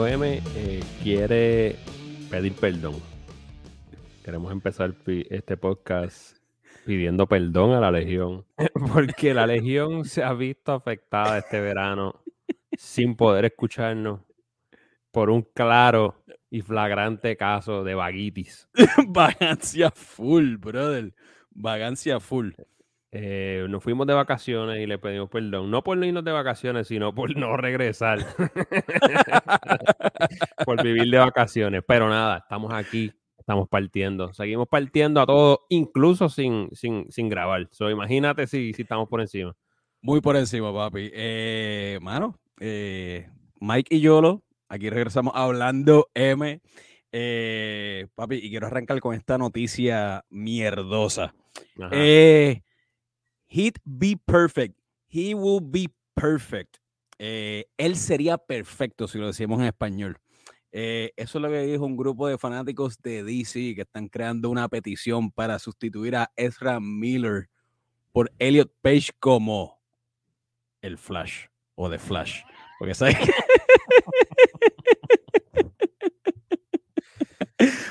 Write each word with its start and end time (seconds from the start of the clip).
Fernando 0.00 0.06
M 0.06 0.42
eh, 0.56 0.82
quiere 1.02 1.76
pedir 2.30 2.54
perdón. 2.54 2.94
Queremos 4.24 4.50
empezar 4.50 4.94
este 5.06 5.56
podcast 5.56 6.38
pidiendo 6.86 7.26
perdón 7.26 7.72
a 7.72 7.80
la 7.80 7.90
Legión, 7.90 8.46
porque 8.94 9.34
la 9.34 9.46
Legión 9.46 10.04
se 10.04 10.22
ha 10.22 10.32
visto 10.32 10.72
afectada 10.72 11.38
este 11.38 11.60
verano 11.60 12.22
sin 12.78 13.14
poder 13.14 13.44
escucharnos 13.46 14.20
por 15.10 15.28
un 15.28 15.42
claro 15.42 16.24
y 16.50 16.62
flagrante 16.62 17.36
caso 17.36 17.84
de 17.84 17.94
vaguitis. 17.94 18.68
Vagancia 19.06 19.90
full, 19.90 20.56
brother. 20.56 21.12
Vagancia 21.50 22.20
full. 22.20 22.52
Eh, 23.12 23.66
nos 23.68 23.82
fuimos 23.82 24.06
de 24.06 24.14
vacaciones 24.14 24.80
y 24.80 24.86
le 24.86 24.98
pedimos 24.98 25.28
perdón. 25.28 25.70
No 25.70 25.82
por 25.82 25.98
no 25.98 26.06
irnos 26.06 26.24
de 26.24 26.32
vacaciones, 26.32 26.86
sino 26.86 27.14
por 27.14 27.36
no 27.36 27.56
regresar. 27.56 28.20
por 30.64 30.82
vivir 30.82 31.10
de 31.10 31.18
vacaciones. 31.18 31.82
Pero 31.86 32.08
nada, 32.08 32.38
estamos 32.38 32.72
aquí, 32.72 33.12
estamos 33.38 33.68
partiendo. 33.68 34.32
Seguimos 34.32 34.68
partiendo 34.68 35.20
a 35.20 35.26
todo, 35.26 35.66
incluso 35.68 36.28
sin, 36.28 36.68
sin, 36.72 37.10
sin 37.10 37.28
grabar. 37.28 37.68
So, 37.72 37.90
imagínate 37.90 38.46
si, 38.46 38.72
si 38.72 38.82
estamos 38.82 39.08
por 39.08 39.20
encima. 39.20 39.54
Muy 40.02 40.20
por 40.20 40.36
encima, 40.36 40.72
papi. 40.72 41.10
Eh, 41.12 41.98
mano, 42.00 42.38
eh, 42.60 43.28
Mike 43.60 43.96
y 43.96 44.00
Yolo, 44.00 44.44
aquí 44.68 44.88
regresamos 44.88 45.34
hablando 45.34 46.08
M. 46.14 46.60
Papi, 48.14 48.36
y 48.36 48.50
quiero 48.50 48.68
arrancar 48.68 49.00
con 49.00 49.14
esta 49.14 49.36
noticia 49.36 50.24
mierdosa. 50.30 51.34
Eh, 51.90 52.62
He'd 53.50 53.78
be 53.84 54.16
perfect. 54.16 54.78
He 55.08 55.34
will 55.34 55.60
be 55.60 55.88
perfect. 56.14 56.78
Eh, 57.18 57.66
él 57.76 57.96
sería 57.96 58.38
perfecto 58.38 59.08
si 59.08 59.18
lo 59.18 59.26
decimos 59.26 59.60
en 59.60 59.66
español. 59.66 60.16
Eh, 60.72 61.12
eso 61.16 61.38
es 61.38 61.42
lo 61.42 61.48
que 61.48 61.62
dijo 61.62 61.84
un 61.84 61.96
grupo 61.96 62.28
de 62.28 62.38
fanáticos 62.38 62.96
de 63.02 63.24
DC 63.24 63.74
que 63.74 63.82
están 63.82 64.08
creando 64.08 64.48
una 64.50 64.68
petición 64.68 65.32
para 65.32 65.58
sustituir 65.58 66.14
a 66.14 66.30
Ezra 66.36 66.78
Miller 66.78 67.50
por 68.12 68.32
Elliot 68.38 68.72
Page 68.80 69.10
como 69.18 69.80
el 70.80 70.96
Flash 70.96 71.46
o 71.74 71.90
The 71.90 71.98
Flash. 71.98 72.42
Porque 72.78 72.94
sabes 72.94 73.16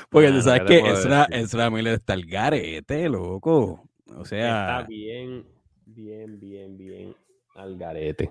Porque 0.08 0.32
tú 0.32 0.42
sabes 0.42 0.62
que 0.62 0.80
Ezra, 0.80 1.28
Ezra 1.30 1.70
Miller 1.70 1.94
está 1.94 2.14
el 2.14 2.26
garete, 2.26 3.08
loco. 3.08 3.88
O 4.16 4.24
sea. 4.24 4.80
Está 4.80 4.88
bien, 4.88 5.46
bien, 6.00 6.40
bien, 6.40 6.78
bien 6.78 7.14
al 7.54 7.76
garete. 7.76 8.30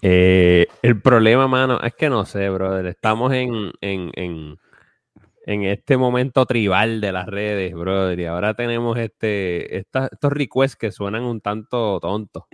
Eh, 0.00 0.66
el 0.82 1.00
problema, 1.00 1.46
mano, 1.46 1.80
es 1.80 1.94
que 1.94 2.08
no 2.08 2.24
sé, 2.24 2.48
brother. 2.48 2.86
Estamos 2.86 3.32
en, 3.32 3.72
en, 3.80 4.58
este 5.46 5.96
momento 5.96 6.44
tribal 6.46 7.00
de 7.00 7.12
las 7.12 7.26
redes, 7.26 7.72
brother. 7.74 8.18
Y 8.18 8.24
ahora 8.26 8.54
tenemos 8.54 8.98
este, 8.98 9.78
estos 9.78 10.32
requests 10.32 10.76
que 10.76 10.90
suenan 10.90 11.22
un 11.22 11.40
tanto 11.40 12.00
tontos. 12.00 12.44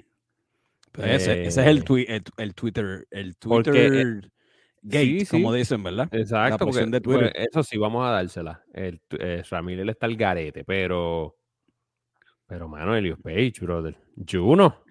Pues 0.93 1.23
ese, 1.23 1.45
es 1.45 1.57
el, 1.59 1.79
eh, 1.79 2.21
el, 2.39 2.55
Twitter, 2.55 3.07
el 3.11 3.37
Twitter 3.37 3.77
eh, 3.77 4.21
gate, 4.83 5.27
como 5.31 5.53
dicen, 5.53 5.83
¿verdad? 5.83 6.09
Exacto, 6.13 6.67
de 6.67 7.01
Twitter. 7.01 7.33
Pues, 7.33 7.49
eso 7.51 7.63
sí, 7.63 7.79
vamos 7.79 8.07
a 8.07 8.11
dársela. 8.11 8.63
El, 8.73 9.01
Ramírez 9.49 9.89
está 9.89 10.07
al 10.07 10.17
garete, 10.17 10.65
pero 10.65 11.39
pero, 12.49 12.67
mano, 12.67 12.97
Helios 12.97 13.19
Page, 13.23 13.61
brother. 13.61 13.95
Juno. 14.27 14.83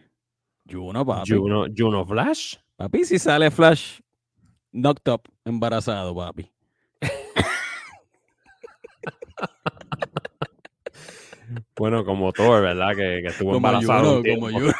Juno, 0.69 1.05
papi. 1.05 1.31
Juno, 1.31 1.65
Juno 1.75 2.05
Flash. 2.05 2.55
Papi, 2.75 3.03
si 3.03 3.17
sale 3.17 3.49
Flash 3.49 3.99
knocked 4.71 5.11
up, 5.11 5.23
embarazado, 5.43 6.15
papi. 6.15 6.51
bueno, 11.75 12.05
como 12.05 12.31
Thor, 12.31 12.61
¿verdad? 12.61 12.91
Que, 12.95 13.21
que 13.23 13.27
estuvo 13.29 13.55
embarazado. 13.55 14.21
como 14.23 14.51
yo. 14.51 14.67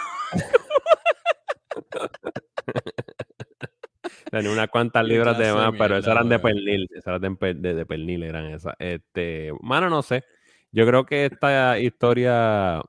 Tenía 4.30 4.52
unas 4.52 4.68
cuantas 4.68 5.04
libras 5.06 5.38
de 5.38 5.54
más, 5.54 5.74
pero 5.78 5.98
esas 5.98 6.12
eran 6.12 6.30
de 6.30 6.38
pernil. 6.38 6.88
Esas 6.92 7.08
eran 7.22 7.38
de, 7.40 7.74
de 7.74 7.86
pernil, 7.86 8.24
eran 8.24 8.46
esas. 8.48 8.76
Este, 8.78 9.52
mano, 9.62 9.90
no 9.90 10.02
sé. 10.04 10.24
Yo 10.72 10.86
creo 10.86 11.06
que 11.06 11.26
esta 11.26 11.80
historia 11.80 12.82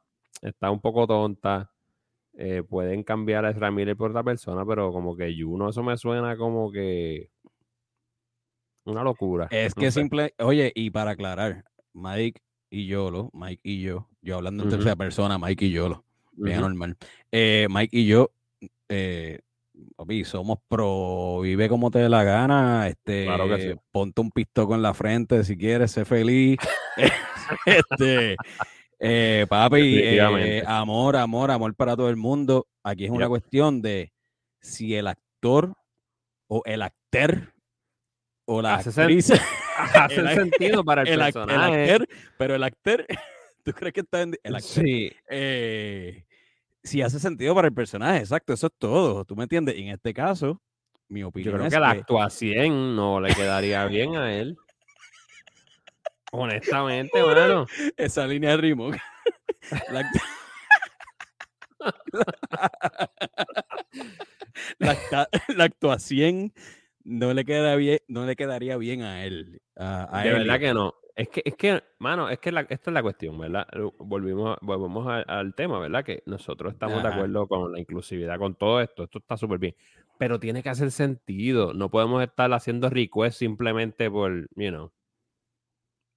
está 0.42 0.70
un 0.70 0.80
poco 0.80 1.06
tonta. 1.06 1.70
Eh, 2.40 2.62
pueden 2.62 3.02
cambiar 3.02 3.44
a 3.44 3.50
Ezra 3.50 3.72
por 3.96 4.10
otra 4.10 4.22
persona, 4.22 4.64
pero 4.64 4.92
como 4.92 5.16
que 5.16 5.34
Juno, 5.36 5.70
eso 5.70 5.82
me 5.82 5.96
suena 5.96 6.36
como 6.36 6.70
que 6.70 7.30
una 8.84 9.02
locura. 9.02 9.48
Es 9.50 9.74
que 9.74 9.90
simple, 9.90 10.34
oye, 10.38 10.72
y 10.74 10.90
para 10.90 11.12
aclarar, 11.12 11.64
Mike 11.94 12.40
y 12.70 12.86
Yolo, 12.86 13.30
Mike 13.32 13.60
y 13.64 13.80
yo, 13.82 14.08
yo 14.22 14.36
hablando 14.36 14.62
en 14.62 14.70
tercera 14.70 14.94
persona, 14.94 15.38
Mike 15.38 15.64
y 15.64 15.70
Yolo, 15.70 16.04
bien 16.32 16.60
normal. 16.60 16.96
Eh, 17.32 17.66
Mike 17.68 17.96
y 17.98 18.06
yo, 18.06 18.30
eh, 18.88 19.40
somos 20.24 20.58
pro, 20.68 21.40
vive 21.40 21.68
como 21.68 21.90
te 21.90 21.98
dé 21.98 22.08
la 22.08 22.22
gana, 22.22 22.88
este, 22.88 23.76
ponte 23.90 24.20
un 24.20 24.30
pistoco 24.30 24.74
en 24.74 24.82
la 24.82 24.94
frente 24.94 25.42
si 25.44 25.56
quieres, 25.56 25.90
sé 25.90 26.04
feliz. 26.04 26.58
este, 27.66 28.36
eh, 28.98 29.46
papi, 29.48 29.98
eh, 29.98 30.62
amor, 30.66 31.16
amor, 31.16 31.50
amor 31.50 31.74
para 31.74 31.96
todo 31.96 32.10
el 32.10 32.16
mundo. 32.16 32.66
Aquí 32.82 33.04
es 33.04 33.10
una 33.10 33.28
cuestión 33.28 33.80
de 33.80 34.12
si 34.60 34.94
el 34.94 35.06
actor 35.06 35.74
o 36.48 36.62
el 36.64 36.82
actor 36.82 37.54
o 38.44 38.62
la 38.62 38.76
hace 38.76 38.88
actriz 38.88 39.30
hace 39.94 40.34
sentido 40.34 40.84
para 40.84 41.02
el, 41.02 41.18
personaje. 41.18 41.98
pero 42.36 42.54
el 42.54 42.62
actor, 42.62 43.06
¿tú 43.64 43.72
crees 43.72 43.92
que 43.92 44.00
está 44.00 44.22
en 44.22 44.34
el 44.42 44.56
actor? 44.56 44.84
Sí. 44.84 45.12
Eh, 45.28 46.24
si 46.82 47.02
hace 47.02 47.20
sentido 47.20 47.54
para 47.54 47.68
el 47.68 47.74
personaje, 47.74 48.20
exacto, 48.20 48.52
eso 48.52 48.66
es 48.66 48.72
todo. 48.78 49.24
¿Tú 49.24 49.36
me 49.36 49.44
entiendes? 49.44 49.76
Y 49.76 49.82
en 49.82 49.88
este 49.88 50.14
caso, 50.14 50.60
mi 51.08 51.22
opinión 51.22 51.52
Yo 51.52 51.56
creo 51.56 51.66
es 51.66 51.74
que 51.74 51.80
la 51.80 51.90
actuación 51.90 52.96
no 52.96 53.20
le 53.20 53.34
quedaría 53.34 53.84
bien 53.86 54.16
a 54.16 54.32
él. 54.34 54.56
Honestamente, 56.32 57.22
bueno. 57.22 57.66
Esa 57.96 58.26
línea 58.26 58.50
de 58.50 58.56
ritmo. 58.58 58.90
La, 64.78 64.96
actuación 65.64 66.52
no 67.04 67.32
le 67.32 67.44
queda 67.44 67.76
bien, 67.76 68.00
no 68.08 68.26
le 68.26 68.34
quedaría 68.36 68.76
bien 68.76 69.02
a 69.02 69.24
él. 69.24 69.60
de 69.76 70.32
verdad 70.32 70.58
que 70.58 70.74
no. 70.74 70.94
Es 71.14 71.28
que, 71.30 71.42
es 71.44 71.56
que, 71.56 71.82
mano, 71.98 72.30
es 72.30 72.38
que 72.38 72.52
la, 72.52 72.60
esta 72.60 72.90
es 72.90 72.94
la 72.94 73.02
cuestión, 73.02 73.36
¿verdad? 73.40 73.66
Volvimos, 73.98 74.56
volvemos 74.60 75.24
al, 75.26 75.52
tema, 75.54 75.80
¿verdad? 75.80 76.04
Que 76.04 76.22
nosotros 76.26 76.72
estamos 76.72 77.02
de 77.02 77.08
acuerdo 77.08 77.48
con 77.48 77.72
la 77.72 77.80
inclusividad, 77.80 78.38
con 78.38 78.54
todo 78.54 78.80
esto. 78.80 79.02
Esto 79.02 79.18
está 79.18 79.36
súper 79.36 79.58
bien. 79.58 79.74
Pero 80.16 80.38
tiene 80.38 80.62
que 80.62 80.68
hacer 80.68 80.92
sentido. 80.92 81.74
No 81.74 81.90
podemos 81.90 82.22
estar 82.22 82.52
haciendo 82.52 82.88
requests 82.88 83.38
simplemente 83.38 84.08
por, 84.08 84.48
you 84.54 84.68
know. 84.68 84.92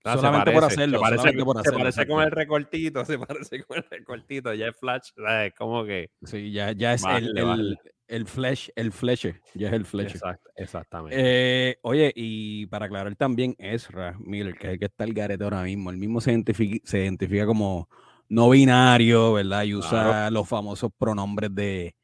Ah, 0.03 0.15
solamente 0.15 0.51
por 0.51 0.63
hacerlo. 0.63 0.97
Se 0.97 1.01
parece, 1.01 1.43
por 1.43 1.57
hacerlo, 1.57 1.79
se 1.79 1.83
parece 1.83 2.07
con 2.07 2.23
el 2.23 2.31
recortito, 2.31 3.05
se 3.05 3.19
parece 3.19 3.63
con 3.63 3.77
el 3.77 3.85
recortito. 3.89 4.53
Ya 4.53 4.67
es 4.67 4.75
Flash, 4.77 5.11
es 5.45 5.53
como 5.53 5.85
que. 5.85 6.09
Sí, 6.23 6.51
ya, 6.51 6.71
ya 6.71 6.93
es 6.93 7.03
el, 7.05 7.37
el, 7.37 7.79
el, 8.07 8.25
flash, 8.25 8.69
el 8.75 8.91
flasher. 8.91 9.41
Ya 9.53 9.67
es 9.67 9.73
el 9.73 9.85
flasher. 9.85 10.15
Exacto, 10.15 10.49
exactamente. 10.55 11.15
Eh, 11.19 11.77
oye, 11.83 12.11
y 12.15 12.65
para 12.67 12.87
aclarar 12.87 13.15
también, 13.15 13.55
Ezra 13.59 14.15
Miller, 14.19 14.55
que 14.57 14.67
es 14.67 14.73
el 14.73 14.79
que 14.79 14.85
está 14.85 15.03
el 15.03 15.13
garete 15.13 15.43
ahora 15.43 15.63
mismo, 15.63 15.91
el 15.91 15.97
mismo 15.97 16.19
se 16.19 16.31
identifica, 16.31 16.79
se 16.83 17.03
identifica 17.03 17.45
como 17.45 17.87
no 18.27 18.49
binario, 18.49 19.33
¿verdad? 19.33 19.63
Y 19.63 19.75
usa 19.75 20.31
los 20.31 20.47
famosos 20.47 20.91
pronombres 20.97 21.53
de. 21.53 21.95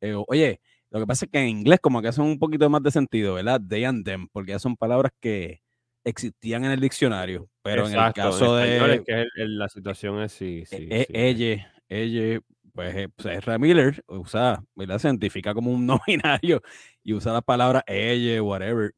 Eh, 0.00 0.14
oye, 0.28 0.60
lo 0.90 1.00
que 1.00 1.06
pasa 1.06 1.24
es 1.24 1.30
que 1.30 1.38
en 1.38 1.48
inglés, 1.48 1.80
como 1.80 2.00
que 2.00 2.08
hacen 2.08 2.24
un 2.24 2.38
poquito 2.38 2.70
más 2.70 2.82
de 2.82 2.90
sentido, 2.90 3.34
¿verdad? 3.34 3.60
They 3.66 3.84
and 3.84 4.04
them, 4.04 4.28
porque 4.32 4.52
ya 4.52 4.58
son 4.58 4.76
palabras 4.76 5.12
que 5.20 5.62
existían 6.04 6.64
en 6.64 6.72
el 6.72 6.80
diccionario, 6.80 7.48
pero 7.62 7.86
en 7.86 7.94
el 7.94 8.12
caso 8.12 8.56
de... 8.56 9.02
que 9.06 9.26
la 9.36 9.68
situación 9.68 10.20
es 10.22 10.32
sí, 10.32 10.64
sí, 10.66 10.88
e, 10.90 11.06
ella, 11.12 11.72
ella, 11.88 12.40
pues, 12.72 12.96
eh, 12.96 13.08
pues 13.14 13.46
es 13.46 13.60
Miller 13.60 14.02
usa, 14.08 14.62
¿verdad? 14.74 14.98
Se 14.98 15.08
identifica 15.08 15.54
como 15.54 15.70
un 15.70 15.86
no 15.86 16.00
binario 16.06 16.62
y 17.02 17.14
usa 17.14 17.32
la 17.32 17.42
palabra 17.42 17.84
ella, 17.86 18.42
whatever. 18.42 18.94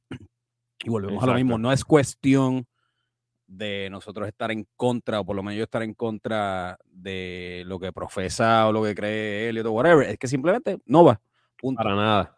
Y 0.85 0.91
volvemos 0.91 1.23
a 1.23 1.27
lo 1.27 1.35
mismo, 1.35 1.59
no 1.59 1.73
es 1.73 1.85
cuestión 1.85 2.67
de 3.47 3.89
nosotros 3.91 4.27
estar 4.27 4.51
en 4.51 4.67
contra, 4.77 5.21
o 5.21 5.27
por 5.27 5.37
lo 5.37 5.43
menos 5.43 5.59
yo 5.59 5.65
estar 5.65 5.83
en 5.83 5.95
contra 5.95 6.79
de 6.87 7.63
lo 7.67 7.79
que 7.79 7.93
profesa 7.93 8.67
o 8.67 8.73
lo 8.73 8.83
que 8.83 8.95
cree 8.95 9.49
Elliot 9.49 9.67
o 9.67 9.73
whatever, 9.73 10.09
es 10.09 10.19
que 10.19 10.27
simplemente 10.27 10.79
no 10.87 11.05
va. 11.05 11.21
Para 11.77 11.95
nada, 11.95 12.37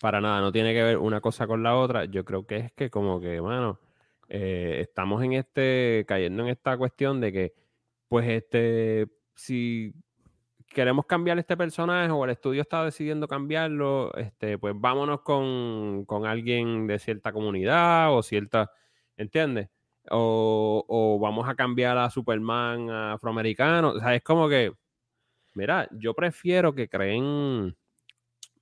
para 0.00 0.20
nada, 0.20 0.40
no 0.40 0.52
tiene 0.52 0.74
que 0.74 0.82
ver 0.82 0.98
una 0.98 1.20
cosa 1.20 1.46
con 1.46 1.62
la 1.62 1.76
otra. 1.76 2.04
Yo 2.04 2.24
creo 2.24 2.46
que 2.46 2.56
es 2.56 2.72
que 2.72 2.90
como 2.90 3.20
que, 3.20 3.40
mano, 3.40 3.80
eh, 4.28 4.78
estamos 4.80 5.22
en 5.22 5.34
este, 5.34 6.04
cayendo 6.08 6.42
en 6.44 6.48
esta 6.50 6.76
cuestión 6.76 7.20
de 7.20 7.32
que, 7.32 7.54
pues, 8.08 8.28
este, 8.28 9.06
si 9.34 9.94
queremos 10.68 11.06
cambiar 11.06 11.38
este 11.38 11.56
personaje 11.56 12.10
o 12.10 12.24
el 12.24 12.30
estudio 12.32 12.62
está 12.62 12.84
decidiendo 12.84 13.28
cambiarlo, 13.28 14.14
este, 14.16 14.58
pues 14.58 14.74
vámonos 14.76 15.22
con, 15.22 16.04
con 16.04 16.26
alguien 16.26 16.86
de 16.86 16.98
cierta 16.98 17.32
comunidad 17.32 18.14
o 18.14 18.22
cierta, 18.22 18.70
¿entiendes? 19.16 19.70
O, 20.10 20.84
o, 20.86 21.18
vamos 21.18 21.48
a 21.48 21.54
cambiar 21.54 21.98
a 21.98 22.10
Superman 22.10 22.90
afroamericano. 22.90 23.90
O 23.90 24.00
sea, 24.00 24.14
es 24.14 24.22
como 24.22 24.48
que, 24.48 24.72
mira, 25.54 25.88
yo 25.92 26.14
prefiero 26.14 26.74
que 26.74 26.88
creen, 26.88 27.76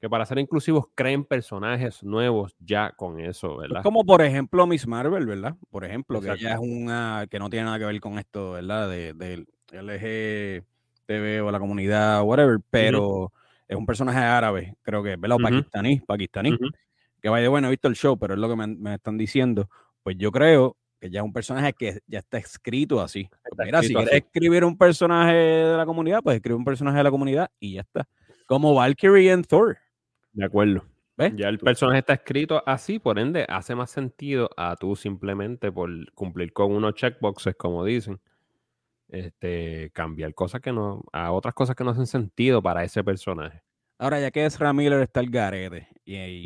que 0.05 0.11
para 0.11 0.27
ser 0.27 0.39
inclusivos 0.39 0.89
creen 0.95 1.25
personajes 1.25 2.03
nuevos 2.03 2.55
ya 2.59 2.91
con 2.91 3.19
eso, 3.19 3.57
¿verdad? 3.57 3.83
Como 3.83 4.05
por 4.05 4.21
ejemplo 4.21 4.67
Miss 4.67 4.87
Marvel, 4.87 5.25
¿verdad? 5.25 5.57
Por 5.71 5.83
ejemplo, 5.83 6.21
que 6.21 6.31
ella 6.31 6.53
es 6.53 6.59
una 6.61 7.27
que 7.31 7.39
no 7.39 7.49
tiene 7.49 7.65
nada 7.65 7.79
que 7.79 7.87
ver 7.87 7.99
con 8.01 8.19
esto, 8.19 8.51
¿verdad? 8.51 8.91
De, 8.91 9.15
del 9.15 9.49
LGTB 9.73 11.43
o 11.43 11.51
la 11.51 11.59
comunidad, 11.59 12.23
whatever, 12.23 12.59
pero 12.69 13.33
es 13.67 13.79
un 13.79 13.87
personaje 13.87 14.19
árabe, 14.19 14.77
creo 14.83 15.03
que, 15.03 15.17
¿verdad? 15.17 15.39
O 15.41 15.43
pakistaní, 15.43 16.01
pakistaní. 16.01 16.59
Que 17.23 17.31
vaya, 17.31 17.49
bueno, 17.49 17.69
he 17.69 17.71
visto 17.71 17.89
el 17.89 17.95
show, 17.95 18.19
pero 18.19 18.35
es 18.35 18.41
lo 18.41 18.51
que 18.51 18.57
me, 18.57 18.67
me 18.67 18.97
están 18.97 19.17
diciendo. 19.17 19.71
Pues 20.03 20.19
yo 20.19 20.31
creo 20.31 20.77
que 21.01 21.09
ya 21.09 21.21
es 21.21 21.25
un 21.25 21.33
personaje 21.33 21.73
que 21.73 22.01
ya 22.07 22.19
está 22.19 22.37
escrito 22.37 23.01
así. 23.01 23.27
Pues 23.57 23.65
mira, 23.65 23.83
si 23.83 23.95
quieres 23.95 24.13
escribir 24.13 24.67
un 24.67 24.77
personaje 24.77 25.35
de 25.35 25.77
la 25.79 25.87
comunidad, 25.87 26.21
pues 26.23 26.37
escribe 26.37 26.59
un 26.59 26.65
personaje 26.67 26.99
de 26.99 27.05
la 27.05 27.11
comunidad 27.11 27.51
y 27.59 27.77
ya 27.77 27.81
está. 27.81 28.07
Como 28.45 28.75
Valkyrie 28.75 29.33
en 29.33 29.45
Thor. 29.45 29.79
De 30.35 30.45
acuerdo. 30.45 30.85
¿Ves? 31.17 31.33
Ya 31.37 31.49
el 31.49 31.59
personaje 31.59 32.01
está 32.01 32.15
escrito 32.15 32.63
así, 32.67 32.99
por 32.99 33.19
ende, 33.19 33.47
hace 33.49 33.75
más 33.75 33.91
sentido 33.91 34.51
a 34.57 34.77
tú 34.77 34.97
simplemente 34.97 35.71
por 35.71 36.13
cumplir 36.13 36.53
con 36.53 36.73
unos 36.73 36.95
checkboxes, 36.95 37.55
como 37.55 37.85
dicen, 37.85 38.21
este, 39.09 39.91
cambiar 39.95 40.35
cosas 40.35 40.61
que 40.61 40.73
no, 40.73 41.05
a 41.13 41.31
otras 41.31 41.55
cosas 41.55 41.77
que 41.77 41.85
no 41.85 41.91
hacen 41.91 42.07
sentido 42.07 42.61
para 42.61 42.83
ese 42.85 43.05
personaje. 43.05 43.63
Ahora, 43.97 44.21
ya 44.21 44.33
que 44.33 44.45
es 44.45 44.59
Miller 44.61 45.01
está 45.03 45.21
el 45.21 45.31
garete, 45.31 45.89
y, 46.05 46.43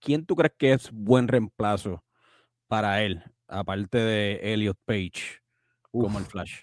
¿quién 0.00 0.24
tú 0.24 0.36
crees 0.36 0.54
que 0.56 0.72
es 0.72 0.90
buen 0.92 1.26
reemplazo 1.26 2.04
para 2.68 3.02
él? 3.02 3.22
aparte 3.48 3.98
de 3.98 4.40
Elliot 4.52 4.78
Page 4.84 5.40
como 5.90 6.18
el 6.18 6.24
Flash. 6.26 6.60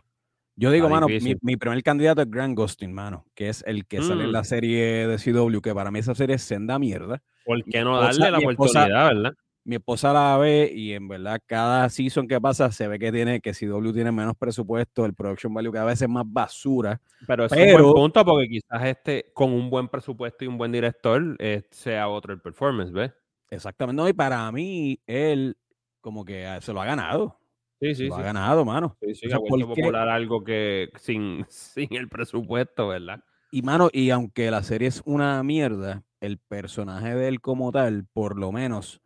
Yo 0.57 0.71
digo, 0.71 0.89
mano, 0.89 1.07
mi, 1.07 1.57
primer 1.57 1.83
candidato 1.83 2.21
es 2.21 2.29
Grant 2.29 2.57
Gustin, 2.57 2.93
mano, 2.93 3.25
que 3.35 3.49
es 3.49 3.63
el 3.67 3.85
que 3.85 4.01
sale 4.01 4.23
en 4.23 4.31
la 4.31 4.41
mm. 4.41 4.45
serie 4.45 5.07
de 5.07 5.17
CW, 5.17 5.59
que 5.59 5.73
para 5.73 5.91
mí 5.91 5.99
esa 5.99 6.15
serie 6.15 6.37
es 6.37 6.43
senda 6.43 6.79
mierda. 6.79 7.21
¿Por 7.43 7.63
qué 7.65 7.81
no 7.81 7.99
darle 7.99 8.31
la 8.31 8.37
oportunidad, 8.39 9.07
verdad? 9.13 9.33
Mi 9.65 9.77
esposa 9.77 10.13
la 10.13 10.37
ve 10.37 10.71
y 10.73 10.93
en 10.93 11.07
verdad 11.07 11.41
cada 11.43 11.89
season 11.89 12.27
que 12.27 12.39
pasa 12.39 12.71
se 12.71 12.87
ve 12.87 12.99
que 12.99 13.11
tiene 13.11 13.41
que 13.41 13.51
CW 13.51 13.91
tiene 13.93 14.11
menos 14.11 14.35
presupuesto, 14.37 15.05
el 15.05 15.15
production 15.15 15.53
value 15.55 15.71
cada 15.71 15.85
vez 15.85 16.01
es 16.01 16.07
más 16.07 16.23
basura. 16.27 17.01
Pero 17.25 17.45
es 17.45 17.51
un 17.51 17.81
buen 17.81 17.93
punto 17.95 18.23
porque 18.23 18.47
quizás 18.47 18.85
este 18.85 19.31
con 19.33 19.51
un 19.51 19.71
buen 19.71 19.87
presupuesto 19.87 20.45
y 20.45 20.47
un 20.47 20.59
buen 20.59 20.71
director 20.71 21.35
eh, 21.39 21.63
sea 21.71 22.07
otro 22.09 22.31
el 22.31 22.41
performance, 22.41 22.91
¿ves? 22.91 23.11
Exactamente. 23.49 23.99
No, 23.99 24.07
y 24.07 24.13
para 24.13 24.51
mí 24.51 24.99
él 25.07 25.57
como 25.99 26.23
que 26.23 26.45
ah, 26.45 26.61
se 26.61 26.71
lo 26.71 26.79
ha 26.79 26.85
ganado. 26.85 27.39
Sí, 27.81 27.95
sí, 27.95 28.07
lo 28.07 28.15
ha 28.15 28.23
ganado, 28.23 28.65
mano. 28.65 28.97
Sí, 29.01 29.15
sí, 29.15 29.31
ha 29.31 29.37
popular 29.37 30.07
algo 30.07 30.43
que 30.43 30.89
sin, 30.99 31.45
sin 31.49 31.93
el 31.95 32.07
presupuesto, 32.07 32.87
¿verdad? 32.87 33.21
Y, 33.51 33.61
mano, 33.61 33.89
y 33.91 34.09
aunque 34.09 34.51
la 34.51 34.63
serie 34.63 34.87
es 34.87 35.01
una 35.05 35.41
mierda, 35.43 36.03
el 36.19 36.37
personaje 36.37 37.15
de 37.15 37.27
él 37.27 37.41
como 37.41 37.71
tal, 37.71 38.05
por 38.11 38.37
lo 38.37 38.51
menos, 38.51 39.01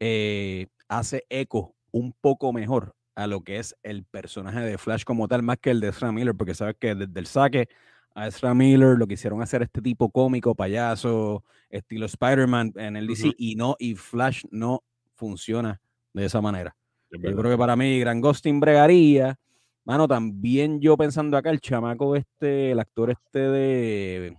eh, 0.00 0.66
hace 0.88 1.24
eco 1.28 1.74
un 1.92 2.12
poco 2.12 2.52
mejor 2.52 2.94
a 3.14 3.26
lo 3.26 3.42
que 3.42 3.58
es 3.58 3.76
el 3.82 4.04
personaje 4.04 4.60
de 4.60 4.78
Flash 4.78 5.04
como 5.04 5.28
tal, 5.28 5.42
más 5.42 5.58
que 5.58 5.70
el 5.70 5.80
de 5.80 5.88
Ezra 5.88 6.10
Miller, 6.12 6.34
porque 6.34 6.54
sabes 6.54 6.76
que 6.78 6.94
desde 6.94 7.20
el 7.20 7.26
saque 7.26 7.68
a 8.14 8.26
Ezra 8.26 8.54
Miller 8.54 8.98
lo 8.98 9.06
quisieron 9.06 9.40
hacer 9.42 9.62
este 9.62 9.80
tipo 9.80 10.10
cómico, 10.10 10.54
payaso, 10.54 11.44
estilo 11.70 12.06
Spider-Man 12.06 12.72
en 12.76 12.96
el 12.96 13.06
DC, 13.06 13.32
y 13.36 13.54
no, 13.56 13.76
y 13.78 13.94
Flash 13.94 14.44
no 14.50 14.82
funciona 15.14 15.80
de 16.12 16.24
esa 16.24 16.40
manera. 16.40 16.76
Yo 17.22 17.36
creo 17.36 17.50
que 17.50 17.58
para 17.58 17.76
mí 17.76 17.98
Gran 18.00 18.20
Ghosting 18.20 18.60
bregaría. 18.60 19.36
Mano, 19.84 20.08
también 20.08 20.80
yo 20.80 20.96
pensando 20.96 21.36
acá, 21.36 21.50
el 21.50 21.60
chamaco 21.60 22.16
este, 22.16 22.70
el 22.70 22.80
actor 22.80 23.10
este 23.10 23.38
de, 23.38 24.36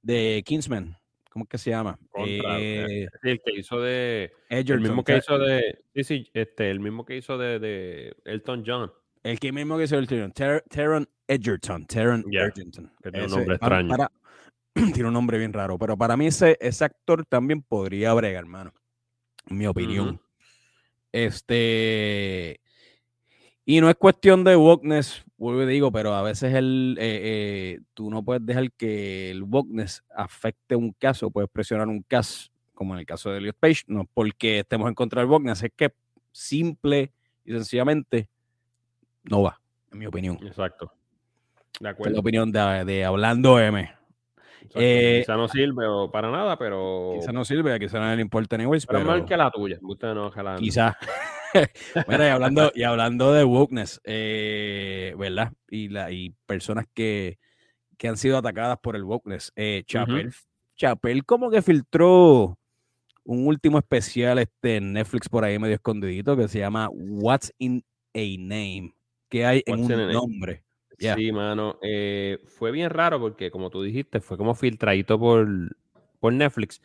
de 0.00 0.42
Kingsman, 0.46 0.96
¿cómo 1.30 1.44
es 1.44 1.48
que 1.50 1.58
se 1.58 1.70
llama? 1.70 1.98
Eh, 2.26 3.06
el 3.22 3.40
que 3.44 3.52
hizo 3.54 3.80
de. 3.80 4.32
el 4.48 4.80
mismo 4.80 5.04
que 5.04 5.18
hizo 5.18 5.38
de. 5.38 5.78
Sí, 5.94 6.04
sí, 6.04 6.30
este, 6.32 6.70
el 6.70 6.80
mismo 6.80 7.04
que 7.04 7.18
hizo 7.18 7.36
de, 7.36 7.58
de 7.58 8.16
Elton 8.24 8.64
John. 8.66 8.90
El 9.22 9.38
que 9.38 9.52
mismo 9.52 9.76
que 9.76 9.84
hizo 9.84 9.98
Elton 9.98 10.20
John. 10.20 10.62
Taron 10.68 11.08
Edgerton. 11.26 11.86
Taron 11.86 12.24
Edgerton. 12.32 12.92
Que 13.02 13.10
tiene 13.10 13.26
un 13.26 13.32
nombre 13.32 13.54
extraño. 13.56 13.96
tiene 14.94 15.08
un 15.08 15.14
nombre 15.14 15.38
bien 15.38 15.52
raro, 15.52 15.78
pero 15.78 15.98
para 15.98 16.16
mí 16.16 16.28
ese, 16.28 16.56
ese 16.60 16.84
actor 16.84 17.26
también 17.26 17.62
podría 17.62 18.14
bregar, 18.14 18.44
hermano. 18.44 18.72
En 19.46 19.58
mi 19.58 19.66
opinión. 19.66 20.20
Este. 21.12 22.60
Y 23.64 23.80
no 23.82 23.90
es 23.90 23.96
cuestión 23.96 24.44
de 24.44 24.56
wokeness, 24.56 25.24
vuelvo 25.36 25.62
y 25.62 25.66
digo, 25.66 25.92
pero 25.92 26.14
a 26.14 26.22
veces 26.22 26.54
el, 26.54 26.96
eh, 26.98 27.20
eh, 27.22 27.80
tú 27.92 28.10
no 28.10 28.24
puedes 28.24 28.44
dejar 28.46 28.72
que 28.72 29.30
el 29.30 29.42
wokeness 29.42 30.02
afecte 30.14 30.74
un 30.74 30.92
caso, 30.92 31.30
puedes 31.30 31.50
presionar 31.50 31.86
un 31.86 32.02
caso, 32.02 32.50
como 32.72 32.94
en 32.94 33.00
el 33.00 33.06
caso 33.06 33.30
de 33.30 33.38
Elliot 33.38 33.56
Page, 33.60 33.82
no 33.86 34.08
porque 34.14 34.60
estemos 34.60 34.88
en 34.88 34.94
contra 34.94 35.20
del 35.20 35.30
wokeness, 35.30 35.64
es 35.64 35.72
que 35.76 35.92
simple 36.32 37.12
y 37.44 37.52
sencillamente 37.52 38.30
no 39.24 39.42
va, 39.42 39.60
en 39.92 39.98
mi 39.98 40.06
opinión. 40.06 40.38
Exacto. 40.46 40.90
De 41.78 41.90
acuerdo. 41.90 42.10
Es 42.10 42.14
la 42.14 42.20
opinión 42.20 42.50
de, 42.50 43.04
Hablando 43.04 43.60
M. 43.60 43.97
Eh, 44.74 45.20
quizá 45.22 45.36
no 45.36 45.48
sirve 45.48 45.84
para 46.12 46.30
nada, 46.30 46.58
pero. 46.58 47.14
Quizá 47.18 47.32
no 47.32 47.44
sirve, 47.44 47.78
quizá 47.78 47.98
no 47.98 48.14
le 48.14 48.22
importa 48.22 48.56
anyways. 48.56 48.86
Pero, 48.86 49.00
pero 49.00 49.10
mal 49.10 49.24
que 49.24 49.36
la 49.36 49.50
tuya. 49.50 49.78
Usted 49.82 50.14
no, 50.14 50.30
Quizá. 50.58 50.96
Mira, 52.08 52.26
y 52.26 52.30
hablando, 52.30 52.72
y 52.74 52.82
hablando 52.82 53.32
de 53.32 53.44
wokeness, 53.44 54.00
eh, 54.04 55.14
¿verdad? 55.16 55.52
Y, 55.70 55.88
la, 55.88 56.10
y 56.10 56.30
personas 56.46 56.86
que, 56.92 57.38
que 57.96 58.08
han 58.08 58.16
sido 58.16 58.38
atacadas 58.38 58.78
por 58.78 58.96
el 58.96 59.04
wokeness. 59.04 59.52
Eh, 59.56 59.82
Chapel, 59.86 60.32
Chapel 60.76 61.24
como 61.24 61.50
que 61.50 61.62
filtró 61.62 62.58
un 63.24 63.46
último 63.46 63.78
especial 63.78 64.38
este, 64.38 64.76
en 64.76 64.92
Netflix 64.92 65.28
por 65.28 65.44
ahí 65.44 65.58
medio 65.58 65.74
escondidito 65.74 66.36
que 66.36 66.48
se 66.48 66.58
llama 66.58 66.88
What's 66.90 67.52
in 67.58 67.84
a 68.14 68.20
Name. 68.38 68.94
¿Qué 69.28 69.44
hay 69.44 69.62
en 69.66 69.80
un 69.80 70.12
nombre? 70.12 70.64
Sí, 70.98 71.30
mano. 71.30 71.78
Eh, 71.82 72.38
fue 72.46 72.72
bien 72.72 72.90
raro 72.90 73.20
porque, 73.20 73.50
como 73.50 73.70
tú 73.70 73.82
dijiste, 73.82 74.20
fue 74.20 74.36
como 74.36 74.54
filtradito 74.54 75.18
por, 75.18 75.46
por 76.18 76.32
Netflix. 76.32 76.82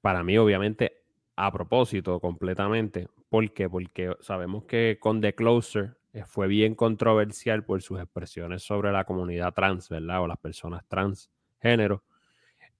Para 0.00 0.22
mí, 0.22 0.36
obviamente, 0.38 1.02
a 1.36 1.50
propósito, 1.52 2.20
completamente. 2.20 3.08
¿Por 3.30 3.52
qué? 3.52 3.68
Porque 3.70 4.14
sabemos 4.20 4.64
que 4.64 4.98
con 5.00 5.20
The 5.20 5.34
Closer 5.34 5.96
eh, 6.12 6.24
fue 6.26 6.46
bien 6.48 6.74
controversial 6.74 7.64
por 7.64 7.80
sus 7.82 8.00
expresiones 8.00 8.62
sobre 8.62 8.92
la 8.92 9.04
comunidad 9.04 9.54
trans, 9.54 9.88
¿verdad? 9.88 10.22
O 10.22 10.26
las 10.28 10.38
personas 10.38 10.84
transgénero. 10.88 12.04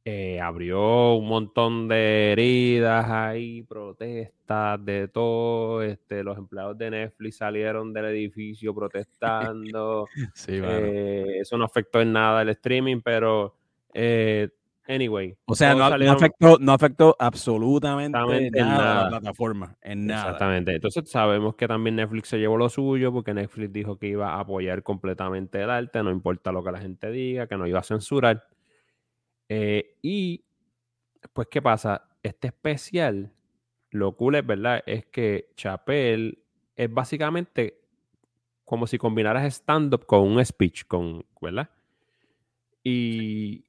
Eh, 0.05 0.41
abrió 0.41 1.15
un 1.15 1.29
montón 1.29 1.87
de 1.87 2.33
heridas 2.33 3.11
ahí, 3.11 3.63
protestas 3.63 4.83
de 4.85 5.09
todo. 5.09 5.83
Este, 5.83 6.25
los 6.25 6.39
empleados 6.39 6.79
de 6.79 6.91
Netflix 6.91 7.37
salieron 7.37 7.93
del 7.93 8.07
edificio 8.07 8.75
protestando. 8.75 10.07
Eh, 10.49 11.39
eso 11.41 11.59
no 11.59 11.65
afectó 11.65 12.01
en 12.01 12.13
nada 12.13 12.43
el 12.43 12.49
streaming, 12.51 13.01
pero 13.03 13.55
eh, 13.93 14.49
anyway. 14.87 15.37
O 15.45 15.55
sea, 15.55 15.75
no, 15.75 15.85
afectó, 15.85 16.59
no 16.59 16.73
afectó 16.73 17.15
absolutamente 17.19 18.19
nada, 18.19 19.01
a 19.01 19.05
la 19.05 19.09
plataforma, 19.11 19.77
en 19.83 20.07
nada. 20.07 20.23
Exactamente. 20.23 20.75
Entonces 20.75 21.11
sabemos 21.11 21.55
que 21.55 21.69
también 21.69 21.97
Netflix 21.97 22.29
se 22.29 22.39
llevó 22.39 22.57
lo 22.57 22.69
suyo 22.69 23.13
porque 23.13 23.35
Netflix 23.35 23.73
dijo 23.73 23.99
que 23.99 24.07
iba 24.09 24.35
a 24.35 24.41
apoyar 24.41 24.83
completamente 24.83 25.63
el 25.63 25.71
arte, 25.71 26.03
no 26.03 26.11
importa 26.11 26.51
lo 26.51 26.65
que 26.65 26.73
la 26.73 26.81
gente 26.81 27.11
diga, 27.11 27.47
que 27.47 27.57
no 27.57 27.67
iba 27.67 27.81
a 27.81 27.85
censurar. 27.85 28.47
Eh, 29.49 29.97
y, 30.03 30.45
pues, 31.33 31.49
¿qué 31.51 31.63
pasa? 31.63 32.09
Este 32.23 32.49
especial, 32.49 33.33
lo 33.91 34.17
cool 34.17 34.37
es, 34.37 34.47
¿verdad? 34.47 34.83
Es 34.87 35.07
que 35.07 35.51
Chapel 35.57 36.43
es 36.77 36.93
básicamente 36.93 37.81
como 38.65 38.87
si 38.87 38.99
combinaras 38.99 39.45
stand-up 39.55 40.05
con 40.05 40.21
un 40.21 40.45
speech, 40.45 40.85
con, 40.87 41.25
¿verdad? 41.41 41.71
Y 42.85 43.65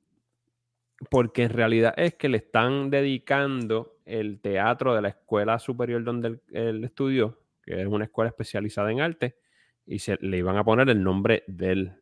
porque 1.09 1.43
en 1.43 1.51
realidad 1.51 1.93
es 1.95 2.15
que 2.15 2.27
le 2.27 2.37
están 2.37 2.89
dedicando 2.89 3.97
el 4.05 4.41
teatro 4.41 4.93
de 4.93 5.01
la 5.01 5.09
escuela 5.09 5.59
superior 5.59 6.03
donde 6.03 6.41
él, 6.51 6.83
estudió, 6.83 7.39
que 7.63 7.81
es 7.81 7.87
una 7.87 8.05
escuela 8.05 8.29
especializada 8.29 8.91
en 8.91 8.99
arte, 8.99 9.37
y 9.85 9.99
se, 9.99 10.17
le 10.19 10.37
iban 10.37 10.57
a 10.57 10.63
poner 10.63 10.89
el 10.89 11.01
nombre 11.01 11.43
del 11.47 11.93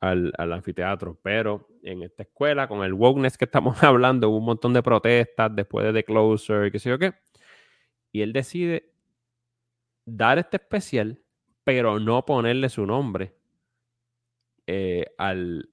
al, 0.00 0.32
anfiteatro. 0.52 1.18
Pero 1.22 1.68
en 1.82 2.02
esta 2.02 2.22
escuela, 2.22 2.66
con 2.66 2.82
el 2.84 2.94
wokeness 2.94 3.38
que 3.38 3.44
estamos 3.44 3.82
hablando, 3.84 4.28
hubo 4.28 4.38
un 4.38 4.44
montón 4.44 4.72
de 4.72 4.82
protestas 4.82 5.54
después 5.54 5.86
de 5.86 5.92
The 5.92 6.04
Closer 6.04 6.66
y 6.66 6.70
qué 6.70 6.78
sé 6.78 6.90
yo 6.90 6.98
qué. 6.98 7.14
Y 8.12 8.22
él 8.22 8.32
decide 8.32 8.92
dar 10.04 10.38
este 10.38 10.56
especial, 10.56 11.22
pero 11.62 12.00
no 12.00 12.24
ponerle 12.24 12.68
su 12.68 12.84
nombre 12.84 13.34
eh, 14.66 15.06
al, 15.18 15.68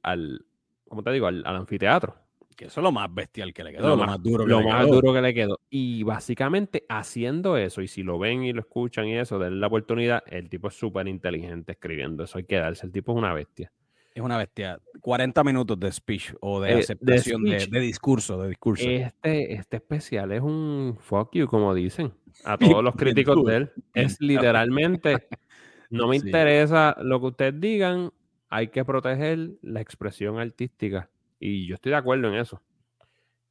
como 0.87 1.03
te 1.03 1.11
digo, 1.11 1.27
al, 1.27 1.45
anfiteatro. 1.45 2.15
Que 2.55 2.65
eso 2.65 2.79
es 2.79 2.83
lo 2.83 2.91
más 2.91 3.13
bestial 3.13 3.53
que 3.53 3.63
le 3.63 3.71
quedó, 3.71 3.89
lo, 3.89 3.97
más, 3.97 4.21
duro 4.23 4.43
que 4.43 4.49
lo 4.49 4.61
le 4.61 4.65
más 4.65 4.85
quedó. 4.85 4.95
duro 4.95 5.13
que 5.13 5.21
le 5.21 5.33
quedó. 5.35 5.59
Y 5.69 6.01
básicamente 6.01 6.85
haciendo 6.89 7.55
eso, 7.55 7.83
y 7.83 7.87
si 7.87 8.01
lo 8.01 8.17
ven 8.17 8.43
y 8.43 8.51
lo 8.51 8.61
escuchan 8.61 9.05
y 9.05 9.15
eso, 9.15 9.37
denle 9.37 9.59
la 9.59 9.67
oportunidad, 9.67 10.23
el 10.25 10.49
tipo 10.49 10.69
es 10.69 10.73
súper 10.73 11.07
inteligente 11.07 11.73
escribiendo 11.73 12.23
eso, 12.23 12.39
hay 12.39 12.45
que 12.45 12.55
darse, 12.55 12.87
el 12.87 12.91
tipo 12.91 13.11
es 13.11 13.17
una 13.19 13.31
bestia. 13.31 13.71
Es 14.17 14.23
una 14.23 14.35
bestia. 14.35 14.79
40 15.01 15.43
minutos 15.43 15.79
de 15.79 15.91
speech 15.91 16.33
o 16.41 16.59
de 16.59 16.71
eh, 16.71 16.79
aceptación 16.79 17.43
de, 17.43 17.67
de, 17.67 17.79
discurso, 17.79 18.41
de 18.41 18.49
discurso. 18.49 18.83
Este, 18.83 19.53
este 19.53 19.77
especial 19.77 20.31
es 20.31 20.41
un 20.41 20.97
fuck 20.99 21.35
you, 21.35 21.45
como 21.45 21.71
dicen 21.75 22.11
a 22.43 22.57
todos 22.57 22.83
los 22.83 22.95
críticos 22.95 23.45
de 23.45 23.57
él. 23.57 23.71
Es 23.93 24.19
literalmente, 24.19 25.27
no 25.91 26.07
me 26.07 26.15
interesa 26.15 26.97
lo 26.99 27.19
que 27.19 27.25
ustedes 27.27 27.59
digan, 27.61 28.11
hay 28.49 28.69
que 28.69 28.83
proteger 28.83 29.51
la 29.61 29.81
expresión 29.81 30.39
artística. 30.39 31.11
Y 31.39 31.67
yo 31.67 31.75
estoy 31.75 31.91
de 31.91 31.97
acuerdo 31.97 32.27
en 32.29 32.39
eso. 32.39 32.59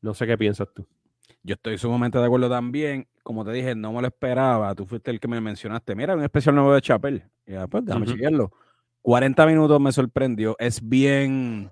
No 0.00 0.14
sé 0.14 0.26
qué 0.26 0.36
piensas 0.36 0.66
tú. 0.74 0.84
Yo 1.44 1.54
estoy 1.54 1.78
sumamente 1.78 2.18
de 2.18 2.24
acuerdo 2.24 2.50
también. 2.50 3.06
Como 3.22 3.44
te 3.44 3.52
dije, 3.52 3.76
no 3.76 3.92
me 3.92 4.00
lo 4.00 4.08
esperaba. 4.08 4.74
Tú 4.74 4.84
fuiste 4.84 5.12
el 5.12 5.20
que 5.20 5.28
me 5.28 5.40
mencionaste. 5.40 5.94
Mira, 5.94 6.16
un 6.16 6.24
especial 6.24 6.56
nuevo 6.56 6.74
de 6.74 6.80
Chapel. 6.80 7.22
Y 7.46 7.52
después, 7.52 7.84
déjame 7.84 8.06
chequearlo. 8.06 8.50
40 9.06 9.46
minutos 9.46 9.80
me 9.80 9.92
sorprendió. 9.92 10.56
Es 10.58 10.80
bien. 10.82 11.70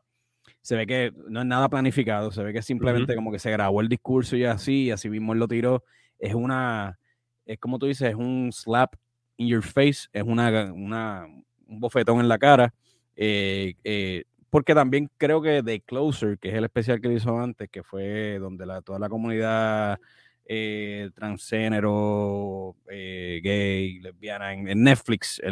Se 0.62 0.76
ve 0.76 0.86
que 0.86 1.12
no 1.28 1.40
es 1.40 1.46
nada 1.46 1.68
planificado. 1.68 2.30
Se 2.30 2.44
ve 2.44 2.52
que 2.52 2.62
simplemente 2.62 3.16
como 3.16 3.32
que 3.32 3.40
se 3.40 3.50
grabó 3.50 3.80
el 3.80 3.88
discurso 3.88 4.36
y 4.36 4.44
así, 4.44 4.84
y 4.84 4.90
así 4.92 5.10
mismo 5.10 5.32
él 5.32 5.40
lo 5.40 5.48
tiró. 5.48 5.82
Es 6.20 6.32
una. 6.32 6.96
Es 7.44 7.58
como 7.58 7.80
tú 7.80 7.86
dices, 7.86 8.10
es 8.10 8.14
un 8.14 8.52
slap 8.52 8.94
in 9.36 9.48
your 9.48 9.64
face. 9.64 10.06
Es 10.12 10.22
una, 10.22 10.72
una 10.72 11.26
un 11.66 11.80
bofetón 11.80 12.20
en 12.20 12.28
la 12.28 12.38
cara. 12.38 12.72
Eh, 13.16 13.74
eh, 13.82 14.26
porque 14.48 14.72
también 14.72 15.10
creo 15.16 15.42
que 15.42 15.60
The 15.60 15.80
Closer, 15.80 16.38
que 16.38 16.50
es 16.50 16.54
el 16.54 16.62
especial 16.62 17.00
que 17.00 17.12
hizo 17.12 17.36
antes, 17.36 17.68
que 17.68 17.82
fue 17.82 18.38
donde 18.38 18.64
la, 18.64 18.80
toda 18.80 19.00
la 19.00 19.08
comunidad 19.08 19.98
eh, 20.44 21.10
transgénero, 21.16 22.76
gay, 22.86 23.98
lesbiana, 23.98 24.52
en, 24.52 24.84
Netflix, 24.84 25.42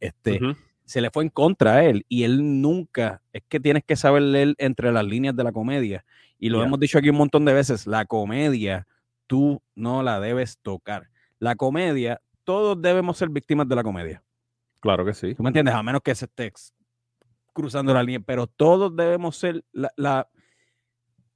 este, 0.00 0.40
se 0.92 1.00
le 1.00 1.10
fue 1.10 1.24
en 1.24 1.30
contra 1.30 1.76
a 1.76 1.84
él 1.84 2.04
y 2.06 2.24
él 2.24 2.60
nunca, 2.60 3.22
es 3.32 3.42
que 3.48 3.58
tienes 3.58 3.82
que 3.82 3.96
saber 3.96 4.20
leer 4.20 4.54
entre 4.58 4.92
las 4.92 5.06
líneas 5.06 5.34
de 5.34 5.42
la 5.42 5.50
comedia. 5.50 6.04
Y 6.38 6.50
lo 6.50 6.62
hemos 6.62 6.78
dicho 6.78 6.98
aquí 6.98 7.08
un 7.08 7.16
montón 7.16 7.46
de 7.46 7.54
veces, 7.54 7.86
la 7.86 8.04
comedia 8.04 8.86
tú 9.26 9.62
no 9.74 10.02
la 10.02 10.20
debes 10.20 10.58
tocar. 10.58 11.08
La 11.38 11.54
comedia, 11.56 12.20
todos 12.44 12.80
debemos 12.82 13.16
ser 13.16 13.30
víctimas 13.30 13.66
de 13.66 13.74
la 13.74 13.82
comedia. 13.82 14.22
Claro 14.80 15.06
que 15.06 15.14
sí. 15.14 15.34
¿Tú 15.34 15.42
me 15.42 15.48
entiendes? 15.48 15.74
A 15.74 15.82
menos 15.82 16.02
que 16.02 16.10
ese 16.10 16.26
esté 16.26 16.52
cruzando 17.54 17.94
la 17.94 18.02
línea, 18.02 18.20
pero 18.20 18.46
todos 18.46 18.94
debemos 18.94 19.36
ser 19.36 19.64
la, 19.72 20.28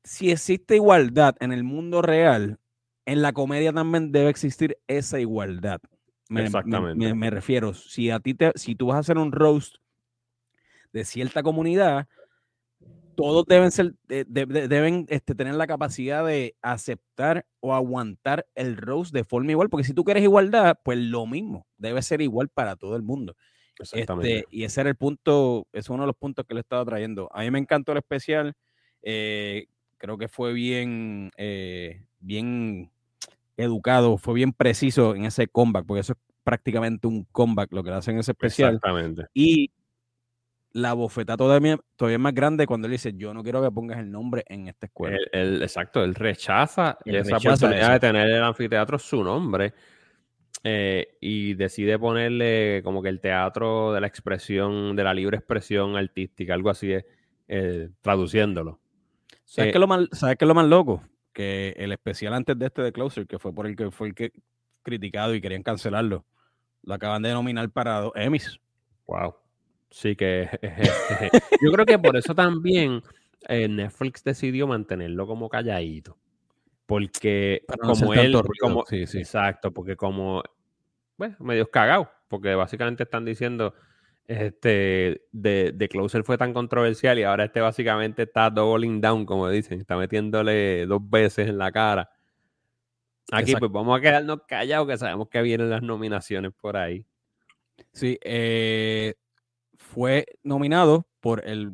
si 0.05 0.31
existe 0.31 0.77
igualdad 0.77 1.35
en 1.41 1.51
el 1.51 1.65
mundo 1.65 2.03
real, 2.03 2.59
en 3.07 3.23
la 3.23 3.33
comedia 3.33 3.73
también 3.73 4.13
debe 4.13 4.29
existir 4.29 4.77
esa 4.87 5.19
igualdad. 5.19 5.81
Me, 6.29 6.45
Exactamente. 6.45 7.15
Me, 7.15 7.31
refiero, 7.31 7.75
si 7.75 8.11
a 8.11 8.21
ti 8.21 8.35
te, 8.35 8.53
si 8.57 8.75
tú 8.75 8.87
vas 8.87 8.97
a 8.97 9.01
hacer 9.01 9.19
un 9.19 9.33
roast 9.33 9.77
de 10.93 11.05
cierta 11.05 11.43
comunidad, 11.43 12.09
todos 13.17 13.47
deben 13.47 13.71
ser, 13.71 13.95
deben 14.07 15.07
este, 15.09 15.35
tener 15.35 15.55
la 15.55 15.67
capacidad 15.67 16.25
de 16.25 16.55
aceptar 16.63 17.47
o 17.61 17.75
aguantar 17.75 18.47
el 18.55 18.77
roast 18.77 19.13
de 19.13 19.25
forma 19.25 19.53
igual, 19.53 19.71
porque 19.71 19.85
si 19.85 19.95
tú 19.95 20.05
quieres 20.05 20.23
igualdad, 20.23 20.79
pues 20.83 20.99
lo 20.99 21.27
mismo, 21.27 21.67
debe 21.79 22.03
ser 22.03 22.21
igual 22.21 22.49
para 22.49 22.77
todo 22.77 22.97
el 22.97 23.03
mundo. 23.03 23.35
Este, 23.93 24.47
y 24.51 24.65
ese 24.65 24.81
era 24.81 24.91
el 24.91 24.97
punto, 24.97 25.67
es 25.73 25.89
uno 25.91 26.03
de 26.03 26.07
los 26.07 26.17
puntos 26.17 26.47
que 26.47 26.55
le 26.55 26.61
estaba 26.61 26.85
trayendo. 26.85 27.29
A 27.33 27.43
mí 27.43 27.51
me 27.51 27.59
encantó 27.59 27.93
el 27.93 27.99
especial. 27.99 28.55
Eh, 29.03 29.67
creo 29.99 30.17
que 30.19 30.29
fue 30.29 30.53
bien, 30.53 31.31
eh, 31.37 32.05
bien 32.19 32.91
educado, 33.57 34.19
fue 34.19 34.35
bien 34.35 34.53
preciso 34.53 35.15
en 35.15 35.25
ese 35.25 35.49
comeback, 35.49 35.87
porque 35.87 36.01
eso 36.01 36.13
es 36.13 36.19
prácticamente 36.45 37.07
un 37.07 37.25
comeback 37.33 37.73
lo 37.73 37.83
que 37.83 37.91
le 37.91 37.97
hacen 37.97 38.15
en 38.15 38.21
ese 38.21 38.33
especial. 38.33 38.75
Exactamente. 38.75 39.27
Y 39.35 39.71
la 40.73 40.93
bofeta 40.93 41.37
todavía, 41.37 41.79
todavía 41.97 42.17
es 42.17 42.21
más 42.21 42.35
grande 42.35 42.67
cuando 42.67 42.87
él 42.87 42.93
dice, 42.93 43.15
yo 43.17 43.33
no 43.33 43.43
quiero 43.43 43.63
que 43.63 43.71
pongas 43.71 43.99
el 43.99 44.11
nombre 44.11 44.45
en 44.47 44.69
esta 44.69 44.87
escuela. 44.87 45.17
El, 45.33 45.63
exacto, 45.63 46.05
él 46.05 46.15
rechaza 46.15 46.99
esa 47.05 47.37
oportunidad 47.39 47.93
de 47.93 48.01
tener 48.01 48.29
el 48.29 48.43
anfiteatro 48.43 48.99
su 48.99 49.25
nombre 49.25 49.73
eh, 50.63 51.17
y 51.21 51.55
decide 51.55 51.99
ponerle 51.99 52.83
como 52.85 53.03
que 53.03 53.09
el 53.09 53.21
teatro 53.21 53.93
de 53.93 54.01
la 54.03 54.07
expresión, 54.07 54.95
de 54.95 55.05
la 55.05 55.15
libre 55.15 55.39
expresión 55.39 55.97
artística, 55.97 56.53
algo 56.53 56.69
así, 56.69 56.93
eh, 57.49 57.89
traduciéndolo. 58.03 58.79
¿Sabes, 59.45 59.73
qué 59.73 59.79
es 59.79 59.81
lo 59.81 59.87
más, 59.87 60.09
¿Sabes 60.13 60.37
qué 60.37 60.45
es 60.45 60.49
lo 60.49 60.55
más 60.55 60.67
loco? 60.67 61.03
Que 61.37 61.75
el 61.77 61.93
especial 61.93 62.33
antes 62.33 62.59
de 62.59 62.65
este 62.65 62.81
de 62.81 62.93
Closer, 62.93 63.27
que 63.27 63.39
fue 63.39 63.55
por 63.55 63.67
el 63.67 63.77
que 63.77 63.91
fue 63.91 64.09
el 64.09 64.15
que 64.15 64.33
criticado 64.83 65.35
y 65.35 65.43
querían 65.43 65.63
cancelarlo, 65.63 66.25
lo 66.83 66.95
acaban 66.95 67.21
de 67.21 67.31
nominar 67.35 67.69
para 67.69 68.01
dos 68.01 68.13
Emmys. 68.15 68.59
Wow. 69.07 69.35
Sí 69.91 70.17
que 70.17 70.49
yo 71.61 71.73
creo 71.73 71.85
que 71.85 71.99
por 71.99 72.17
eso 72.17 72.35
también 72.35 73.03
eh, 73.49 73.69
Netflix 73.69 74.25
decidió 74.25 74.67
mantenerlo 74.67 75.27
como 75.27 75.51
calladito. 75.51 76.17
Porque 76.87 77.67
como 77.83 78.15
él, 78.15 78.41
como, 78.59 78.85
exacto, 78.91 79.75
porque 79.75 79.95
como, 79.95 80.43
bueno, 81.19 81.37
medio 81.41 81.71
cagado, 81.71 82.11
porque 82.29 82.55
básicamente 82.55 83.03
están 83.03 83.27
diciendo, 83.27 83.75
este, 84.29 85.23
de, 85.33 85.73
de, 85.75 85.89
Closer 85.89 86.25
fue 86.25 86.39
tan 86.39 86.53
controversial 86.53 87.19
y 87.19 87.23
ahora 87.23 87.45
este 87.45 87.61
básicamente 87.61 88.25
está 88.25 88.51
doubling 88.51 89.01
down, 89.01 89.25
como 89.25 89.49
dicen, 89.49 89.81
está 89.81 89.97
metiéndole 89.97 90.87
dos 90.87 91.01
veces 91.09 91.49
en 91.49 91.59
la 91.59 91.71
cara. 91.73 92.11
Aquí 93.33 93.57
pues 93.57 93.71
vamos 93.71 93.99
a 93.99 94.01
quedarnos 94.01 94.43
callados 94.47 94.87
que 94.89 94.99
sabemos 94.99 95.29
que 95.29 95.43
vienen 95.43 95.71
las 95.71 95.83
nominaciones 95.83 96.53
por 96.53 96.77
ahí. 96.77 97.05
Sí, 97.93 98.19
eh, 98.23 99.15
fue 99.75 100.27
nominado 100.43 101.07
por 101.21 101.45
el 101.45 101.73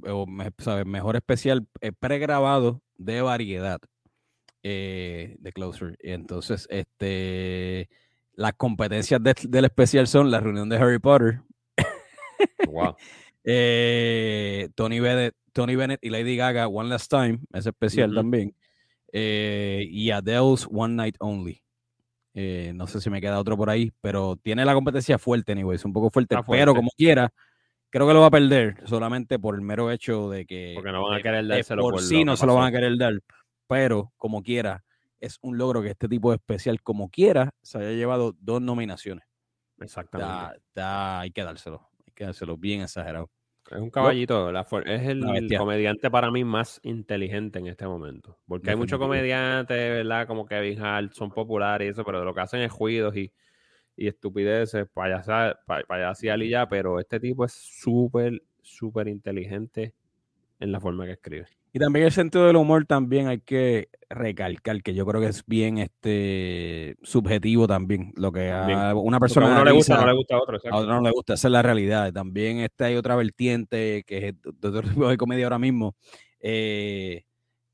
mejor 0.87 1.17
especial 1.17 1.67
eh, 1.81 1.93
pregrabado 1.93 2.83
de 2.97 3.21
variedad 3.21 3.81
eh, 4.63 5.37
de 5.41 5.53
Closer. 5.53 5.99
Y 6.03 6.13
entonces, 6.13 6.67
este, 6.71 7.91
las 8.35 8.55
competencias 8.55 9.21
del 9.23 9.65
especial 9.65 10.07
son 10.07 10.31
la 10.31 10.41
reunión 10.41 10.69
de 10.69 10.77
Harry 10.77 10.99
Potter. 10.99 11.43
Wow. 12.69 12.97
Eh, 13.45 14.69
Tony, 14.77 15.01
Bennett, 15.01 15.35
Tony 15.53 15.75
Bennett 15.75 15.99
y 16.01 16.11
Lady 16.11 16.37
Gaga 16.37 16.69
One 16.69 16.89
Last 16.89 17.11
Time, 17.11 17.41
es 17.53 17.67
especial 17.67 18.15
también. 18.15 18.55
Eh, 19.13 19.85
y 19.91 20.13
Adele's 20.13 20.69
One 20.71 20.95
Night 20.95 21.17
Only. 21.19 21.61
no 22.35 22.87
sé 22.87 23.01
si 23.01 23.11
me 23.11 23.21
queda 23.21 23.41
otro 23.41 23.57
por 23.57 23.69
ahí, 23.69 23.91
pero 24.01 24.37
tiene 24.37 24.65
la 24.65 24.75
competencia 24.75 25.19
fuerte, 25.19 25.57
es 25.75 25.85
un 25.85 25.93
poco 25.93 26.09
fuerte, 26.11 26.37
pero 26.49 26.73
como 26.73 26.93
quiera, 26.97 27.33
creo 27.91 28.07
que 28.07 28.15
lo 28.15 28.21
va 28.21 28.27
a 28.27 28.31
perder 28.31 28.77
solamente 28.87 29.41
por 29.41 29.57
el 29.57 29.63
mero 29.63 29.91
hecho 29.91 30.31
de 30.31 30.47
que 30.47 30.75
porque 30.77 30.93
no 30.93 31.03
van 31.03 31.19
a 31.19 31.23
querer 31.23 31.45
dárselo 31.45 31.83
por, 31.83 31.95
por 31.95 32.03
sí 32.03 32.25
no 32.25 32.37
se 32.37 32.47
lo 32.47 32.55
van 32.55 32.67
a 32.67 32.71
querer 32.71 32.97
dar 32.97 33.21
pero 33.73 34.13
como 34.19 34.43
quiera, 34.43 34.85
es 35.19 35.39
un 35.41 35.57
logro 35.57 35.81
que 35.81 35.89
este 35.89 36.07
tipo 36.07 36.31
de 36.31 36.37
especial, 36.37 36.83
como 36.83 37.09
quiera, 37.09 37.55
se 37.63 37.79
haya 37.79 37.93
llevado 37.93 38.37
dos 38.39 38.61
nominaciones. 38.61 39.25
Exactamente. 39.79 40.61
que 40.75 40.81
dárselo, 40.81 41.21
hay 41.21 41.31
que 41.31 41.43
dárselo 41.43 41.89
bien 42.59 42.83
exagerado. 42.83 43.31
Es 43.71 43.79
un 43.79 43.91
caballito, 43.91 44.51
es 44.85 45.03
el, 45.07 45.49
comediante 45.57 46.11
para 46.11 46.31
mí 46.31 46.45
más 46.45 46.81
inteligente 46.83 47.59
en 47.59 47.69
este 47.69 47.87
momento. 47.87 48.39
Porque 48.47 48.71
hay 48.71 48.77
muchos 48.77 48.99
comediantes, 48.99 49.77
¿verdad? 49.77 50.27
Como 50.27 50.45
Kevin 50.47 50.81
Hart, 50.83 51.13
son 51.13 51.31
populares 51.31 51.87
y 51.87 51.91
eso, 51.91 52.05
pero 52.05 52.25
lo 52.25 52.35
que 52.35 52.41
hacen 52.41 52.61
es 52.61 52.73
juidos 52.73 53.17
y, 53.17 53.33
y 53.97 54.09
estupideces, 54.09 54.89
payasas, 54.93 55.55
payasas 55.87 56.23
y 56.23 56.49
ya, 56.49 56.69
pero 56.69 56.99
este 56.99 57.21
tipo 57.21 57.45
es 57.45 57.53
súper, 57.53 58.43
súper 58.61 59.09
inteligente 59.09 59.95
en 60.59 60.73
la 60.73 60.81
forma 60.81 61.07
que 61.07 61.13
escribe. 61.13 61.47
Y 61.75 61.79
también 61.79 62.05
el 62.05 62.13
sentido 62.13 62.47
del 62.47 62.57
humor 62.57 62.85
también 62.85 63.29
hay 63.29 63.41
que 63.41 63.89
recalcar 64.11 64.83
que 64.83 64.93
yo 64.93 65.07
creo 65.07 65.23
que 65.23 65.29
es 65.29 65.43
bien 65.47 65.79
este 65.79 66.97
subjetivo 67.03 67.67
también. 67.67 68.13
Lo 68.17 68.31
que 68.31 68.51
a 68.51 68.95
una 68.95 69.19
persona 69.19 69.47
a 69.47 69.53
uno 69.53 69.65
le 69.65 69.73
gusta, 69.73 69.99
no 69.99 70.07
le 70.07 70.13
gusta 70.13 70.35
a 70.35 70.43
otro. 70.43 70.59
A 70.71 70.77
otro 70.77 70.95
no 70.95 71.01
le 71.01 71.11
gusta, 71.11 71.33
esa 71.33 71.49
es 71.49 71.53
la 71.53 71.63
realidad. 71.63 72.13
También 72.13 72.59
este, 72.59 72.85
hay 72.85 72.97
otra 72.97 73.17
vertiente 73.17 74.05
que 74.07 74.29
es 74.29 74.35
de 74.43 74.69
otro 74.69 74.83
tipo 74.83 75.09
de 75.09 75.17
comedia 75.17 75.47
ahora 75.47 75.59
mismo. 75.59 75.97
Eh, 76.41 77.25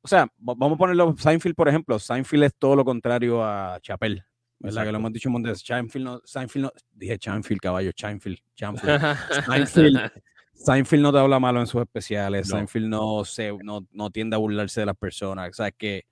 o 0.01 0.07
sea, 0.07 0.31
vamos 0.39 0.75
a 0.75 0.79
ponerlo, 0.79 1.17
Seinfeld, 1.19 1.57
por 1.57 1.69
ejemplo. 1.69 1.99
Seinfeld 1.99 2.45
es 2.45 2.55
todo 2.55 2.77
lo 2.77 2.85
contrario 2.85 3.45
a 3.45 3.81
Chappelle. 3.83 4.25
¿Verdad? 4.61 4.85
Que 4.85 4.93
lo 4.93 4.99
hemos 4.99 5.13
dicho 5.13 5.29
un 5.29 5.35
montón 5.35 5.53
de 5.53 5.59
Seinfeld 5.59 6.05
no, 6.05 6.21
Seinfeld 6.25 6.65
no, 6.65 6.73
dije 6.93 7.19
Seinfeld, 7.21 7.61
caballo, 7.61 7.91
Seinfeld, 7.97 8.39
Seinfeld. 8.55 9.01
Seinfeld 9.47 10.11
Seinfeld 10.59 11.03
no 11.03 11.13
te 11.13 11.19
habla 11.19 11.39
malo 11.39 11.61
en 11.61 11.67
sus 11.67 11.81
especiales. 11.81 12.49
Seinfeld 12.49 12.89
no, 12.89 13.25
se, 13.25 13.53
no, 13.63 13.87
no, 13.93 14.11
tiende 14.11 14.37
a 14.37 14.39
burlarse 14.39 14.81
de 14.81 14.87
las 14.87 14.97
personas. 14.97 15.51
O 15.51 15.53
sea, 15.53 15.71
que, 15.71 16.05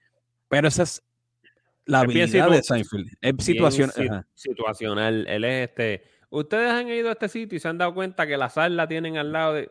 pero 0.49 0.69
esa 0.69 0.85
es 0.85 1.03
la 1.85 2.01
habilidad 2.01 2.51
de 2.51 2.63
Seinfeld. 2.63 3.09
Es 3.21 3.35
situacional. 4.35 5.27
Él 5.27 5.45
es 5.45 5.69
este. 5.69 6.03
Ustedes 6.31 6.71
han 6.71 6.89
ido 6.89 7.09
a 7.09 7.13
este 7.13 7.29
sitio 7.29 7.57
y 7.57 7.61
se 7.61 7.69
han 7.69 7.79
dado 7.79 7.95
cuenta 7.95 8.27
que 8.27 8.37
la 8.37 8.49
sala 8.49 8.75
la 8.75 8.89
tienen 8.89 9.17
al 9.17 9.33
lado 9.33 9.55
de. 9.55 9.69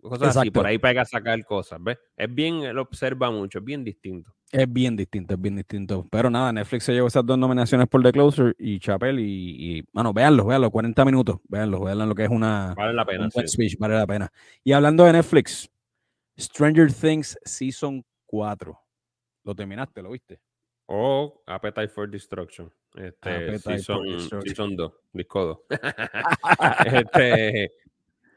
cosas 0.00 0.36
así, 0.36 0.50
por 0.50 0.66
ahí 0.66 0.78
pega 0.78 1.02
a 1.02 1.06
sacar 1.06 1.42
cosas, 1.44 1.82
¿ves? 1.82 1.98
Es 2.16 2.32
bien, 2.34 2.62
él 2.62 2.78
observa 2.78 3.30
mucho, 3.30 3.58
es 3.58 3.64
bien 3.64 3.84
distinto. 3.84 4.35
Es 4.52 4.72
bien 4.72 4.96
distinto, 4.96 5.34
es 5.34 5.40
bien 5.40 5.56
distinto. 5.56 6.06
Pero 6.10 6.30
nada, 6.30 6.52
Netflix 6.52 6.84
se 6.84 6.92
llevó 6.92 7.08
esas 7.08 7.26
dos 7.26 7.36
nominaciones 7.36 7.88
por 7.88 8.02
The 8.02 8.12
Closer 8.12 8.54
y 8.58 8.78
Chapel 8.78 9.18
y, 9.18 9.78
y 9.78 9.84
bueno, 9.92 10.12
véanlo, 10.12 10.46
véanlo, 10.46 10.70
40 10.70 11.04
minutos, 11.04 11.38
véanlo, 11.48 11.80
véanlo 11.80 12.06
lo 12.06 12.14
que 12.14 12.24
es 12.24 12.30
una... 12.30 12.74
Vale 12.76 12.94
la 12.94 13.04
pena, 13.04 13.28
un 13.34 13.48
speech, 13.48 13.76
vale 13.78 13.94
la 13.94 14.06
pena. 14.06 14.32
Y 14.62 14.72
hablando 14.72 15.04
de 15.04 15.14
Netflix, 15.14 15.68
Stranger 16.38 16.92
Things 16.92 17.36
Season 17.44 18.04
4. 18.26 18.78
¿Lo 19.44 19.54
terminaste? 19.54 20.02
¿Lo 20.02 20.10
viste? 20.10 20.40
O 20.86 21.42
Appetite 21.46 21.88
for 21.88 22.08
Destruction. 22.08 22.72
Este, 22.94 23.58
season, 23.58 24.76
2, 24.76 24.92
disco 25.12 25.44
2. 25.68 25.80
este, 26.86 27.72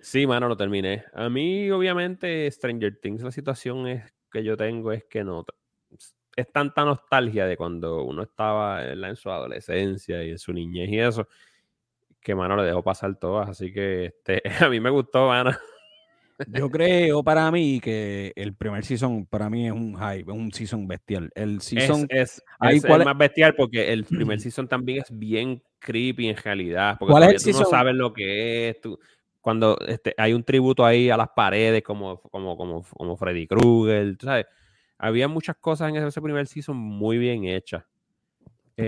sí, 0.01 0.27
mano, 0.27 0.47
lo 0.47 0.57
terminé. 0.57 1.05
A 1.13 1.29
mí, 1.29 1.69
obviamente, 1.71 2.49
Stranger 2.51 2.99
Things, 2.99 3.21
la 3.21 3.31
situación 3.31 3.87
es 3.87 4.03
que 4.31 4.43
yo 4.43 4.57
tengo 4.57 4.91
es 4.91 5.05
que 5.05 5.23
no. 5.23 5.45
Es 6.35 6.51
tanta 6.51 6.85
nostalgia 6.85 7.45
de 7.45 7.57
cuando 7.57 8.03
uno 8.03 8.23
estaba 8.23 8.83
en 8.83 9.15
su 9.15 9.29
adolescencia 9.29 10.23
y 10.23 10.31
en 10.31 10.39
su 10.39 10.53
niñez 10.53 10.89
y 10.89 10.99
eso, 10.99 11.27
que, 12.21 12.35
mano, 12.35 12.55
le 12.55 12.63
dejo 12.63 12.83
pasar 12.83 13.15
todas. 13.15 13.49
Así 13.49 13.73
que 13.73 14.05
este, 14.05 14.41
a 14.65 14.69
mí 14.69 14.79
me 14.79 14.89
gustó, 14.89 15.27
mano. 15.27 15.51
Yo 16.47 16.69
creo 16.69 17.23
para 17.23 17.51
mí 17.51 17.81
que 17.81 18.31
el 18.35 18.53
primer 18.55 18.85
season 18.85 19.25
para 19.25 19.49
mí 19.49 19.67
es 19.67 19.73
un 19.73 19.95
hype, 19.95 20.31
es 20.31 20.37
un 20.37 20.51
season 20.53 20.87
bestial. 20.87 21.29
El 21.35 21.59
season 21.61 22.05
es, 22.09 22.41
es, 22.61 22.85
más 22.87 23.17
bestial 23.17 23.55
porque 23.55 23.91
el 23.91 24.05
primer 24.05 24.39
season 24.39 24.67
también 24.67 24.99
es 24.99 25.17
bien 25.17 25.61
creepy 25.79 26.29
en 26.29 26.37
realidad. 26.37 26.95
Porque 26.97 27.11
¿Cuál 27.11 27.35
tú 27.35 27.51
no 27.51 27.65
sabes 27.65 27.93
lo 27.93 28.13
que 28.13 28.69
es. 28.69 28.77
cuando 29.41 29.77
este, 29.85 30.13
hay 30.17 30.33
un 30.33 30.43
tributo 30.43 30.85
ahí 30.85 31.09
a 31.09 31.17
las 31.17 31.29
paredes 31.35 31.83
como, 31.83 32.21
como, 32.21 32.55
como, 32.55 32.83
como 32.83 33.17
Freddy 33.17 33.45
Krueger, 33.45 34.15
¿sabes? 34.21 34.45
Había 34.99 35.27
muchas 35.27 35.55
cosas 35.57 35.89
en 35.89 35.95
ese 35.95 36.21
primer 36.21 36.45
season 36.45 36.77
muy 36.77 37.17
bien 37.17 37.45
hechas. 37.45 37.83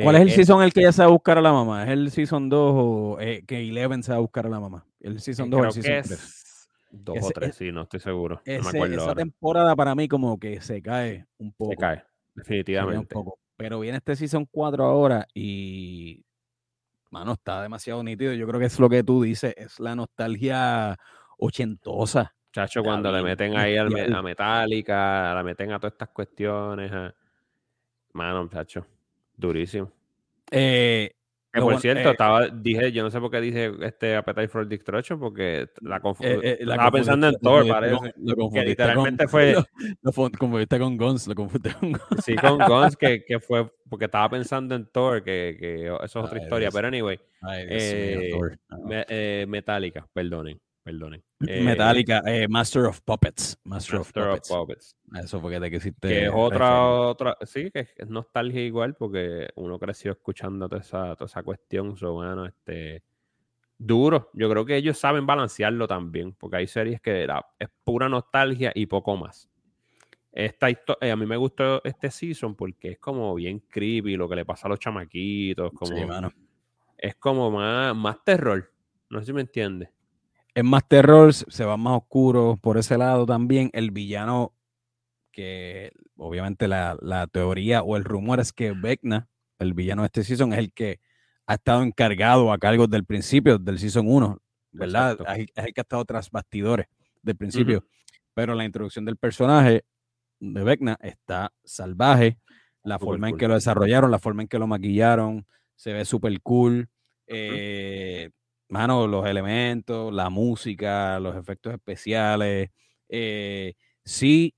¿Cuál 0.03 0.15
es 0.17 0.21
el 0.21 0.29
eh, 0.29 0.31
season 0.31 0.61
el 0.61 0.71
que 0.71 0.81
ella 0.81 0.91
se 0.91 1.01
va 1.01 1.07
a 1.07 1.11
buscar 1.11 1.37
a 1.37 1.41
la 1.41 1.51
mamá? 1.51 1.83
¿Es 1.83 1.89
el 1.89 2.11
season 2.11 2.47
2 2.47 2.73
o 2.75 3.17
eh, 3.19 3.43
que 3.45 3.67
Eleven 3.67 4.03
se 4.03 4.11
va 4.11 4.17
a 4.17 4.21
buscar 4.21 4.45
a 4.45 4.49
la 4.49 4.59
mamá? 4.59 4.85
El 4.99 5.19
season 5.19 5.49
2 5.49 5.59
o 5.59 5.65
el 5.65 5.71
season 5.71 6.01
3? 6.03 6.41
Dos 6.91 7.17
o 7.21 7.29
tres, 7.29 7.55
sí, 7.55 7.71
no 7.71 7.83
estoy 7.83 8.01
seguro. 8.01 8.41
esa 8.43 9.15
temporada 9.15 9.75
para 9.77 9.95
mí 9.95 10.09
como 10.09 10.37
que 10.37 10.59
se 10.59 10.81
cae 10.81 11.25
un 11.37 11.53
poco. 11.53 11.71
Se 11.71 11.77
cae, 11.77 12.03
definitivamente. 12.35 13.15
Pero 13.55 13.79
viene 13.79 13.97
este 13.97 14.15
Season 14.15 14.45
4 14.51 14.83
ahora 14.83 15.25
y, 15.33 16.25
mano, 17.11 17.33
está 17.33 17.61
demasiado 17.61 18.03
nítido. 18.03 18.33
Yo 18.33 18.45
creo 18.47 18.59
que 18.59 18.65
es 18.65 18.79
lo 18.79 18.89
que 18.89 19.03
tú 19.03 19.21
dices, 19.21 19.53
es 19.55 19.79
la 19.79 19.95
nostalgia 19.95 20.97
ochentosa. 21.37 22.35
Chacho, 22.51 22.83
cuando 22.83 23.11
le 23.11 23.23
meten 23.23 23.57
ahí 23.57 23.77
a 23.77 24.21
Metallica, 24.21 25.33
la 25.33 25.43
meten 25.43 25.71
a 25.71 25.79
todas 25.79 25.93
estas 25.93 26.09
cuestiones. 26.09 26.91
Mano, 28.13 28.49
chacho, 28.49 28.85
durísimo. 29.37 29.91
Eh, 30.51 31.15
que 31.53 31.59
por 31.59 31.79
cierto, 31.81 32.07
eh, 32.07 32.11
estaba, 32.11 32.47
dije, 32.47 32.93
yo 32.93 33.03
no 33.03 33.09
sé 33.09 33.19
por 33.19 33.29
qué 33.29 33.41
dije 33.41 33.71
este 33.81 34.15
Appetite 34.15 34.47
for 34.47 34.65
Destruction, 34.65 35.19
porque 35.19 35.67
la, 35.81 35.97
eh, 35.97 36.39
eh, 36.43 36.57
estaba 36.61 36.91
pensando 36.91 37.27
en 37.27 37.35
Thor, 37.39 37.67
parece. 37.67 38.13
que 38.53 38.61
literalmente 38.63 39.27
fue. 39.27 39.55
Lo, 40.01 40.11
confundiste 40.13 40.79
con 40.79 40.97
Guns, 40.97 41.27
lo 41.27 41.35
confundiste 41.35 41.77
con 41.77 41.91
Guns. 41.91 42.23
Sí, 42.23 42.35
con 42.35 42.57
Guns, 42.57 42.95
que, 42.95 43.25
que, 43.25 43.41
fue 43.41 43.69
porque 43.89 44.05
estaba 44.05 44.29
pensando 44.29 44.75
en 44.75 44.85
Thor, 44.85 45.23
que, 45.23 45.57
que 45.59 45.87
eso 45.87 46.01
es 46.01 46.15
otra 46.15 46.41
historia. 46.41 46.69
Pero 46.71 46.87
anyway, 46.87 47.19
Metallica, 49.45 50.07
perdonen 50.13 50.57
perdonen. 50.81 51.23
Eh, 51.47 51.63
Metallica, 51.63 52.21
eh, 52.25 52.47
Master 52.47 52.85
of 52.85 53.01
Puppets. 53.01 53.59
Master, 53.63 53.99
of, 53.99 54.11
Puppets. 54.11 54.95
Eso 55.15 55.39
fue 55.39 55.51
que 55.51 55.59
te 55.59 55.71
quisiste. 55.71 56.07
Que 56.07 56.25
es 56.25 56.31
otra, 56.33 56.87
otra, 56.89 57.37
sí, 57.43 57.71
que 57.71 57.87
es 57.95 58.07
nostalgia 58.07 58.61
igual, 58.61 58.95
porque 58.95 59.49
uno 59.55 59.79
creció 59.79 60.11
escuchando 60.11 60.67
toda 60.67 60.81
esa, 60.81 61.15
toda 61.15 61.27
esa 61.27 61.43
cuestión, 61.43 61.95
so, 61.97 62.13
bueno, 62.13 62.45
este, 62.45 63.03
duro. 63.77 64.29
Yo 64.33 64.49
creo 64.49 64.65
que 64.65 64.75
ellos 64.75 64.97
saben 64.97 65.25
balancearlo 65.25 65.87
también, 65.87 66.33
porque 66.33 66.57
hay 66.57 66.67
series 66.67 67.01
que 67.01 67.27
es 67.59 67.69
pura 67.83 68.09
nostalgia 68.09 68.71
y 68.75 68.85
poco 68.85 69.15
más. 69.17 69.49
Esta 70.31 70.69
eh, 70.69 71.11
a 71.11 71.15
mí 71.17 71.25
me 71.25 71.35
gustó 71.35 71.83
este 71.83 72.09
season 72.09 72.55
porque 72.55 72.91
es 72.91 72.99
como 72.99 73.35
bien 73.35 73.59
creepy 73.59 74.15
lo 74.15 74.29
que 74.29 74.37
le 74.37 74.45
pasa 74.45 74.67
a 74.67 74.69
los 74.69 74.79
chamaquitos, 74.79 75.73
como, 75.73 76.31
es 76.97 77.15
como 77.15 77.51
más, 77.51 77.93
más 77.95 78.23
terror. 78.23 78.71
No 79.09 79.19
sé 79.19 79.25
si 79.25 79.33
me 79.33 79.41
entiendes 79.41 79.89
es 80.53 80.63
más 80.63 80.87
terror, 80.87 81.33
se 81.33 81.65
va 81.65 81.77
más 81.77 81.97
oscuro 81.97 82.57
por 82.61 82.77
ese 82.77 82.97
lado 82.97 83.25
también. 83.25 83.69
El 83.73 83.91
villano, 83.91 84.53
que 85.31 85.91
obviamente 86.17 86.67
la, 86.67 87.27
teoría 87.31 87.83
o 87.83 87.97
el 87.97 88.03
rumor 88.03 88.39
es 88.39 88.51
que 88.51 88.71
Vecna, 88.71 89.29
el 89.59 89.73
villano 89.73 90.01
de 90.01 90.07
este 90.07 90.23
season, 90.23 90.53
es 90.53 90.59
el 90.59 90.73
que 90.73 90.99
ha 91.47 91.55
estado 91.55 91.83
encargado 91.83 92.51
a 92.51 92.57
cargo 92.57 92.87
del 92.87 93.05
principio, 93.05 93.57
del 93.57 93.79
season 93.79 94.05
1, 94.07 94.37
¿verdad? 94.71 95.17
Es 95.35 95.49
el 95.55 95.73
que 95.73 95.81
ha 95.81 95.83
estado 95.83 96.05
tras 96.05 96.29
bastidores 96.29 96.87
del 97.21 97.35
principio. 97.35 97.85
Pero 98.33 98.55
la 98.55 98.65
introducción 98.65 99.05
del 99.05 99.17
personaje 99.17 99.83
de 100.39 100.63
Vecna 100.63 100.97
está 101.01 101.51
salvaje. 101.63 102.37
La 102.83 102.97
forma 102.97 103.29
en 103.29 103.37
que 103.37 103.47
lo 103.47 103.53
desarrollaron, 103.53 104.09
la 104.09 104.19
forma 104.19 104.41
en 104.41 104.47
que 104.47 104.57
lo 104.57 104.65
maquillaron, 104.65 105.45
se 105.75 105.93
ve 105.93 106.03
súper 106.03 106.41
cool. 106.41 106.89
Eh, 107.27 108.31
mano, 108.71 109.05
los 109.05 109.27
elementos, 109.27 110.13
la 110.13 110.29
música, 110.29 111.19
los 111.19 111.35
efectos 111.35 111.73
especiales. 111.73 112.71
Eh, 113.09 113.73
sí, 114.05 114.55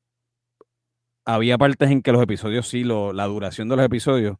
había 1.25 1.57
partes 1.57 1.89
en 1.89 2.01
que 2.01 2.11
los 2.11 2.21
episodios, 2.21 2.67
sí, 2.67 2.83
lo, 2.83 3.11
la 3.11 3.25
duración 3.25 3.69
de 3.69 3.75
los 3.75 3.85
episodios 3.85 4.37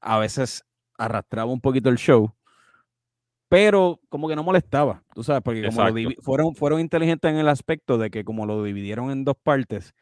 a 0.00 0.18
veces 0.18 0.64
arrastraba 0.98 1.50
un 1.50 1.60
poquito 1.60 1.88
el 1.88 1.96
show, 1.96 2.34
pero 3.48 4.00
como 4.08 4.28
que 4.28 4.36
no 4.36 4.42
molestaba, 4.42 5.02
tú 5.14 5.22
sabes, 5.22 5.42
porque 5.42 5.66
como 5.66 5.82
fueron, 6.22 6.54
fueron 6.54 6.80
inteligentes 6.80 7.30
en 7.30 7.38
el 7.38 7.48
aspecto 7.48 7.96
de 7.96 8.10
que 8.10 8.24
como 8.24 8.44
lo 8.44 8.62
dividieron 8.62 9.10
en 9.10 9.24
dos 9.24 9.36
partes, 9.42 9.94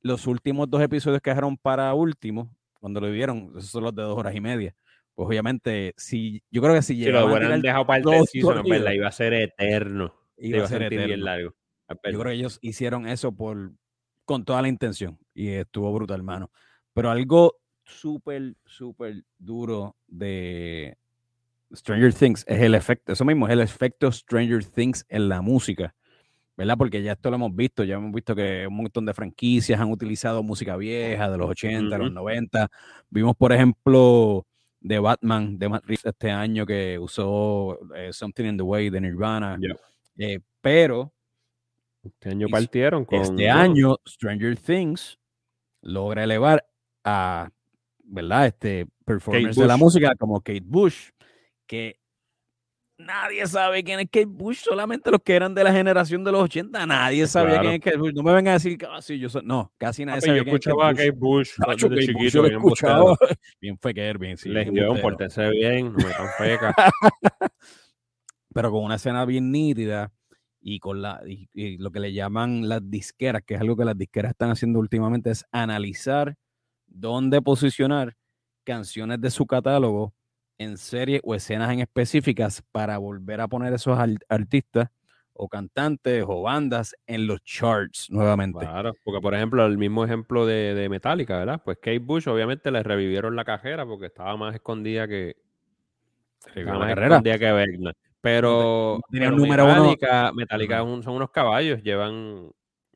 los 0.00 0.26
últimos 0.26 0.70
dos 0.70 0.80
episodios 0.80 1.20
que 1.20 1.30
dejaron 1.30 1.58
para 1.58 1.92
último, 1.94 2.50
cuando 2.80 3.00
lo 3.00 3.06
dividieron, 3.06 3.52
esos 3.56 3.70
son 3.70 3.84
los 3.84 3.94
de 3.94 4.02
dos 4.02 4.16
horas 4.18 4.34
y 4.34 4.40
media, 4.40 4.74
pues 5.14 5.28
obviamente, 5.28 5.94
si 5.96 6.42
yo 6.50 6.60
creo 6.60 6.74
que 6.74 6.82
si 6.82 7.04
si 7.04 7.10
lo 7.10 7.26
hubieran 7.26 7.62
dejado 7.62 7.86
para 7.86 7.98
el 7.98 8.26
season, 8.26 8.64
la 8.66 8.94
iba 8.94 9.08
a 9.08 9.12
ser 9.12 9.32
eterno. 9.34 10.14
Iba, 10.36 10.64
a 10.64 10.68
ser 10.68 10.88
Bien 10.90 11.22
largo. 11.22 11.54
Yo 11.88 12.18
creo 12.18 12.24
que 12.24 12.32
ellos 12.32 12.58
hicieron 12.60 13.06
eso 13.06 13.32
por 13.32 13.72
con 14.24 14.44
toda 14.44 14.62
la 14.62 14.68
intención 14.68 15.18
y 15.34 15.50
estuvo 15.50 15.92
brutal, 15.92 16.18
hermano. 16.18 16.50
Pero 16.92 17.10
algo 17.10 17.56
súper, 17.84 18.56
súper 18.64 19.24
duro 19.38 19.96
de 20.08 20.96
Stranger 21.74 22.12
Things 22.12 22.44
es 22.48 22.60
el 22.60 22.74
efecto, 22.74 23.12
eso 23.12 23.24
mismo, 23.24 23.46
es 23.46 23.52
el 23.52 23.60
efecto 23.60 24.10
Stranger 24.10 24.64
Things 24.64 25.04
en 25.08 25.28
la 25.28 25.42
música, 25.42 25.94
¿verdad? 26.56 26.76
Porque 26.78 27.02
ya 27.02 27.12
esto 27.12 27.30
lo 27.30 27.36
hemos 27.36 27.54
visto, 27.54 27.84
ya 27.84 27.96
hemos 27.96 28.12
visto 28.12 28.34
que 28.34 28.66
un 28.66 28.76
montón 28.76 29.04
de 29.04 29.14
franquicias 29.14 29.80
han 29.80 29.90
utilizado 29.90 30.42
música 30.42 30.76
vieja 30.76 31.30
de 31.30 31.38
los 31.38 31.50
80, 31.50 31.98
los 31.98 32.12
90. 32.12 32.70
Vimos, 33.10 33.36
por 33.36 33.52
ejemplo, 33.52 34.46
de 34.84 34.98
Batman 34.98 35.58
de 35.58 35.68
Matt 35.68 35.84
Reeves 35.86 36.04
este 36.04 36.30
año 36.30 36.66
que 36.66 36.98
usó 36.98 37.78
eh, 37.96 38.12
Something 38.12 38.44
in 38.44 38.56
the 38.58 38.62
Way 38.62 38.90
de 38.90 39.00
Nirvana. 39.00 39.58
Eh, 40.18 40.40
pero 40.60 41.12
este 42.02 42.28
año 42.28 42.48
partieron 42.48 43.06
con 43.06 43.20
este 43.20 43.48
año 43.48 43.96
Stranger 44.06 44.56
Things 44.56 45.18
logra 45.80 46.24
elevar 46.24 46.66
a 47.02 47.50
verdad 48.04 48.46
este 48.46 48.86
performance 49.06 49.58
de 49.58 49.66
la 49.66 49.78
música 49.78 50.14
como 50.16 50.40
Kate 50.40 50.62
Bush 50.62 51.10
que 51.66 51.98
Nadie 53.04 53.46
sabe 53.46 53.84
quién 53.84 54.00
es 54.00 54.06
Kate 54.06 54.24
Bush, 54.24 54.60
solamente 54.62 55.10
los 55.10 55.20
que 55.22 55.34
eran 55.34 55.54
de 55.54 55.62
la 55.62 55.72
generación 55.72 56.24
de 56.24 56.32
los 56.32 56.42
80. 56.42 56.86
Nadie 56.86 57.26
sabía 57.26 57.60
quién 57.60 57.72
es 57.74 57.80
Kate 57.80 57.96
Bush. 57.98 58.14
No 58.14 58.22
me 58.22 58.32
vengan 58.32 58.52
a 58.52 58.54
decir 58.54 58.78
que 58.78 58.86
ah, 58.86 58.98
yo 59.00 59.28
soy. 59.28 59.42
No, 59.44 59.72
casi 59.78 60.04
nadie 60.04 60.22
sabía. 60.22 60.42
Yo 60.42 60.48
escuchaba 60.48 60.88
a 60.88 60.94
Kate 60.94 61.10
Bush 61.10 61.50
Kate 61.58 61.76
chiquito. 61.76 62.14
Bush, 62.14 62.32
bien 62.32 62.56
escuchaba. 62.56 63.16
Bien 63.60 63.78
fequer, 63.78 64.18
bien. 64.18 64.36
Sí, 64.36 64.48
Legión, 64.48 65.00
pórtense 65.00 65.48
bien, 65.50 65.92
no 65.92 65.98
me 65.98 66.12
tan 66.12 66.28
feca. 66.38 66.74
Pero 68.54 68.70
con 68.70 68.84
una 68.84 68.96
escena 68.96 69.24
bien 69.24 69.50
nítida 69.50 70.12
y 70.60 70.78
con 70.78 71.02
la 71.02 71.20
y 71.26 71.78
lo 71.78 71.90
que 71.90 72.00
le 72.00 72.12
llaman 72.12 72.68
las 72.68 72.88
disqueras, 72.88 73.42
que 73.44 73.54
es 73.54 73.60
algo 73.60 73.76
que 73.76 73.84
las 73.84 73.98
disqueras 73.98 74.30
están 74.30 74.50
haciendo 74.50 74.78
últimamente, 74.78 75.30
es 75.30 75.44
analizar 75.50 76.36
dónde 76.86 77.42
posicionar 77.42 78.16
canciones 78.64 79.20
de 79.20 79.30
su 79.30 79.46
catálogo 79.46 80.14
en 80.58 80.78
series 80.78 81.20
o 81.24 81.34
escenas 81.34 81.72
en 81.72 81.80
específicas 81.80 82.62
para 82.72 82.98
volver 82.98 83.40
a 83.40 83.48
poner 83.48 83.72
esos 83.72 83.98
artistas 84.28 84.88
o 85.32 85.48
cantantes 85.48 86.24
o 86.26 86.42
bandas 86.42 86.94
en 87.06 87.26
los 87.26 87.42
charts 87.42 88.08
nuevamente. 88.10 88.60
Claro, 88.60 88.92
porque 89.02 89.20
por 89.20 89.34
ejemplo, 89.34 89.66
el 89.66 89.78
mismo 89.78 90.04
ejemplo 90.04 90.46
de, 90.46 90.74
de 90.74 90.88
Metallica, 90.88 91.38
¿verdad? 91.38 91.60
Pues 91.64 91.78
Kate 91.78 91.98
Bush 91.98 92.28
obviamente 92.28 92.70
le 92.70 92.82
revivieron 92.82 93.34
la 93.34 93.44
cajera 93.44 93.84
porque 93.84 94.06
estaba 94.06 94.36
más 94.36 94.54
escondida 94.54 95.08
que, 95.08 95.36
estaba 96.54 96.78
más 96.78 96.90
escondida 96.96 97.38
que 97.38 97.52
Wagner. 97.52 97.96
Pero, 98.20 99.00
tenía 99.10 99.28
un 99.28 99.36
número 99.36 99.66
Metallica, 99.66 100.32
Metallica 100.32 100.78
son 100.78 101.08
unos 101.08 101.30
caballos, 101.30 101.82
llevan. 101.82 102.50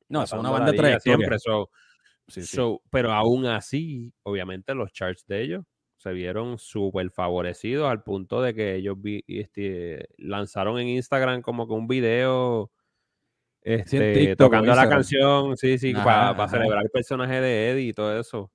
No, 0.09 0.27
son 0.27 0.41
una 0.41 0.51
banda 0.51 0.73
de 0.73 1.01
siempre. 1.01 1.37
Pero 2.91 3.13
aún 3.13 3.45
así, 3.45 4.13
obviamente, 4.23 4.75
los 4.75 4.91
charts 4.93 5.27
de 5.27 5.43
ellos 5.43 5.65
se 6.09 6.15
vieron 6.15 6.59
súper 6.59 7.11
favorecidos 7.11 7.91
al 7.91 8.03
punto 8.03 8.41
de 8.41 8.55
que 8.55 8.77
ellos 8.77 8.97
este, 9.27 10.09
lanzaron 10.17 10.79
en 10.79 10.89
Instagram 10.89 11.43
como 11.43 11.67
que 11.67 11.75
un 11.75 11.87
video 11.87 12.71
este, 13.61 14.35
tocando 14.37 14.75
la 14.75 14.89
canción, 14.89 15.55
sí, 15.59 15.79
sí, 15.79 15.93
para 15.93 16.49
celebrar 16.49 16.83
el 16.83 16.91
personaje 16.91 17.41
de 17.41 17.71
Eddie 17.71 17.89
y 17.89 17.93
todo 17.93 18.19
eso. 18.19 18.51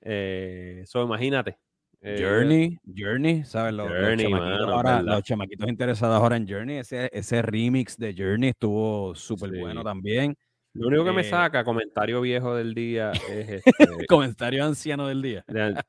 Eso, 0.00 1.00
eh, 1.00 1.04
imagínate. 1.04 1.58
Eh, 2.00 2.18
Journey, 2.20 2.78
Journey, 2.96 3.44
¿sabes? 3.44 3.72
Los, 3.72 3.88
chamaquitos 3.88 4.68
ahora, 4.68 5.02
los, 5.02 5.22
chamaquitos 5.22 5.68
interesados 5.68 6.16
ahora 6.16 6.36
en 6.36 6.46
Journey, 6.46 6.76
ese, 6.76 7.10
ese 7.12 7.42
remix 7.42 7.96
de 7.96 8.14
Journey 8.16 8.50
estuvo 8.50 9.14
súper 9.14 9.58
bueno 9.58 9.82
también. 9.82 10.36
Lo 10.74 10.88
único 10.88 11.04
que 11.04 11.12
me 11.12 11.20
eh, 11.20 11.30
saca, 11.30 11.62
comentario 11.62 12.20
viejo 12.20 12.56
del 12.56 12.74
día, 12.74 13.12
es 13.12 13.48
este. 13.66 14.06
comentario 14.08 14.64
anciano 14.64 15.06
del 15.06 15.22
día. 15.22 15.44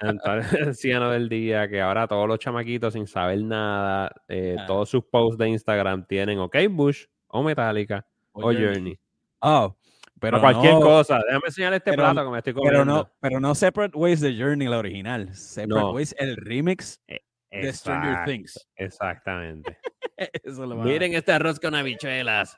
anciano 0.62 1.10
del 1.10 1.28
día, 1.28 1.68
que 1.68 1.82
ahora 1.82 2.08
todos 2.08 2.28
los 2.28 2.38
chamaquitos 2.38 2.94
sin 2.94 3.08
saber 3.08 3.42
nada, 3.42 4.12
ah. 4.30 4.66
todos 4.68 4.90
sus 4.90 5.04
posts 5.04 5.40
de 5.40 5.50
Instagram 5.50 6.06
tienen 6.06 6.38
OK 6.38 6.56
Bush 6.70 7.06
o 7.28 7.42
Metallica 7.42 8.06
o, 8.32 8.54
Journey. 8.54 8.98
Oh, 9.40 9.76
pero 10.20 10.40
cualquier 10.40 10.74
cosa. 10.74 11.20
Déjame 11.26 11.48
enseñar 11.48 11.74
este 11.74 11.94
plato 11.94 12.24
que 12.24 12.30
me 12.30 12.38
estoy 12.38 12.54
comiendo. 12.54 12.80
Pero 12.80 12.86
no, 12.86 13.12
pero 13.20 13.40
no 13.40 13.56
Separate 13.56 13.98
Ways 13.98 14.22
the 14.22 14.38
Journey, 14.38 14.68
la 14.68 14.78
original. 14.78 15.34
Separate 15.34 15.88
Ways, 15.88 16.16
el 16.20 16.36
remix 16.38 17.02
e, 17.08 17.22
de 17.50 17.74
Stranger 17.74 18.24
Things. 18.26 18.68
Exactamente. 18.76 19.78
Miren 20.84 21.16
este 21.16 21.32
arroz 21.32 21.60
con 21.60 21.74
habichuelas. 21.74 22.56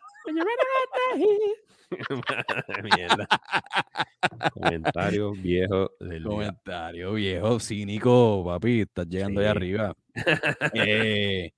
Mierda. 2.84 3.28
Comentario 4.54 5.32
viejo 5.32 5.91
del 6.00 6.23
Comentario 6.23 7.13
viejo, 7.13 7.60
cínico, 7.60 8.43
papi. 8.45 8.82
Estás 8.82 9.08
llegando 9.08 9.41
ahí 9.41 9.47
arriba. 9.47 9.93
eh, 10.73 11.52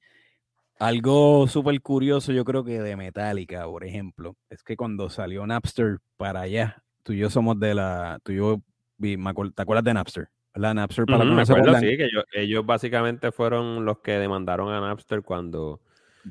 algo 0.80 1.46
súper 1.48 1.82
curioso, 1.82 2.32
yo 2.32 2.46
creo 2.46 2.64
que 2.64 2.80
de 2.82 2.96
Metallica, 2.96 3.66
por 3.66 3.84
ejemplo, 3.84 4.38
es 4.50 4.64
que 4.64 4.78
cuando 4.78 5.10
salió 5.10 5.46
Napster 5.46 5.98
para 6.16 6.42
allá, 6.42 6.82
tú 7.04 7.14
y 7.14 7.18
yo 7.18 7.30
somos 7.30 7.60
de 7.60 7.76
la. 7.76 8.20
Tú 8.24 8.32
y 8.32 8.38
yo, 8.38 8.62
¿te 8.98 9.62
acuerdas 9.62 9.84
de 9.84 9.94
Napster? 9.94 10.30
La 10.56 10.74
Napster 10.74 11.06
para 11.06 11.24
uh 11.24 11.28
-huh, 11.28 11.80
sí, 11.80 11.98
que 11.98 12.10
ellos, 12.42 12.66
básicamente 12.66 13.32
fueron 13.32 13.86
los 13.86 14.00
que 14.00 14.14
demandaron 14.14 14.72
a 14.72 14.80
Napster 14.80 15.22
cuando 15.22 15.82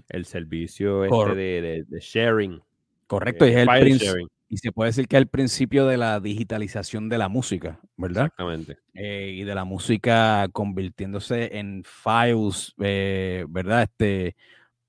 el 0.08 0.24
servicio 0.24 1.04
este 1.04 1.34
de, 1.34 1.84
de, 1.87 2.00
sharing. 2.00 2.61
Correcto, 3.09 3.47
y 3.47 3.51
es 3.51 3.57
el 3.57 3.99
sharing. 3.99 4.29
Y 4.51 4.57
se 4.59 4.73
puede 4.73 4.90
decir 4.90 5.09
que 5.09 5.16
es 5.16 5.23
el 5.23 5.29
principio 5.29 5.87
de 5.87 5.99
la 5.99 6.21
digitalización 6.21 7.09
de 7.09 7.18
la 7.18 7.29
música, 7.29 7.81
¿verdad? 7.97 8.27
Exactamente. 8.27 8.79
Eh, 8.94 9.35
y 9.37 9.44
de 9.44 9.55
la 9.55 9.64
música 9.64 10.49
convirtiéndose 10.53 11.59
en 11.59 11.83
files, 11.85 12.75
eh, 12.79 13.44
¿verdad? 13.49 13.83
Este, 13.83 14.37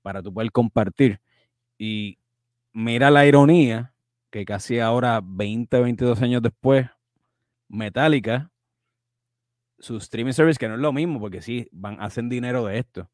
para 0.00 0.22
tú 0.22 0.32
poder 0.32 0.50
compartir. 0.50 1.20
Y 1.76 2.18
mira 2.72 3.10
la 3.10 3.26
ironía 3.26 3.92
que 4.30 4.44
casi 4.44 4.78
ahora, 4.78 5.20
20, 5.22 5.80
22 5.80 6.22
años 6.22 6.40
después, 6.40 6.86
Metallica, 7.68 8.50
su 9.78 9.96
streaming 9.96 10.32
service, 10.32 10.58
que 10.58 10.68
no 10.68 10.74
es 10.74 10.80
lo 10.80 10.92
mismo, 10.92 11.20
porque 11.20 11.42
sí, 11.42 11.68
van, 11.72 12.00
hacen 12.00 12.28
dinero 12.28 12.64
de 12.64 12.78
esto. 12.78 13.10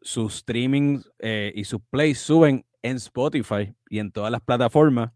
Sus 0.00 0.36
streaming 0.36 1.00
eh, 1.18 1.52
y 1.54 1.64
sus 1.64 1.80
plays 1.90 2.18
suben 2.18 2.64
en 2.82 2.96
Spotify 2.96 3.74
y 3.88 3.98
en 3.98 4.12
todas 4.12 4.30
las 4.30 4.40
plataformas 4.40 5.12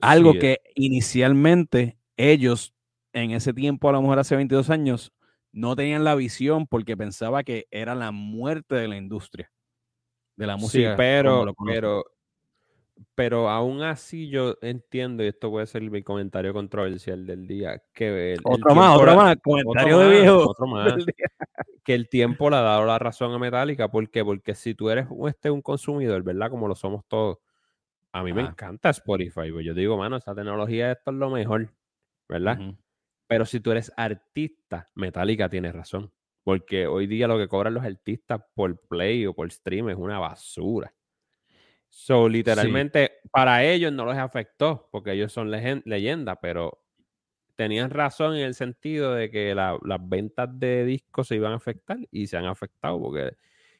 algo 0.00 0.32
que 0.34 0.60
inicialmente 0.74 1.96
ellos, 2.16 2.74
en 3.12 3.30
ese 3.30 3.52
tiempo, 3.52 3.88
a 3.88 3.92
lo 3.92 4.02
mejor 4.02 4.18
hace 4.18 4.36
22 4.36 4.70
años, 4.70 5.12
no 5.52 5.76
tenían 5.76 6.04
la 6.04 6.14
visión 6.14 6.66
porque 6.66 6.96
pensaba 6.96 7.42
que 7.44 7.66
era 7.70 7.94
la 7.94 8.10
muerte 8.10 8.74
de 8.74 8.88
la 8.88 8.96
industria 8.96 9.50
de 10.36 10.46
la 10.46 10.56
música. 10.56 10.90
Sí, 10.90 10.94
pero, 10.96 11.54
pero, 11.64 12.04
pero 13.14 13.48
aún 13.48 13.82
así 13.82 14.28
yo 14.28 14.56
entiendo, 14.62 15.22
y 15.22 15.28
esto 15.28 15.50
puede 15.50 15.66
ser 15.66 15.82
mi 15.82 16.02
comentario 16.02 16.52
controversial 16.52 17.24
del 17.24 17.46
día, 17.46 17.82
que 17.92 18.36
otro 18.42 18.74
más, 18.74 18.96
otro 18.96 19.16
más, 19.16 19.36
comentario 19.42 19.98
de 20.00 20.10
viejo. 20.10 20.50
Otro 20.50 20.66
más, 20.66 20.92
que 21.84 21.94
el 21.94 22.08
tiempo 22.08 22.50
le 22.50 22.56
ha 22.56 22.62
dado 22.62 22.84
la 22.86 22.98
razón 22.98 23.32
a 23.32 23.38
Metallica. 23.38 23.88
¿Por 23.88 24.10
qué? 24.10 24.24
Porque 24.24 24.54
si 24.54 24.74
tú 24.74 24.90
eres 24.90 25.06
este, 25.28 25.50
un 25.50 25.62
consumidor, 25.62 26.22
¿verdad? 26.22 26.50
Como 26.50 26.66
lo 26.66 26.74
somos 26.74 27.04
todos, 27.06 27.38
a 28.12 28.22
mí 28.22 28.32
me 28.32 28.42
encanta 28.42 28.90
Spotify, 28.90 29.50
pues 29.52 29.66
yo 29.66 29.74
digo, 29.74 29.96
mano, 29.96 30.16
esta 30.16 30.34
tecnología 30.34 30.92
esto 30.92 31.10
es 31.10 31.16
lo 31.16 31.30
mejor, 31.30 31.68
¿verdad? 32.28 32.58
Pero 33.26 33.44
si 33.44 33.60
tú 33.60 33.72
eres 33.72 33.92
artista, 33.96 34.90
Metallica 34.94 35.48
tiene 35.48 35.72
razón. 35.72 36.12
Porque 36.42 36.86
hoy 36.86 37.06
día 37.06 37.26
lo 37.26 37.38
que 37.38 37.48
cobran 37.48 37.74
los 37.74 37.84
artistas 37.84 38.42
por 38.54 38.78
play 38.86 39.26
o 39.26 39.34
por 39.34 39.50
stream 39.50 39.88
es 39.88 39.96
una 39.96 40.18
basura. 40.18 40.94
So, 41.88 42.28
literalmente, 42.28 43.20
para 43.30 43.64
ellos 43.64 43.92
no 43.92 44.04
les 44.06 44.18
afectó, 44.18 44.88
porque 44.90 45.12
ellos 45.12 45.32
son 45.32 45.50
leyendas, 45.50 46.38
pero 46.42 46.83
tenían 47.56 47.90
razón 47.90 48.36
en 48.36 48.42
el 48.42 48.54
sentido 48.54 49.14
de 49.14 49.30
que 49.30 49.54
las 49.54 49.78
ventas 50.08 50.48
de 50.58 50.84
discos 50.84 51.28
se 51.28 51.36
iban 51.36 51.52
a 51.52 51.56
afectar 51.56 51.98
y 52.10 52.26
se 52.26 52.36
han 52.36 52.46
afectado, 52.46 53.00
porque 53.00 53.36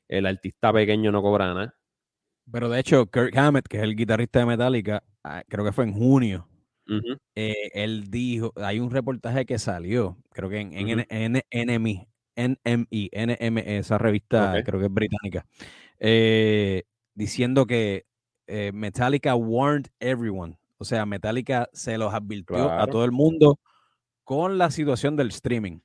el 0.08 0.26
artista 0.26 0.72
pequeño 0.72 1.10
no 1.12 1.22
cobra 1.22 1.52
nada. 1.52 1.74
Pero 2.50 2.68
de 2.68 2.80
hecho, 2.80 3.06
Kirk 3.06 3.36
Hammett, 3.36 3.66
que 3.66 3.78
es 3.78 3.82
el 3.82 3.96
guitarrista 3.96 4.40
de 4.40 4.46
Metallica, 4.46 5.02
ah, 5.22 5.42
creo 5.48 5.64
que 5.64 5.72
fue 5.72 5.84
en 5.84 5.94
junio, 5.94 6.48
eh, 7.34 7.70
él 7.72 8.10
dijo, 8.10 8.52
hay 8.56 8.78
un 8.78 8.90
reportaje 8.90 9.46
que 9.46 9.58
salió, 9.58 10.18
creo 10.30 10.50
que 10.50 10.60
en, 10.60 11.06
en, 11.08 11.42
NME, 11.50 12.08
NME, 12.36 13.10
NME, 13.12 13.78
esa 13.78 13.96
revista 13.98 14.62
creo 14.64 14.80
que 14.80 14.86
es 14.86 14.92
británica, 14.92 15.46
eh, 15.98 16.82
diciendo 17.14 17.66
que 17.66 18.04
eh, 18.46 18.72
Metallica 18.74 19.34
warned 19.34 19.86
everyone, 20.00 20.58
o 20.84 20.86
sea, 20.86 21.06
Metallica 21.06 21.68
se 21.72 21.98
los 21.98 22.14
advirtió 22.14 22.70
a 22.70 22.86
todo 22.86 23.04
el 23.04 23.12
mundo 23.12 23.58
con 24.22 24.58
la 24.58 24.70
situación 24.70 25.16
del 25.16 25.28
streaming 25.28 25.80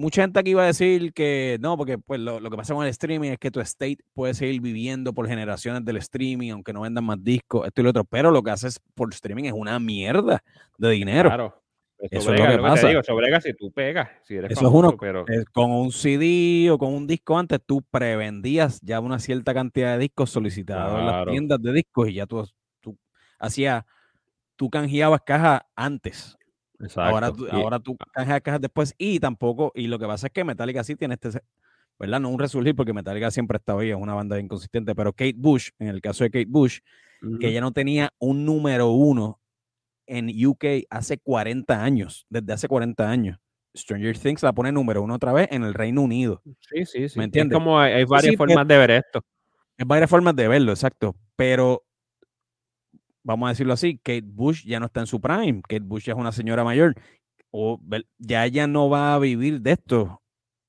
mucha 0.00 0.22
gente 0.22 0.40
aquí 0.40 0.50
iba 0.50 0.62
a 0.62 0.66
decir 0.66 1.12
que 1.12 1.58
no, 1.60 1.76
porque 1.76 1.98
pues 1.98 2.18
lo, 2.20 2.40
que 2.40 2.56
pasa 2.56 2.74
con 2.74 2.84
el 2.84 2.90
streaming 2.90 3.30
es 3.30 3.38
que 3.38 3.50
tu 3.50 3.60
estate 3.60 3.98
puede 4.14 4.34
seguir 4.34 4.60
viviendo 4.60 5.12
por 5.12 5.28
generaciones 5.28 5.84
del 5.84 5.98
streaming, 5.98 6.50
aunque 6.50 6.72
no 6.72 6.80
vendan 6.80 7.04
más 7.04 7.22
discos, 7.22 7.66
esto 7.66 7.80
y 7.80 7.84
lo 7.84 7.90
otro, 7.90 8.04
pero 8.04 8.30
lo 8.30 8.42
que 8.42 8.50
haces 8.50 8.80
por 8.94 9.12
streaming 9.12 9.44
es 9.44 9.52
una 9.52 9.78
mierda 9.78 10.42
de 10.78 10.90
dinero. 10.90 11.28
Claro. 11.28 11.56
Eso, 11.98 12.32
es 12.32 12.40
lo 12.40 12.46
que 12.46 12.58
pasa. 12.62 12.80
Te 12.80 12.88
digo, 12.88 13.02
si 13.42 13.52
tú 13.52 13.70
pegas, 13.72 14.08
si 14.22 14.36
eres 14.36 14.52
Eso 14.52 14.68
es 14.68 14.72
uno, 14.72 14.96
pero... 14.96 15.26
con 15.52 15.70
un 15.70 15.92
CD 15.92 16.70
o 16.70 16.78
con 16.78 16.94
un 16.94 17.06
disco 17.06 17.38
antes, 17.38 17.60
tú 17.64 17.82
prevendías 17.90 18.80
ya 18.80 19.00
una 19.00 19.18
cierta 19.18 19.52
cantidad 19.52 19.92
de 19.92 19.98
discos 19.98 20.30
solicitados 20.30 20.98
en 20.98 21.06
las 21.06 21.26
tiendas 21.26 21.60
de 21.60 21.74
discos 21.74 22.08
y 22.08 22.14
ya 22.14 22.24
tú, 22.24 22.48
tú 23.40 23.46
hacías, 23.46 23.84
tú 24.56 24.70
canjeabas 24.70 25.20
cajas 25.24 25.62
antes. 25.74 26.36
Ahora, 26.96 27.32
tú, 27.32 27.46
ahora 27.50 27.78
tú 27.78 27.96
canjeas 28.12 28.40
cajas 28.40 28.60
después 28.60 28.94
y 28.96 29.20
tampoco, 29.20 29.72
y 29.74 29.86
lo 29.86 29.98
que 29.98 30.06
pasa 30.06 30.28
es 30.28 30.32
que 30.32 30.44
Metallica 30.44 30.82
sí 30.82 30.96
tiene 30.96 31.14
este, 31.14 31.40
¿verdad? 31.98 32.20
No 32.20 32.30
un 32.30 32.38
resurgir 32.38 32.74
porque 32.74 32.94
Metallica 32.94 33.30
siempre 33.30 33.56
ha 33.56 33.58
estado 33.58 33.80
ahí, 33.80 33.90
es 33.90 33.96
una 33.96 34.14
banda 34.14 34.38
inconsistente, 34.38 34.94
pero 34.94 35.12
Kate 35.12 35.34
Bush, 35.36 35.70
en 35.78 35.88
el 35.88 36.00
caso 36.00 36.24
de 36.24 36.30
Kate 36.30 36.48
Bush, 36.48 36.78
que 37.38 37.48
ella 37.48 37.60
no 37.60 37.72
tenía 37.72 38.14
un 38.18 38.46
número 38.46 38.88
uno 38.90 39.40
en 40.06 40.30
UK 40.46 40.86
hace 40.88 41.18
40 41.18 41.84
años, 41.84 42.26
desde 42.30 42.52
hace 42.54 42.66
40 42.66 43.08
años. 43.08 43.38
Stranger 43.76 44.18
Things 44.18 44.42
la 44.42 44.52
pone 44.52 44.72
número 44.72 45.02
uno 45.02 45.14
otra 45.14 45.32
vez 45.32 45.48
en 45.50 45.62
el 45.62 45.74
Reino 45.74 46.02
Unido. 46.02 46.42
Sí, 46.60 46.86
sí, 46.86 47.08
sí. 47.08 47.18
¿Me 47.18 47.24
entiendes? 47.24 47.56
como 47.56 47.78
hay, 47.78 48.04
varias 48.04 48.34
formas 48.36 48.66
de 48.66 48.78
ver 48.78 48.90
esto. 48.90 49.24
Hay 49.78 49.84
varias 49.86 50.10
formas 50.10 50.34
de 50.34 50.48
verlo, 50.48 50.72
exacto. 50.72 51.14
Pero 51.36 51.84
vamos 53.30 53.46
a 53.46 53.50
decirlo 53.50 53.72
así, 53.72 53.98
Kate 53.98 54.24
Bush 54.24 54.64
ya 54.64 54.80
no 54.80 54.86
está 54.86 55.00
en 55.00 55.06
su 55.06 55.20
prime, 55.20 55.62
Kate 55.62 55.84
Bush 55.84 56.04
ya 56.04 56.12
es 56.12 56.18
una 56.18 56.32
señora 56.32 56.64
mayor, 56.64 56.94
o 57.50 57.80
ya 58.18 58.44
ella 58.44 58.66
no 58.66 58.88
va 58.88 59.14
a 59.14 59.18
vivir 59.18 59.60
de 59.60 59.72
esto, 59.72 60.20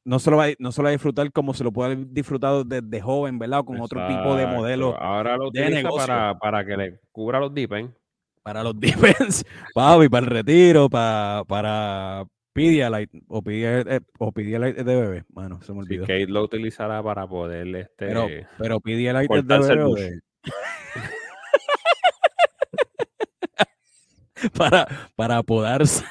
no 0.04 0.20
se 0.20 0.32
lo 0.32 0.38
va, 0.38 0.48
no 0.58 0.72
se 0.72 0.82
va 0.82 0.90
a 0.90 0.92
disfrutar 0.92 1.32
como 1.32 1.54
se 1.54 1.64
lo 1.64 1.72
puede 1.72 1.94
haber 1.94 2.08
disfrutado 2.08 2.64
desde 2.64 3.02
joven, 3.02 3.38
¿verdad? 3.38 3.64
con 3.64 3.80
otro 3.80 4.08
tipo 4.08 4.36
de 4.36 4.48
modelo. 4.48 4.98
Ahora 5.00 5.38
lo 5.38 5.50
utiliza 5.50 5.90
para, 5.90 6.38
para, 6.40 6.66
que 6.66 6.78
le 6.78 7.00
cubra 7.12 7.40
los 7.40 7.54
depends. 7.54 7.94
Para 8.44 8.64
los 8.64 8.80
depends, 8.80 9.46
papi, 9.76 10.10
para 10.10 10.26
el 10.26 10.32
retiro, 10.32 10.90
para, 10.90 11.44
para 11.48 12.26
Pedialyte 12.54 13.22
o 13.28 13.42
Pedialyte, 13.44 13.96
eh, 13.96 14.00
o 14.18 14.32
Pedialyte 14.32 14.84
de 14.84 14.96
bebé. 14.96 15.24
Bueno, 15.30 15.62
se 15.62 15.72
me 15.74 15.80
olvidó. 15.80 16.04
Kate 16.04 16.28
lo 16.28 16.44
utilizará 16.44 17.04
para 17.04 17.28
poder 17.28 17.68
este, 17.76 18.08
pero, 18.08 18.28
pero 18.58 18.80
Pedialyte 18.80 19.38
es 19.38 19.48
de 19.48 19.60
bebé. 19.60 20.20
para, 24.58 24.88
para 25.16 25.38
apodarse. 25.38 26.04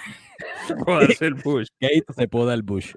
Podarse 0.84 1.26
el 1.26 1.34
Bush. 1.34 1.68
Kate 1.80 2.04
se 2.16 2.28
poda 2.28 2.54
el 2.54 2.62
Bush. 2.62 2.94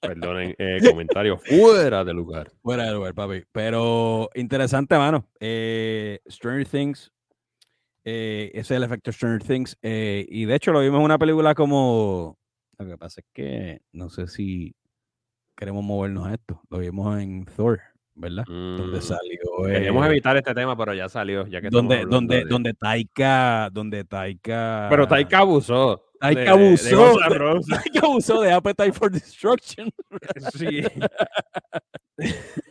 Perdonen, 0.00 0.54
eh, 0.58 0.78
comentarios 0.88 1.40
fuera 1.44 2.04
de 2.04 2.12
lugar. 2.12 2.50
Fuera 2.62 2.86
de 2.86 2.92
lugar, 2.92 3.14
papi. 3.14 3.44
Pero 3.52 4.30
interesante, 4.34 4.96
mano. 4.98 5.28
Eh, 5.38 6.20
Stranger 6.28 6.66
Things. 6.66 7.12
Eh, 8.04 8.50
ese 8.52 8.74
es 8.74 8.78
el 8.78 8.82
efecto 8.82 9.12
Stranger 9.12 9.42
Things. 9.42 9.78
Eh, 9.80 10.26
y 10.28 10.44
de 10.44 10.56
hecho 10.56 10.72
lo 10.72 10.80
vimos 10.80 10.98
en 10.98 11.04
una 11.04 11.18
película 11.18 11.54
como. 11.54 12.36
Lo 12.78 12.86
que 12.86 12.98
pasa 12.98 13.20
es 13.20 13.26
que 13.32 13.80
no 13.92 14.10
sé 14.10 14.26
si 14.26 14.74
queremos 15.56 15.84
movernos 15.84 16.26
a 16.26 16.34
esto. 16.34 16.60
Lo 16.68 16.78
vimos 16.78 17.20
en 17.20 17.44
Thor, 17.44 17.80
¿verdad? 18.14 18.44
Donde 18.46 18.98
Mm, 18.98 19.02
salió. 19.02 19.40
Queríamos 19.66 20.04
eh, 20.06 20.08
evitar 20.10 20.36
este 20.36 20.54
tema, 20.54 20.76
pero 20.76 20.94
ya 20.94 21.08
salió. 21.08 21.46
Ya 21.46 21.60
que 21.60 21.68
donde, 21.70 22.04
donde, 22.04 22.38
de- 22.38 22.44
donde 22.44 22.74
Taika. 22.74 23.68
Donde 23.72 24.04
Taika. 24.04 24.86
Pero 24.90 25.06
Taika 25.08 25.38
abusó. 25.38 26.04
Taika 26.20 26.40
de- 26.40 26.46
de- 26.46 26.52
de 26.58 26.68
abusó. 26.68 27.16
De-. 27.28 27.60
Taika 27.76 28.00
abusó 28.06 28.40
de 28.42 28.52
Appetite 28.52 28.92
for 28.92 29.10
Destruction. 29.10 29.90
Sí. 30.54 30.82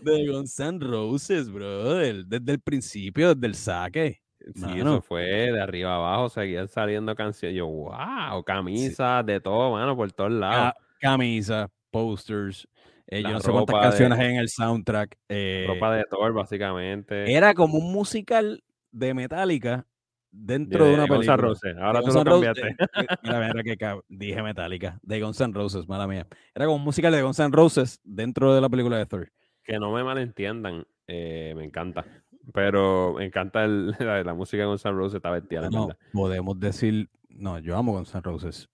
De 0.02 0.28
Guns 0.28 0.60
N' 0.60 0.80
Roses, 0.80 1.52
brother. 1.52 2.26
Desde 2.26 2.52
el 2.54 2.60
principio, 2.60 3.34
desde 3.34 3.48
el 3.48 3.56
saque. 3.56 4.22
Sí, 4.56 4.62
Mano. 4.62 4.94
eso 4.94 5.02
fue 5.02 5.24
de 5.24 5.62
arriba 5.62 5.96
abajo, 5.96 6.30
seguían 6.30 6.68
saliendo 6.68 7.14
canciones. 7.16 7.58
Yo, 7.58 7.68
wow, 7.68 8.44
camisas, 8.44 9.24
de 9.26 9.40
todo, 9.40 9.72
mano, 9.74 9.96
por 9.96 10.12
todos 10.12 10.32
lados. 10.32 10.74
Ca- 10.74 10.76
camisa, 11.00 11.70
posters. 11.92 12.68
Eh, 13.12 13.22
yo 13.22 13.28
La 13.28 13.34
no 13.36 13.40
sé 13.42 13.52
cuántas 13.52 13.74
ropa 13.76 13.78
de- 13.84 13.90
canciones 13.90 14.20
hay 14.20 14.28
en 14.34 14.36
el 14.38 14.50
soundtrack. 14.50 15.18
eh, 15.30 15.66
Ropa 15.68 15.96
de 15.96 16.04
Thor, 16.10 16.34
básicamente. 16.34 17.32
era 17.32 17.54
como 17.54 17.78
un 17.78 17.92
musical 17.94 18.64
de 18.92 19.14
Metallica 19.14 19.86
dentro 20.32 20.86
de, 20.86 20.94
una 20.94 21.06
Guns 21.06 21.12
N' 21.12 21.18
película. 21.20 21.38
Roses. 21.38 21.76
Ahora 21.78 22.00
De 22.00 22.06
tú 22.06 22.12
Guns 22.14 22.26
lo 22.26 22.32
cambiaste. 22.32 22.68
eh, 22.68 22.76
eh, 22.80 23.06
Mira, 23.24 23.40
mira 23.54 23.64
que 23.64 24.00
dije 24.08 24.42
Metallica. 24.42 24.98
De 25.04 25.22
Guns 25.22 25.40
N' 25.42 25.54
Roses, 25.54 25.88
mala 25.88 26.08
mía. 26.08 26.26
Era 26.56 26.66
como 26.66 26.78
un 26.78 26.84
musical 26.84 27.12
de 27.12 27.22
Guns 27.22 27.40
N' 27.40 27.52
Roses 27.52 28.00
dentro 28.04 28.56
de 28.56 28.62
la 28.62 28.70
película 28.70 28.98
de 28.98 29.06
Thor. 29.06 29.32
Que 29.64 29.78
no 29.78 29.92
me 29.92 30.04
malentiendan, 30.04 30.86
eh, 31.08 31.54
me 31.56 31.66
encanta. 31.66 32.06
Pero 32.54 33.14
me 33.18 33.26
encanta 33.26 33.64
el- 33.66 33.88
la, 34.00 34.24
la 34.24 34.34
música 34.34 34.64
de 34.64 34.70
Guns 34.70 34.86
N' 34.86 34.94
Roses, 34.94 35.18
está 35.18 35.30
vestida, 35.32 35.70
No, 35.70 35.90
podemos 36.14 36.60
decir, 36.60 37.10
no, 37.30 37.60
yo 37.60 37.78
amo 37.78 37.92
Guns 37.92 38.16
N' 38.16 38.22
Roses. 38.22 38.70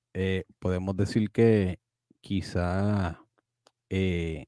Podemos 0.60 0.95
decir 0.95 1.30
que 1.32 1.80
quizá 2.21 3.19
eh, 3.89 4.45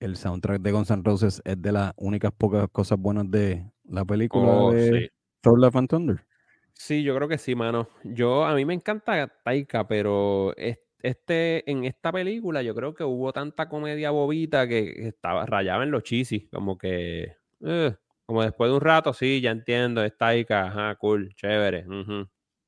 el 0.00 0.16
soundtrack 0.16 0.62
de 0.62 0.72
Guns 0.72 0.90
N' 0.90 1.02
Roses 1.04 1.42
es 1.44 1.60
de 1.62 1.72
las 1.72 1.92
únicas 1.96 2.32
pocas 2.32 2.68
cosas 2.72 2.98
buenas 2.98 3.30
de 3.30 3.70
la 3.84 4.04
película 4.04 4.62
Oh, 4.62 4.66
de 4.66 5.00
sí. 5.00 5.08
Thor 5.42 5.58
Love 5.60 5.76
and 5.76 5.88
Thunder. 5.90 6.26
Sí, 6.72 7.02
yo 7.04 7.14
creo 7.16 7.28
que 7.28 7.38
sí, 7.38 7.54
mano. 7.54 7.88
Yo, 8.02 8.44
a 8.44 8.54
mí 8.54 8.64
me 8.64 8.74
encanta 8.74 9.28
Taika, 9.44 9.86
pero 9.86 10.54
es- 10.56 10.78
este, 11.00 11.70
en 11.70 11.84
esta 11.84 12.10
película 12.12 12.62
yo 12.62 12.74
creo 12.74 12.94
que 12.94 13.04
hubo 13.04 13.32
tanta 13.32 13.68
comedia 13.68 14.10
bobita 14.10 14.66
que 14.66 15.06
estaba, 15.08 15.46
rayaba 15.46 15.84
en 15.84 15.90
los 15.90 16.02
chisis, 16.02 16.48
como 16.50 16.78
que, 16.78 17.36
eh, 17.60 17.94
como 18.26 18.42
después 18.42 18.70
de 18.70 18.74
un 18.76 18.80
rato, 18.80 19.12
sí, 19.12 19.40
ya 19.40 19.50
entiendo, 19.50 20.02
es 20.02 20.16
Taika, 20.16 20.66
ajá, 20.68 20.94
cool, 20.96 21.34
chévere, 21.34 21.84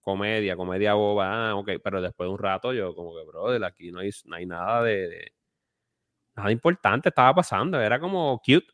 Comedia, 0.00 0.56
comedia 0.56 0.94
boba, 0.94 1.50
ah, 1.50 1.56
ok, 1.56 1.70
pero 1.82 2.00
después 2.00 2.28
de 2.28 2.32
un 2.32 2.38
rato 2.38 2.72
yo 2.72 2.94
como 2.94 3.14
que, 3.16 3.24
brother, 3.24 3.64
aquí 3.64 3.90
no 3.90 3.98
hay, 4.00 4.10
no 4.26 4.36
hay 4.36 4.46
nada 4.46 4.82
de, 4.84 5.08
de- 5.08 5.32
nada 6.36 6.52
importante 6.52 7.08
estaba 7.08 7.34
pasando, 7.34 7.80
era 7.80 7.98
como 7.98 8.38
cute. 8.38 8.66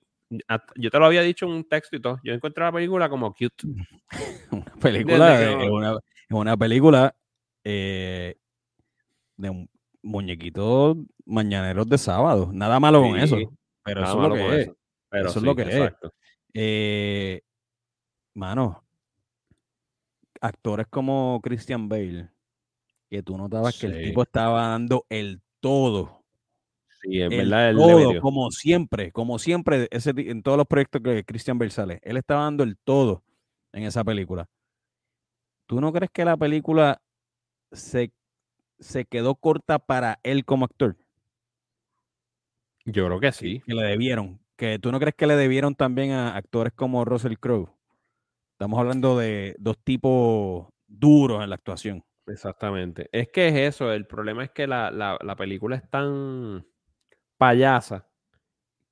Yo 0.77 0.91
te 0.91 0.99
lo 0.99 1.07
había 1.07 1.23
dicho 1.23 1.47
en 1.47 1.53
un 1.53 1.65
texto 1.65 1.97
y 1.97 2.01
todo, 2.01 2.19
yo 2.25 2.33
encontré 2.33 2.65
la 2.65 2.73
película 2.73 3.09
como 3.09 3.33
cute. 3.33 3.67
Una 4.51 4.75
película, 4.81 5.39
que 5.39 5.45
de- 5.45 5.65
es 5.65 6.01
una, 6.31 6.57
película 6.57 7.15
eh, 7.65 8.37
de 9.37 9.51
un 9.51 9.69
muñequitos 10.03 10.97
mañaneros 11.25 11.89
de 11.89 11.99
sábado. 11.99 12.51
Nada 12.53 12.81
malo 12.81 13.03
con 13.03 13.19
eso. 13.19 13.39
Pero 13.85 14.03
eso 14.03 14.23
es 14.23 14.29
lo 14.29 14.35
que 14.35 14.47
es. 14.47 14.63
eso. 14.63 14.77
Pero 15.09 15.29
Eso 15.29 15.39
es 15.39 15.45
lo 15.45 15.57
que 15.57 15.63
es. 15.63 15.93
Eh, 16.55 17.41
mano, 18.35 18.85
actores 20.41 20.87
como 20.89 21.41
Christian 21.43 21.89
Bale, 21.89 22.31
que 23.09 23.23
tú 23.23 23.37
notabas 23.37 23.79
que 23.79 23.87
el 23.87 24.03
tipo 24.05 24.23
estaba 24.23 24.69
dando 24.69 25.07
el 25.09 25.41
todo. 25.61 26.22
Sí, 27.03 27.21
en 27.21 27.33
el 27.33 27.51
verdad 27.51 27.75
todo, 27.75 28.21
como 28.21 28.51
siempre, 28.51 29.11
como 29.13 29.39
siempre, 29.39 29.89
ese, 29.91 30.13
en 30.17 30.43
todos 30.43 30.57
los 30.57 30.67
proyectos 30.67 31.03
que 31.03 31.25
Christian 31.25 31.59
Bale 31.59 31.71
sale, 31.71 32.01
él 32.03 32.17
estaba 32.17 32.45
dando 32.45 32.63
el 32.63 32.77
todo 32.79 33.25
en 33.73 33.83
esa 33.85 34.05
película. 34.05 34.47
¿Tú 35.67 35.81
no 35.81 35.93
crees 35.93 36.11
que 36.13 36.25
la 36.25 36.37
película 36.37 37.01
se, 37.73 38.13
se 38.79 39.05
quedó 39.05 39.35
corta 39.35 39.79
para 39.79 40.21
él 40.23 40.45
como 40.45 40.65
actor? 40.65 40.97
Yo 42.85 43.07
creo 43.07 43.21
que 43.21 43.33
sí. 43.33 43.61
Que 43.67 43.75
le 43.75 43.83
debieron. 43.83 44.41
Que 44.57 44.79
tú 44.79 44.93
no 44.93 44.99
crees 45.01 45.15
que 45.15 45.27
le 45.27 45.37
debieron 45.37 45.75
también 45.75 46.13
a 46.13 46.37
actores 46.37 46.73
como 46.73 47.05
Russell 47.05 47.35
Crowe. 47.39 47.71
Estamos 48.53 48.79
hablando 48.79 49.19
de 49.19 49.57
dos 49.59 49.77
tipos 49.83 50.69
duros 50.87 51.43
en 51.43 51.49
la 51.51 51.57
actuación. 51.57 52.05
Exactamente. 52.27 53.09
Es 53.13 53.29
que 53.29 53.49
es 53.49 53.55
eso. 53.55 53.93
El 53.93 54.07
problema 54.07 54.45
es 54.45 54.51
que 54.51 54.67
la, 54.67 54.91
la- 54.91 55.19
la 55.23 55.37
película 55.37 55.77
es 55.77 55.89
tan 55.91 56.65
payasa 57.43 58.07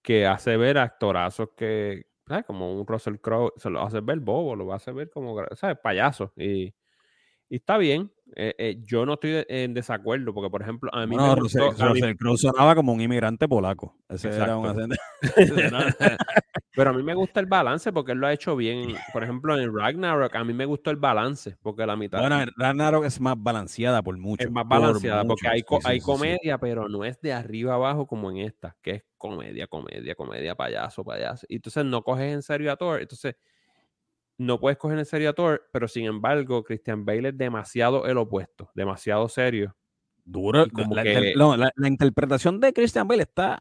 que 0.02 0.26
hace 0.26 0.56
ver 0.56 0.78
actorazos 0.78 1.50
que, 1.56 2.06
¿sabes? 2.28 2.44
Como 2.46 2.72
un 2.74 2.86
Russell 2.86 3.16
Crowe, 3.20 3.52
se 3.56 3.70
lo 3.70 3.82
hace 3.82 4.00
ver 4.00 4.20
bobo, 4.20 4.56
lo 4.56 4.72
hace 4.74 4.92
ver 4.92 5.10
como, 5.10 5.36
¿sabes? 5.56 5.78
Payaso. 5.82 6.32
Y, 6.36 6.74
y 7.50 7.56
está 7.56 7.76
bien. 7.76 8.10
Eh, 8.36 8.54
eh, 8.58 8.76
yo 8.84 9.04
no 9.04 9.14
estoy 9.14 9.30
de- 9.30 9.46
en 9.48 9.74
desacuerdo 9.74 10.32
porque, 10.32 10.48
por 10.48 10.62
ejemplo, 10.62 10.88
a 10.94 11.04
mí 11.04 11.16
Bueno, 11.16 11.34
me 11.34 11.40
Russell, 11.40 11.62
gustó... 11.64 11.82
a 11.84 11.86
mí- 11.92 12.00
Russell 12.00 12.16
Crowe 12.16 12.36
sonaba 12.38 12.74
como 12.76 12.92
un 12.92 13.00
inmigrante 13.00 13.48
polaco. 13.48 13.96
Ese 14.08 14.28
era 14.28 14.56
un. 14.56 14.88
Pero 16.76 16.90
a 16.90 16.92
mí 16.92 17.02
me 17.02 17.14
gusta 17.14 17.40
el 17.40 17.46
balance 17.46 17.92
porque 17.92 18.12
él 18.12 18.18
lo 18.18 18.28
ha 18.28 18.32
hecho 18.32 18.54
bien. 18.54 18.94
Por 19.12 19.24
ejemplo, 19.24 19.58
en 19.58 19.76
Ragnarok 19.76 20.34
a 20.36 20.44
mí 20.44 20.52
me 20.54 20.64
gustó 20.64 20.90
el 20.90 20.96
balance 20.96 21.56
porque 21.60 21.84
la 21.84 21.96
mitad 21.96 22.20
bueno, 22.20 22.44
Ragnarok 22.56 23.04
es 23.04 23.20
más 23.20 23.34
balanceada 23.36 24.00
por 24.02 24.16
mucho. 24.16 24.44
es 24.46 24.50
más 24.52 24.64
por 24.64 24.80
balanceada 24.80 25.24
porque 25.24 25.48
mucho. 25.48 25.52
hay, 25.52 25.62
co- 25.62 25.80
Sí, 25.80 25.88
hay 25.88 25.96
sí, 25.96 26.00
sí. 26.00 26.06
comedia, 26.06 26.58
pero 26.58 26.88
no 26.88 27.04
es 27.04 27.20
de 27.20 27.32
arriba 27.32 27.74
abajo 27.74 28.06
como 28.06 28.30
en 28.30 28.38
esta, 28.38 28.76
que 28.80 28.90
es 28.92 29.04
comedia, 29.16 29.66
comedia, 29.66 30.14
comedia, 30.14 30.54
payaso, 30.54 31.04
payaso. 31.04 31.46
Y 31.48 31.56
entonces 31.56 31.84
no 31.84 32.02
coges 32.02 32.32
en 32.32 32.42
serio 32.42 32.70
a 32.72 32.76
Thor. 32.76 33.00
Entonces 33.02 33.34
no 34.40 34.58
puedes 34.58 34.78
coger 34.78 34.98
en 34.98 35.04
serio 35.04 35.30
a 35.30 35.32
Thor, 35.34 35.68
pero 35.72 35.86
sin 35.86 36.06
embargo, 36.06 36.64
Christian 36.64 37.04
Bale 37.04 37.28
es 37.28 37.36
demasiado 37.38 38.06
el 38.06 38.16
opuesto, 38.16 38.70
demasiado 38.74 39.28
serio, 39.28 39.76
Duro. 40.24 40.66
Como 40.72 40.94
la, 40.94 41.02
que- 41.02 41.12
inter- 41.12 41.36
no, 41.36 41.56
la- 41.56 41.72
la 41.76 41.88
interpretación 41.88 42.58
de 42.60 42.72
Christian 42.72 43.06
Bale 43.06 43.22
está 43.24 43.58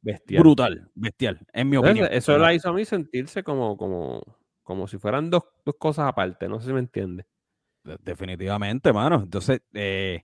bestial. 0.00 0.42
brutal, 0.42 0.90
bestial, 0.94 1.40
en 1.52 1.68
mi 1.68 1.76
Entonces, 1.76 2.02
opinión. 2.04 2.16
eso 2.18 2.38
la 2.38 2.54
hizo 2.54 2.68
a 2.68 2.72
mí 2.72 2.84
sentirse 2.84 3.42
como, 3.42 3.76
como, 3.76 4.22
como 4.62 4.86
si 4.86 4.98
fueran 4.98 5.28
dos, 5.30 5.42
dos 5.64 5.74
cosas 5.78 6.06
aparte. 6.08 6.48
No 6.48 6.60
sé 6.60 6.66
si 6.68 6.72
me 6.72 6.80
entiende. 6.80 7.26
De- 7.84 7.96
Definitivamente, 8.00 8.92
mano. 8.92 9.22
Entonces, 9.24 9.60
eh, 9.74 10.22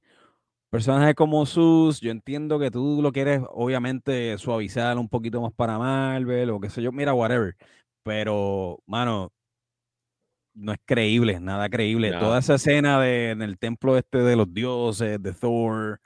personajes 0.70 1.14
como 1.16 1.44
Sus, 1.46 2.00
yo 2.00 2.10
entiendo 2.12 2.58
que 2.58 2.70
tú 2.70 3.00
lo 3.02 3.10
quieres, 3.12 3.40
obviamente, 3.50 4.36
suavizar 4.38 4.96
un 4.98 5.08
poquito 5.08 5.40
más 5.40 5.52
para 5.54 5.78
Marvel 5.78 6.50
o 6.50 6.60
qué 6.60 6.70
sé 6.70 6.82
yo, 6.82 6.92
mira, 6.92 7.14
whatever. 7.14 7.56
Pero, 8.04 8.78
mano, 8.86 9.32
no 10.58 10.72
es 10.72 10.78
creíble, 10.84 11.40
nada 11.40 11.68
creíble. 11.68 12.12
Toda 12.12 12.40
esa 12.40 12.56
escena 12.56 13.00
de, 13.00 13.30
en 13.30 13.42
el 13.42 13.58
templo 13.58 13.96
este 13.96 14.18
de 14.18 14.36
los 14.36 14.52
dioses, 14.52 15.22
de 15.22 15.32
Thor, 15.32 16.00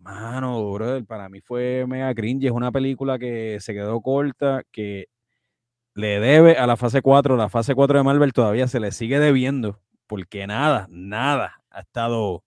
mano, 0.00 0.72
brother, 0.72 1.04
para 1.04 1.28
mí 1.28 1.40
fue 1.40 1.86
mega 1.86 2.12
cringe. 2.14 2.46
Es 2.46 2.52
una 2.52 2.72
película 2.72 3.18
que 3.18 3.58
se 3.60 3.74
quedó 3.74 4.00
corta, 4.00 4.62
que 4.72 5.06
le 5.94 6.20
debe 6.20 6.56
a 6.56 6.66
la 6.66 6.76
fase 6.76 7.02
4. 7.02 7.36
La 7.36 7.48
fase 7.48 7.74
4 7.74 7.98
de 7.98 8.04
Marvel 8.04 8.32
todavía 8.32 8.66
se 8.66 8.80
le 8.80 8.90
sigue 8.90 9.18
debiendo, 9.20 9.80
porque 10.06 10.46
nada, 10.46 10.86
nada 10.90 11.62
ha 11.70 11.80
estado. 11.80 12.42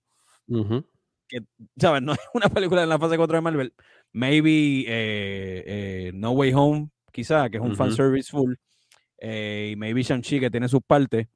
¿sabes? 1.77 2.01
No 2.01 2.11
es 2.11 2.19
una 2.33 2.49
película 2.49 2.83
en 2.83 2.89
la 2.89 2.99
fase 2.99 3.17
4 3.17 3.37
de 3.37 3.41
Marvel. 3.41 3.73
Maybe 4.11 4.81
eh, 4.81 5.63
eh, 5.65 6.11
No 6.13 6.31
Way 6.31 6.51
Home, 6.53 6.89
quizá, 7.13 7.49
que 7.49 7.57
es 7.57 7.63
un 7.63 7.69
Ujú. 7.69 7.77
fanservice 7.77 8.29
full. 8.29 8.55
Eh, 9.21 9.71
y 9.73 9.77
maybe 9.77 10.03
Shang-Chi, 10.03 10.41
que 10.41 10.51
tiene 10.51 10.67
sus 10.69 10.81
partes. 10.83 11.27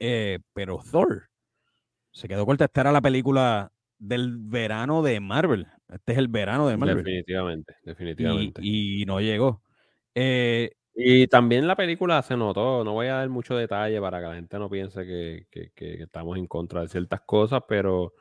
eh, 0.00 0.38
pero 0.54 0.80
Thor 0.90 1.28
se 2.12 2.28
quedó 2.28 2.46
corta. 2.46 2.64
Esta 2.66 2.82
era 2.82 2.92
la 2.92 3.00
película 3.02 3.72
del 3.98 4.36
verano 4.38 5.02
de 5.02 5.20
Marvel. 5.20 5.66
Este 5.88 6.12
es 6.12 6.18
el 6.18 6.28
verano 6.28 6.68
de 6.68 6.76
Marvel. 6.76 6.98
Definitivamente, 7.04 7.74
Y, 7.82 7.86
definitivamente. 7.86 8.60
y 8.64 9.04
no 9.06 9.20
llegó. 9.20 9.62
Eh, 10.14 10.72
Y 10.94 11.28
también 11.28 11.66
la 11.68 11.76
película 11.76 12.20
se 12.22 12.36
notó, 12.36 12.84
no 12.84 12.92
voy 12.94 13.06
a 13.08 13.14
dar 13.14 13.28
mucho 13.28 13.56
detalle 13.56 14.00
para 14.00 14.20
que 14.20 14.26
la 14.26 14.34
gente 14.34 14.58
no 14.58 14.68
piense 14.68 15.06
que, 15.06 15.46
que- 15.50 15.70
que 15.74 16.02
estamos 16.02 16.36
en 16.38 16.46
contra 16.48 16.80
de 16.82 16.88
ciertas 16.88 17.20
cosas, 17.22 17.62
pero 17.68 18.14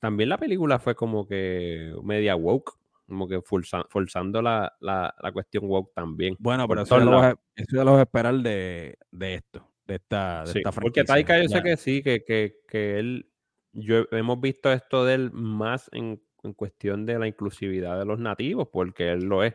también 0.00 0.28
la 0.30 0.38
película 0.38 0.78
fue 0.80 0.94
como 0.96 1.26
que 1.28 1.94
media 2.02 2.36
woke, 2.36 2.72
como 3.06 3.28
que 3.28 3.40
forza- 3.42 3.84
forzando 3.90 4.40
la, 4.42 4.72
la- 4.80 5.14
la 5.20 5.32
cuestión 5.32 5.64
woke 5.66 5.92
también. 5.94 6.36
bueno, 6.38 6.66
pero 6.68 6.82
eso 6.82 6.98
lo 6.98 7.20
eso 7.56 7.76
ya 7.76 7.84
lo 7.84 7.92
vas 7.92 8.00
a 8.00 8.02
esperar 8.02 8.34
de, 8.36 8.96
de 9.10 9.34
esto, 9.34 9.70
de 9.86 9.94
esta, 9.96 10.40
de 10.44 10.52
Sí, 10.52 10.58
esta 10.58 10.72
porque. 10.72 11.04
Taika 11.04 11.36
yo 11.38 11.48
Ya. 11.48 11.56
sé 11.56 11.62
que 11.62 11.76
sí, 11.76 12.02
que, 12.02 12.24
que, 12.24 12.56
que 12.68 12.98
él, 12.98 13.30
yo 13.72 14.06
hemos 14.12 14.40
visto 14.40 14.72
esto 14.72 15.04
de 15.04 15.14
él 15.14 15.30
más 15.32 15.88
en, 15.92 16.22
en 16.42 16.52
cuestión 16.54 17.04
de 17.06 17.18
la 17.18 17.26
inclusividad 17.26 17.98
de 17.98 18.04
los 18.06 18.18
nativos, 18.18 18.68
porque 18.72 19.10
él 19.12 19.24
lo 19.24 19.42
es. 19.44 19.54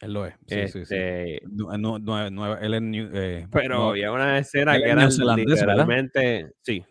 Él 0.00 0.14
lo 0.14 0.26
es. 0.26 0.34
Sí, 0.48 0.56
sí, 0.66 0.84
sí. 0.84 0.94
Este, 0.96 1.40
No, 1.48 1.76
no, 1.78 1.98
no, 2.00 2.30
no, 2.30 2.56
él 2.58 2.74
es 2.74 2.82
new- 2.82 3.10
eh, 3.14 3.46
pero 3.52 3.90
había 3.90 4.10
una 4.10 4.38
escena 4.38 4.76
que 4.76 4.84
era 4.86 4.96
neozelandés, 4.96 5.46
¿verdad? 5.46 5.60
literalmente, 5.86 6.52
sí, 6.60 6.84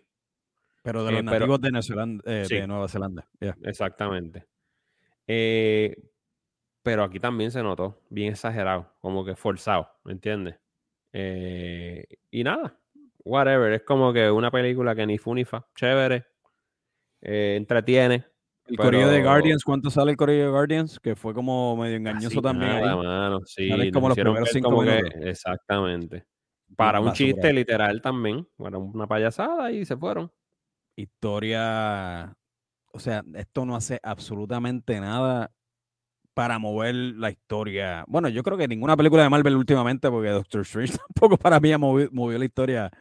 pero 0.82 1.04
de 1.04 1.10
eh, 1.10 1.14
los 1.16 1.24
pero- 1.26 1.40
nativos 1.48 1.62
de, 1.62 1.72
Nueva 1.72 1.82
Zelanda- 1.84 2.24
eh, 2.26 2.46
Sí. 2.48 2.56
de 2.56 2.68
Nueva 2.68 2.88
Zelanda. 2.88 3.28
exactamente. 3.64 4.46
Eh, 5.34 5.96
pero 6.84 7.04
aquí 7.06 7.22
también 7.22 7.52
se 7.52 7.64
notó, 7.64 8.02
bien 8.10 8.34
exagerado, 8.34 8.94
como 9.00 9.24
que 9.24 9.34
forzado, 9.36 9.88
¿me 10.04 10.12
entiendes? 10.12 10.56
Eh, 11.14 12.04
y 12.30 12.44
nada, 12.44 12.78
whatever, 13.24 13.72
es 13.72 13.84
como 13.84 14.12
que 14.12 14.30
una 14.30 14.52
película 14.52 14.94
que 14.94 15.06
ni 15.06 15.18
fu 15.18 15.34
ni 15.34 15.46
fa, 15.46 15.66
chévere, 15.74 16.26
eh, 17.22 17.56
entretiene. 17.56 18.26
El 18.66 18.76
correo 18.76 19.08
de 19.08 19.20
pero 19.20 19.30
Guardians, 19.30 19.64
¿cuánto 19.64 19.90
sale 19.90 20.12
el 20.12 20.18
correo 20.18 20.46
de 20.46 20.52
Guardians? 20.52 21.00
Que 21.00 21.16
fue 21.16 21.34
como 21.34 21.78
medio 21.78 21.96
engañoso 21.96 22.28
casi 22.28 22.42
también 22.42 22.82
nada, 22.82 22.96
mano, 22.98 23.40
sí, 23.46 23.70
como 23.94 24.10
los 24.10 24.18
primeros 24.18 24.50
cinco 24.50 24.70
como 24.70 24.82
que- 24.84 25.30
exactamente. 25.30 26.26
Para 26.76 27.00
un 27.00 27.14
chiste 27.14 27.54
literal 27.54 28.02
también, 28.02 28.46
para 28.58 28.78
una 28.78 29.08
payasada 29.08 29.72
y 29.72 29.86
se 29.86 29.96
fueron. 29.96 30.30
Historia, 30.98 32.36
o 32.94 33.00
sea, 33.00 33.24
esto 33.36 33.66
no 33.66 33.76
hace 33.76 34.00
absolutamente 34.04 35.00
nada 35.00 35.52
para 36.34 36.60
mover 36.60 36.96
la 36.96 37.30
historia. 37.30 38.06
Bueno, 38.08 38.30
yo 38.30 38.44
creo 38.44 38.58
que 38.58 38.68
ninguna 38.68 38.96
película 38.98 39.24
de 39.24 39.30
Marvel 39.30 39.56
últimamente, 39.56 40.10
porque 40.10 40.30
Doctor 40.30 40.62
Strange 40.62 40.94
tampoco 41.08 41.38
para 41.38 41.60
mí 41.60 41.72
ha 41.72 41.78
movido, 41.78 42.10
movió 42.14 42.38
la 42.38 42.46
historia. 42.46 42.92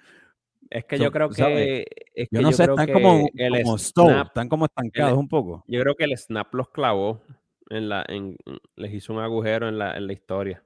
Es 0.69 0.85
que 0.85 0.97
So- 0.99 1.05
yo 1.05 1.11
creo 1.11 1.29
que 1.31 1.87
es 2.15 2.29
que 2.29 2.37
Yo 2.37 2.43
no 2.43 2.53
sé, 2.53 2.65
creo 2.65 2.75
están 2.75 2.87
que 2.87 2.93
como, 2.93 3.29
el 3.35 3.63
como 3.63 3.79
stalled, 3.79 4.11
snap- 4.13 4.27
están 4.27 4.49
como 4.49 4.65
estancados 4.67 5.19
un 5.19 5.29
poco. 5.29 5.65
Yo 5.67 5.81
creo 5.81 5.95
que 5.97 6.05
el 6.05 6.17
snap 6.17 6.55
los 6.55 6.69
clavó 6.71 7.23
en 7.71 7.89
la, 7.89 8.05
en, 8.09 8.37
les 8.77 8.93
hizo 8.95 9.13
un 9.13 9.21
agujero 9.21 9.69
en 9.69 9.79
la, 9.79 9.97
en 9.97 10.07
la 10.07 10.13
historia. 10.13 10.65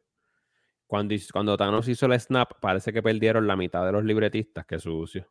Cuando, 0.87 1.15
cuando 1.33 1.57
Thanos 1.57 1.89
hizo 1.89 2.07
el 2.07 2.19
snap, 2.21 2.53
parece 2.61 2.93
que 2.93 3.03
perdieron 3.03 3.47
la 3.47 3.57
mitad 3.57 3.85
de 3.85 3.93
los 3.93 4.05
libretistas, 4.05 4.67
que 4.67 4.79
sucio. 4.79 5.27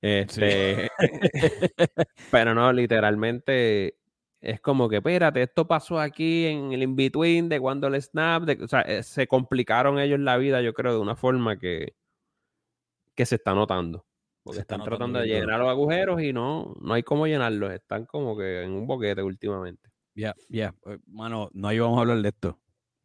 Este, 0.00 0.88
pero 2.30 2.54
no, 2.54 2.72
literalmente 2.72 3.96
es 4.40 4.60
como 4.60 4.88
que, 4.88 4.96
espérate, 4.96 5.42
esto 5.42 5.66
pasó 5.66 5.98
aquí 5.98 6.46
en 6.46 6.72
el 6.72 6.82
in-between 6.82 7.48
de 7.48 7.60
cuando 7.60 7.88
el 7.88 8.00
snap, 8.00 8.44
de- 8.44 8.62
o 8.62 8.68
sea, 8.68 8.82
eh, 8.82 9.02
se 9.02 9.26
complicaron 9.26 9.98
ellos 9.98 10.20
la 10.20 10.36
vida, 10.36 10.62
yo 10.62 10.72
creo, 10.74 10.92
de 10.92 11.00
una 11.00 11.16
forma 11.16 11.58
que, 11.58 11.94
que 13.14 13.26
se 13.26 13.36
está 13.36 13.54
notando. 13.54 14.04
Porque 14.44 14.56
Se 14.56 14.60
están 14.62 14.82
tratando 14.82 15.18
de 15.18 15.26
llenar 15.26 15.58
los 15.58 15.68
agujeros 15.68 16.22
y 16.22 16.32
no, 16.32 16.74
no 16.80 16.94
hay 16.94 17.02
cómo 17.02 17.26
llenarlos. 17.26 17.72
Están 17.72 18.06
como 18.06 18.36
que 18.36 18.62
en 18.62 18.70
un 18.72 18.86
boquete 18.86 19.22
últimamente. 19.22 19.90
Ya, 20.14 20.34
ya, 20.48 20.74
eh, 20.86 20.98
mano, 21.06 21.50
no 21.52 21.72
íbamos 21.72 21.98
a 21.98 22.00
hablar 22.00 22.22
de 22.22 22.28
esto. 22.28 22.58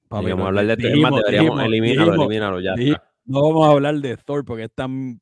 Papi, 0.08 0.25
Digamos, 0.25 0.43
no, 0.43 0.47
hablar 0.47 0.65
de 0.67 0.73
esto. 0.73 0.88
Es 0.88 0.93
dijimos, 0.93 1.12
más, 1.12 1.21
deberíamos 1.21 1.60
dijimos, 1.60 1.65
eliminarlo, 1.65 2.03
dijimos, 2.03 2.25
elimínalo, 2.27 2.60
ya 2.62 2.73
está. 2.75 3.12
No 3.25 3.41
vamos 3.41 3.67
a 3.67 3.71
hablar 3.71 3.95
de 3.95 4.17
Thor 4.17 4.45
porque 4.45 4.63
es 4.65 4.71
tan 4.73 5.19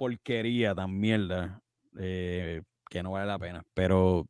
porquería, 0.00 0.74
tan 0.74 0.98
mierda, 0.98 1.60
eh, 1.98 2.62
que 2.88 3.02
no 3.02 3.10
vale 3.10 3.26
la 3.26 3.38
pena. 3.38 3.62
Pero 3.74 4.26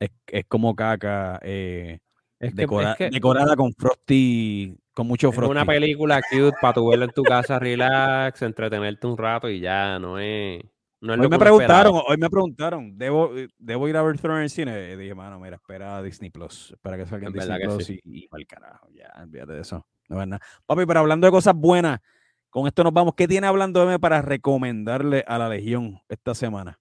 es, 0.00 0.10
es 0.28 0.46
como 0.46 0.74
caca 0.74 1.38
eh, 1.42 1.98
Es 2.40 2.54
que, 2.54 2.62
decora- 2.62 2.92
es 2.92 2.96
que 2.96 3.10
decorada 3.10 3.54
con 3.54 3.74
Frosty, 3.74 4.74
con 4.94 5.06
mucho 5.06 5.28
es 5.28 5.34
Frosty. 5.34 5.50
una 5.50 5.66
película 5.66 6.22
cute 6.22 6.56
para 6.62 6.72
tu 6.72 6.88
verla 6.88 7.04
en 7.04 7.10
tu 7.10 7.22
casa, 7.22 7.58
relax, 7.58 8.40
entretenerte 8.40 9.06
un 9.06 9.18
rato 9.18 9.50
y 9.50 9.60
ya, 9.60 9.98
no 9.98 10.18
es. 10.18 10.64
No 11.02 11.12
Hoy 11.12 11.18
lo 11.18 11.28
me 11.28 11.38
preguntaron, 11.38 12.00
hoy 12.08 12.16
me 12.16 12.30
preguntaron, 12.30 12.96
¿debo, 12.98 13.30
¿debo 13.58 13.88
ir 13.88 13.96
a 13.98 14.02
ver 14.02 14.18
Thor 14.18 14.32
en 14.32 14.38
el 14.44 14.50
cine? 14.50 14.92
Y 14.92 14.96
dije, 14.96 15.14
mano, 15.14 15.38
mira, 15.38 15.56
espera 15.56 15.98
a 15.98 16.02
Disney 16.02 16.30
Plus, 16.30 16.70
espera 16.72 16.96
que 16.96 17.06
salga 17.06 17.26
en 17.28 17.34
Disney 17.34 17.60
Plus 17.62 17.84
sí. 17.84 18.00
y, 18.04 18.26
para 18.26 18.40
el 18.40 18.46
carajo, 18.46 18.88
ya, 18.90 19.12
olvídate 19.22 19.52
de 19.52 19.60
eso. 19.60 19.86
No 20.08 20.20
es 20.22 20.26
nada. 20.26 20.40
Papi, 20.66 20.86
pero 20.86 21.00
hablando 21.00 21.26
de 21.26 21.30
cosas 21.30 21.54
buenas, 21.54 22.00
con 22.50 22.66
esto 22.66 22.82
nos 22.84 22.92
vamos. 22.92 23.14
¿Qué 23.14 23.26
tiene 23.28 23.46
hablando 23.46 23.82
M 23.82 23.98
para 23.98 24.22
recomendarle 24.22 25.24
a 25.26 25.38
la 25.38 25.48
Legión 25.48 26.00
esta 26.08 26.34
semana? 26.34 26.78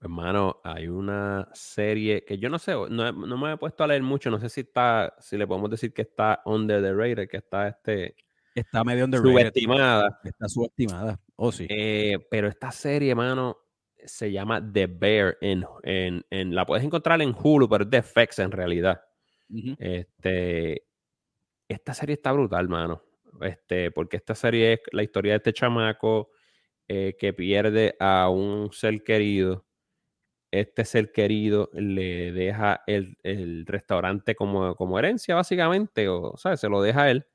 Hermano, 0.00 0.60
hay 0.64 0.88
una 0.88 1.48
serie 1.54 2.24
que 2.26 2.36
yo 2.38 2.50
no 2.50 2.58
sé, 2.58 2.72
no, 2.72 3.10
no 3.12 3.38
me 3.38 3.52
he 3.52 3.56
puesto 3.56 3.84
a 3.84 3.86
leer 3.86 4.02
mucho, 4.02 4.30
no 4.30 4.38
sé 4.38 4.50
si 4.50 4.60
está, 4.60 5.14
si 5.18 5.38
le 5.38 5.46
podemos 5.46 5.70
decir 5.70 5.94
que 5.94 6.02
está 6.02 6.42
under 6.44 6.82
the 6.82 6.92
radar, 6.92 7.26
que 7.26 7.38
está 7.38 7.68
este, 7.68 8.14
Está 8.54 8.84
medio 8.84 9.04
underrated. 9.06 9.30
subestimada. 9.32 10.20
Está 10.22 10.48
subestimada. 10.48 11.18
Oh, 11.36 11.50
sí. 11.50 11.66
Eh, 11.70 12.18
pero 12.30 12.48
esta 12.48 12.70
serie, 12.70 13.10
hermano, 13.12 13.56
se 14.04 14.30
llama 14.30 14.60
The 14.72 14.86
Bear. 14.86 15.38
En, 15.40 15.64
en, 15.82 16.24
en- 16.30 16.54
la 16.54 16.64
puedes 16.66 16.84
encontrar 16.84 17.20
en 17.22 17.34
Hulu, 17.34 17.68
pero 17.68 17.84
es 17.84 17.90
de 17.90 18.02
FX 18.02 18.38
en 18.40 18.50
realidad. 18.52 19.00
Este, 19.78 20.86
esta 21.68 21.94
serie 21.94 22.14
está 22.14 22.30
brutal, 22.32 22.68
mano. 22.68 23.02
Este, 23.40 23.90
porque 23.90 24.16
esta 24.16 24.34
serie 24.34 24.74
es 24.74 24.80
la 24.92 25.02
historia 25.02 25.32
de 25.32 25.36
este 25.38 25.52
chamaco 25.52 26.30
eh, 26.88 27.16
que 27.18 27.32
pierde 27.32 27.96
a 28.00 28.28
un 28.30 28.72
ser 28.72 29.02
querido. 29.04 29.66
Este 30.52 30.84
ser 30.84 31.12
querido 31.12 31.70
le 31.72 32.32
deja 32.32 32.82
el, 32.86 33.16
restaurante 33.66 34.34
como, 34.36 34.98
herencia, 34.98 35.34
básicamente, 35.34 36.08
o 36.08 36.36
¿sabes? 36.36 36.60
se 36.60 36.68
lo 36.68 36.82
deja 36.82 37.04
a 37.04 37.10
él. 37.10 37.26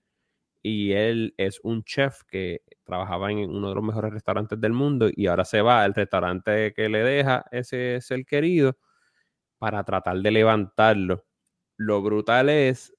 Y 0.64 0.94
él 0.94 1.36
es 1.38 1.60
un 1.64 1.84
chef 1.84 2.24
que 2.26 2.64
trabajaba 2.84 3.32
en 3.32 3.50
uno 3.50 3.70
de 3.70 3.76
los 3.76 3.84
mejores 3.84 4.14
restaurantes 4.14 4.60
del 4.62 4.74
mundo 4.74 5.10
y 5.14 5.28
ahora 5.28 5.46
se 5.46 5.62
va 5.62 5.84
al 5.84 5.94
restaurante 5.94 6.74
que 6.74 6.90
le 6.90 7.04
deja 7.04 7.46
ese 7.52 8.02
ser 8.02 8.26
querido 8.26 8.78
para 9.60 9.84
tratar 9.84 10.18
de 10.20 10.32
levantarlo. 10.32 11.26
Lo 11.78 12.02
brutal 12.02 12.50
es 12.50 12.94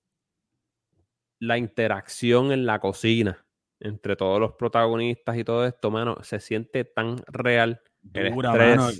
la 1.40 1.59
interacción 1.59 2.53
en 2.53 2.66
la 2.66 2.79
cocina 2.79 3.44
entre 3.81 4.14
todos 4.14 4.38
los 4.38 4.53
protagonistas 4.53 5.37
y 5.38 5.42
todo 5.44 5.66
esto, 5.66 5.90
mano, 5.90 6.18
se 6.22 6.38
siente 6.38 6.85
tan 6.85 7.16
real. 7.26 7.81
El 8.12 8.31
Dura, 8.31 8.50
estrés, 8.50 8.76
mano. 8.76 8.90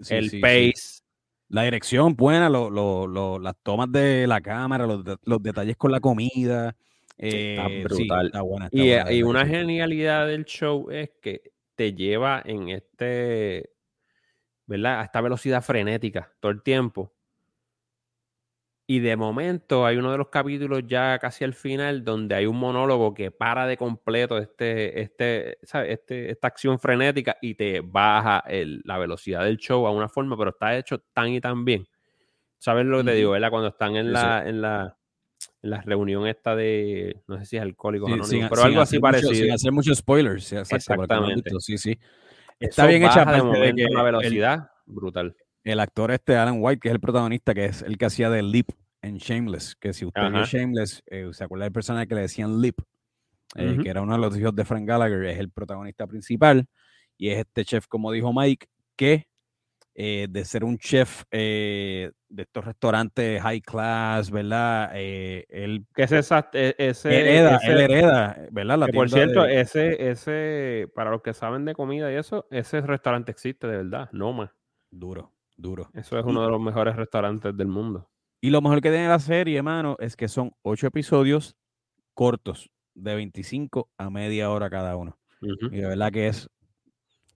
Sí, 0.00 0.14
el 0.14 0.24
sí, 0.24 0.30
sí. 0.30 0.40
pace. 0.40 1.02
La 1.48 1.64
dirección 1.64 2.16
buena, 2.16 2.48
lo- 2.48 2.70
lo- 2.70 3.06
lo- 3.06 3.38
las 3.38 3.54
tomas 3.62 3.90
de 3.92 4.26
la 4.26 4.40
cámara, 4.40 4.86
los, 4.86 5.04
de- 5.04 5.16
los 5.24 5.42
detalles 5.42 5.76
con 5.76 5.92
la 5.92 6.00
comida. 6.00 6.74
Está 7.18 7.66
eh, 7.68 7.82
brutal. 7.84 8.26
está 8.26 8.40
buena, 8.40 8.64
está 8.66 8.76
Y, 8.78 8.88
buena, 8.88 9.12
y 9.12 9.22
una 9.22 9.46
genialidad 9.46 10.26
del 10.28 10.44
show 10.44 10.90
es 10.90 11.10
que 11.20 11.52
te 11.74 11.92
lleva 11.92 12.42
en 12.44 12.70
este, 12.70 13.70
¿verdad? 14.66 15.00
A 15.00 15.04
esta 15.04 15.20
velocidad 15.20 15.62
frenética 15.62 16.32
todo 16.40 16.52
el 16.52 16.62
tiempo. 16.62 17.12
Y 18.92 19.00
de 19.00 19.16
momento 19.16 19.86
hay 19.86 19.96
uno 19.96 20.12
de 20.12 20.18
los 20.18 20.28
capítulos 20.28 20.82
ya 20.86 21.18
casi 21.18 21.44
al 21.44 21.54
final 21.54 22.04
donde 22.04 22.34
hay 22.34 22.44
un 22.44 22.58
monólogo 22.58 23.14
que 23.14 23.30
para 23.30 23.66
de 23.66 23.78
completo 23.78 24.36
este, 24.36 25.00
este, 25.00 25.56
¿sabes? 25.62 25.92
Este, 25.92 26.30
esta 26.30 26.48
acción 26.48 26.78
frenética 26.78 27.38
y 27.40 27.54
te 27.54 27.80
baja 27.80 28.40
el- 28.46 28.82
la 28.84 28.98
velocidad 28.98 29.44
del 29.44 29.56
show 29.56 29.86
a 29.86 29.90
una 29.92 30.10
forma, 30.10 30.36
pero 30.36 30.50
está 30.50 30.76
hecho 30.76 30.98
tan 31.14 31.28
y 31.30 31.40
tan 31.40 31.64
bien. 31.64 31.86
¿Sabes 32.58 32.84
lo 32.84 32.98
que 32.98 33.04
te 33.04 33.14
digo, 33.14 33.30
verdad? 33.30 33.48
Cuando 33.48 33.68
están 33.68 33.96
en 33.96 34.12
la, 34.12 34.46
en 34.46 34.60
la, 34.60 34.98
en 35.62 35.70
la 35.70 35.80
reunión 35.80 36.26
esta 36.26 36.54
de, 36.54 37.22
no 37.28 37.38
sé 37.38 37.46
si 37.46 37.56
es 37.56 37.62
alcohólicos 37.62 38.08
Sí, 38.08 38.12
anónimos, 38.12 38.28
sin- 38.40 38.48
pero 38.50 38.62
algo 38.62 38.80
así 38.82 38.96
mucho- 38.96 39.02
parecido. 39.02 39.32
sin 39.34 39.52
hacer 39.52 39.72
muchos 39.72 39.96
spoilers. 39.96 40.44
sí, 40.44 40.56
exacto, 40.56 40.96
no 40.96 41.02
Exactamente. 41.04 41.50
Sí, 41.60 41.78
sí. 41.78 41.92
Eso 41.92 42.68
Está 42.68 42.86
bien 42.88 43.04
hecha, 43.04 43.24
de 43.24 43.42
momento 43.42 43.74
que 43.74 43.84
la 43.90 44.00
el- 44.00 44.04
velocidad, 44.04 44.70
brutal. 44.84 45.34
El 45.64 45.80
actor 45.80 46.10
este, 46.10 46.36
Alan 46.36 46.56
White, 46.58 46.80
que 46.80 46.88
es 46.88 46.92
el 46.94 47.00
protagonista, 47.00 47.54
que 47.54 47.64
es 47.64 47.80
el 47.80 47.96
que 47.96 48.04
hacía 48.04 48.28
de 48.28 48.42
Lip 48.42 48.68
en 49.02 49.16
Shameless, 49.18 49.74
que 49.76 49.92
si 49.92 50.04
usted 50.04 50.22
vio. 50.30 50.44
Shameless, 50.44 51.02
eh, 51.06 51.28
se 51.32 51.44
acuerda 51.44 51.64
del 51.64 51.72
personaje 51.72 52.06
que 52.06 52.14
le 52.14 52.20
decían 52.22 52.60
Lip, 52.60 52.78
eh, 53.56 53.78
que 53.82 53.88
era 53.90 54.02
uno 54.02 54.14
de 54.14 54.20
los 54.20 54.36
hijos 54.38 54.54
de 54.54 54.64
Frank 54.64 54.86
Gallagher, 54.86 55.24
es 55.24 55.38
el 55.38 55.50
protagonista 55.50 56.06
principal, 56.06 56.66
y 57.18 57.30
es 57.30 57.38
este 57.40 57.64
chef, 57.64 57.86
como 57.88 58.10
dijo 58.12 58.32
Mike, 58.32 58.66
que 58.96 59.26
eh, 59.94 60.26
de 60.30 60.44
ser 60.46 60.64
un 60.64 60.78
chef 60.78 61.24
de 61.30 62.12
estos 62.34 62.64
restaurantes 62.64 63.42
high 63.42 63.60
class, 63.60 64.30
¿verdad? 64.30 64.90
Él 64.94 65.84
Que 65.94 66.04
ese, 66.04 66.18
esa- 66.20 66.48
e- 66.54 66.74
ese, 66.78 67.18
hereda, 67.20 67.56
ese- 67.56 67.72
él 67.72 67.80
hereda, 67.80 68.48
¿verdad? 68.52 68.78
La 68.78 68.88
por 68.88 69.10
cierto, 69.10 69.42
de- 69.42 69.60
ese, 69.60 70.10
ese, 70.10 70.90
para 70.94 71.10
los 71.10 71.20
que 71.20 71.34
saben 71.34 71.66
de 71.66 71.74
comida 71.74 72.10
y 72.10 72.16
eso, 72.16 72.46
ese 72.50 72.80
restaurante 72.80 73.32
existe 73.32 73.66
de 73.66 73.78
verdad, 73.78 74.08
no 74.12 74.32
más. 74.32 74.50
duro, 74.90 75.32
duro. 75.56 75.90
Eso 75.92 76.18
es 76.18 76.24
uno 76.24 76.42
de 76.42 76.50
los 76.50 76.60
mejores 76.60 76.96
restaurantes 76.96 77.54
del 77.56 77.68
mundo. 77.68 78.08
Y 78.44 78.50
lo 78.50 78.60
mejor 78.60 78.80
que 78.82 78.90
tiene 78.90 79.08
la 79.08 79.20
serie, 79.20 79.56
hermano, 79.56 79.96
es 80.00 80.16
que 80.16 80.26
son 80.28 80.52
ocho 80.62 80.88
episodios 80.88 81.56
cortos, 82.12 82.68
de 82.94 83.14
25 83.14 83.88
a 83.96 84.10
media 84.10 84.50
hora 84.50 84.68
cada 84.68 84.96
uno. 84.96 85.16
Y 85.40 85.76
de 85.76 85.86
verdad 85.86 86.12
que 86.12 86.26
es 86.28 86.50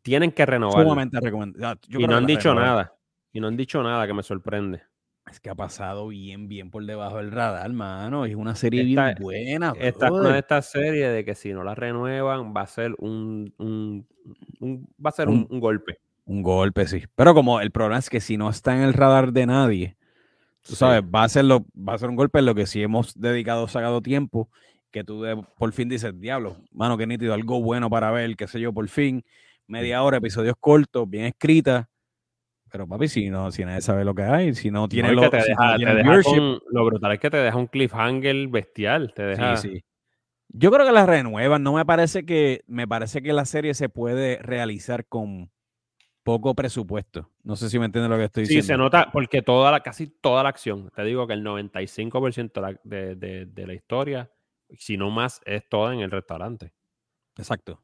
Tienen 0.02 0.32
que 0.32 0.44
renovar. 0.44 0.82
sumamente 0.84 1.18
recomendable. 1.20 1.80
Y 1.88 2.07
no 2.07 2.16
han 2.16 2.26
dicho 2.26 2.52
nada. 2.54 2.92
Y 3.32 3.40
no 3.40 3.46
han 3.48 3.57
dicho 3.57 3.82
nada 3.82 4.07
que 4.07 4.12
me 4.14 4.22
sorprende. 4.22 4.82
Es 5.30 5.40
que 5.40 5.48
ha 5.50 5.54
pasado 5.54 6.09
bien, 6.09 6.46
bien 6.48 6.70
por 6.70 6.84
debajo 6.84 7.16
del 7.18 7.32
radar, 7.32 7.66
hermano. 7.66 8.24
Es 8.26 8.34
una 8.36 8.54
serie 8.54 8.82
Esta- 8.88 9.07
bien 9.07 9.16
buena. 9.20 9.72
Esta 9.78 10.07
es 10.07 10.12
una 10.12 10.20
brother. 10.22 11.12
de 11.14 11.24
que 11.24 11.34
si 11.34 11.52
no 11.52 11.64
la 11.64 11.74
renuevan 11.74 12.52
va 12.54 12.62
a 12.62 12.66
ser 12.66 12.94
un, 12.98 13.52
un- 13.59 14.07
un- 14.61 14.88
va 15.04 15.11
a 15.11 15.12
ser 15.12 15.28
un 15.28 15.46
golpe. 15.61 15.98
Un 16.26 16.42
golpe, 16.42 16.86
sí. 16.86 17.04
Pero 17.14 17.34
como 17.34 17.61
el 17.61 17.70
problema 17.70 17.98
es 17.98 18.11
que 18.11 18.20
si 18.20 18.36
no 18.36 18.50
está 18.50 18.76
en 18.76 18.82
el 18.82 18.92
radar 18.92 19.32
de 19.32 19.46
nadie, 19.46 19.96
tú 20.67 20.75
sabes, 20.75 21.03
va 21.03 21.25
a 21.25 21.29
ser 21.29 21.45
lo, 21.45 21.67
va 21.77 21.95
a 21.95 21.99
ser 21.99 22.11
un 22.11 22.17
golpe 22.17 22.39
en 22.39 22.47
lo 22.47 22.55
que 22.55 22.67
sí 22.67 22.83
hemos 22.83 23.19
dedicado, 23.19 23.69
sacado 23.69 24.03
tiempo, 24.03 24.51
que 24.91 25.05
tú 25.05 25.25
por 25.57 25.73
fin 25.73 25.89
dices, 25.89 26.19
diablo, 26.19 26.57
mano, 26.73 26.97
qué 26.97 27.07
nítido, 27.07 27.35
algo 27.35 27.61
bueno 27.62 27.91
para 27.91 28.11
ver, 28.11 28.37
qué 28.37 28.47
sé 28.47 28.61
yo, 28.61 28.73
por 28.73 28.89
fin, 28.89 29.25
media 29.67 30.03
hora, 30.03 30.19
episodios 30.19 30.57
cortos, 30.59 31.09
bien 31.09 31.27
escritas. 31.27 31.87
Pero 32.71 32.87
papi, 32.87 33.09
si 33.09 33.31
no, 33.31 33.51
si 33.53 33.64
nadie 33.64 33.81
sabe 33.81 34.05
lo 34.05 34.14
que 34.14 34.23
hay, 34.23 34.55
si 34.55 34.71
no 34.71 34.89
tiene 34.89 35.12
lo, 35.12 35.23
que 35.23 35.31
te 35.31 35.37
deja, 35.37 35.77
lo 35.79 36.85
brutal 36.85 37.12
es 37.12 37.21
que 37.21 37.31
te 37.31 37.37
deja 37.37 37.57
un 37.57 37.69
cliffhanger 37.69 38.49
bestial, 38.49 39.12
te 39.14 39.23
deja. 39.23 39.57
Sí, 39.57 39.69
sí. 39.69 39.85
Yo 40.49 40.71
creo 40.71 40.87
que 40.87 40.93
la 40.93 41.07
renuevan, 41.07 41.62
no 41.62 41.75
me 41.75 41.85
parece 41.85 42.25
que, 42.25 42.62
me 42.67 42.89
parece 42.89 43.23
que 43.23 43.33
la 43.33 43.45
serie 43.45 43.75
se 43.75 43.89
puede 43.89 44.39
realizar 44.43 45.07
con 45.07 45.51
poco 46.27 46.55
presupuesto. 46.55 47.31
No 47.45 47.55
sé 47.55 47.70
si 47.70 47.79
me 47.79 47.87
entiendes 47.87 48.11
lo 48.11 48.18
que 48.18 48.24
estoy 48.24 48.43
diciendo. 48.43 48.62
Sí, 48.62 48.66
se 48.66 48.77
nota 48.77 49.11
porque 49.12 49.43
toda 49.43 49.70
la, 49.70 49.81
casi 49.81 50.09
toda 50.09 50.43
la 50.43 50.49
acción, 50.49 50.91
te 50.95 51.05
digo 51.05 51.27
que 51.27 51.35
el 51.35 51.45
95% 51.45 52.81
de, 52.83 53.14
de, 53.14 53.47
de 53.47 53.66
la 53.66 53.74
historia, 53.74 54.31
si 54.77 54.97
no 54.97 55.11
más, 55.11 55.41
es 55.45 55.68
toda 55.68 55.95
en 55.95 56.01
el 56.01 56.11
restaurante. 56.11 56.72
Exacto. 57.39 57.81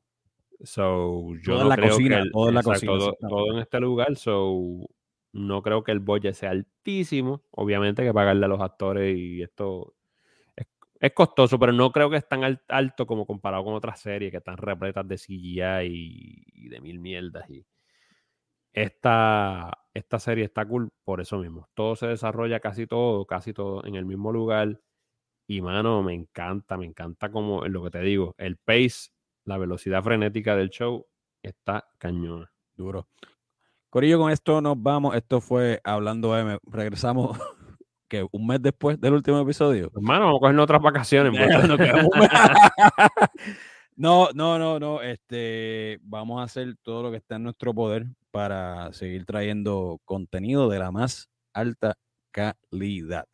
So, 0.65 1.35
yo 1.41 1.63
no 1.63 1.71
creo 1.71 1.99
que 1.99 2.31
todo, 2.33 2.49
en 2.49 2.55
la 2.55 2.63
cocina, 2.63 2.95
todo, 3.21 3.53
en 3.53 3.59
este 3.59 3.81
lugar, 3.81 4.17
so 4.17 4.89
no 5.33 5.63
creo 5.63 5.83
que 5.83 5.93
el 5.93 6.01
budget 6.01 6.35
sea 6.35 6.51
altísimo. 6.51 7.45
Obviamente 7.53 8.03
que 8.03 8.13
pagarle 8.13 8.45
a 8.45 8.49
los 8.49 8.61
actores 8.61 9.17
y 9.17 9.43
esto 9.43 9.95
es, 11.01 11.13
costoso, 11.15 11.59
pero 11.59 11.73
no 11.73 11.91
creo 11.91 12.11
que 12.11 12.17
es 12.17 12.29
tan 12.29 12.59
alto 12.69 13.07
como 13.07 13.27
comparado 13.27 13.65
con 13.65 13.75
otras 13.75 14.01
series 14.01 14.31
que 14.31 14.39
están 14.39 14.57
repletas 14.57 15.07
de 15.07 15.17
CGI 15.17 16.45
y, 16.55 16.69
de 16.69 16.81
mil 16.81 17.01
mierdas. 17.01 17.49
Y 17.51 17.65
esta, 18.73 19.71
esta 19.95 20.19
serie 20.19 20.45
está 20.45 20.67
cool 20.67 20.91
por 21.05 21.21
eso 21.21 21.39
mismo. 21.39 21.69
Todo 21.75 21.97
se 21.97 22.07
desarrolla 22.07 22.61
casi 22.61 22.87
todo, 22.87 23.27
casi 23.27 23.53
todo 23.53 23.85
en 23.85 23.97
el 23.97 24.05
mismo 24.05 24.33
lugar. 24.33 24.81
Y 25.47 25.61
mano, 25.61 26.03
me 26.03 26.15
encanta, 26.15 26.77
me 26.77 26.87
encanta 26.87 27.31
como 27.31 27.67
lo 27.67 27.85
que 27.85 27.91
te 27.91 28.01
digo, 28.01 28.35
el 28.39 28.57
pace 28.57 29.11
la 29.45 29.59
velocidad 29.59 30.03
frenética 30.03 30.57
del 30.57 30.71
show 30.71 31.07
está 31.43 31.85
cañona. 31.99 32.51
Duro. 32.77 33.09
Corillo, 33.91 34.19
con 34.19 34.31
esto 34.31 34.61
nos 34.61 34.81
vamos. 34.81 35.15
Esto 35.15 35.41
fue 35.41 35.81
Hablando 35.85 36.37
M. 36.39 36.59
Regresamos 36.65 37.39
que 38.09 38.27
un 38.31 38.47
mes 38.47 38.63
después 38.63 39.01
del 39.01 39.15
último 39.15 39.41
episodio. 39.41 39.91
Hermano, 39.95 40.27
vamos 40.27 40.39
a 40.39 40.41
coger 40.41 40.59
otras 40.59 40.83
vacaciones. 40.83 41.33
no, 43.97 44.31
no, 44.33 44.59
no, 44.59 44.79
no. 44.79 45.03
Este, 45.03 45.99
vamos 46.03 46.41
a 46.41 46.45
hacer 46.45 46.77
todo 46.83 47.03
lo 47.03 47.11
que 47.11 47.19
está 47.19 47.37
en 47.37 47.43
nuestro 47.43 47.75
poder 47.75 48.07
para 48.33 48.93
seguir 48.93 49.25
trayendo 49.27 50.01
contenido 50.05 50.69
de 50.69 50.81
la 50.81 50.91
más 50.91 51.29
alta 51.53 51.95
calidad. 52.33 53.27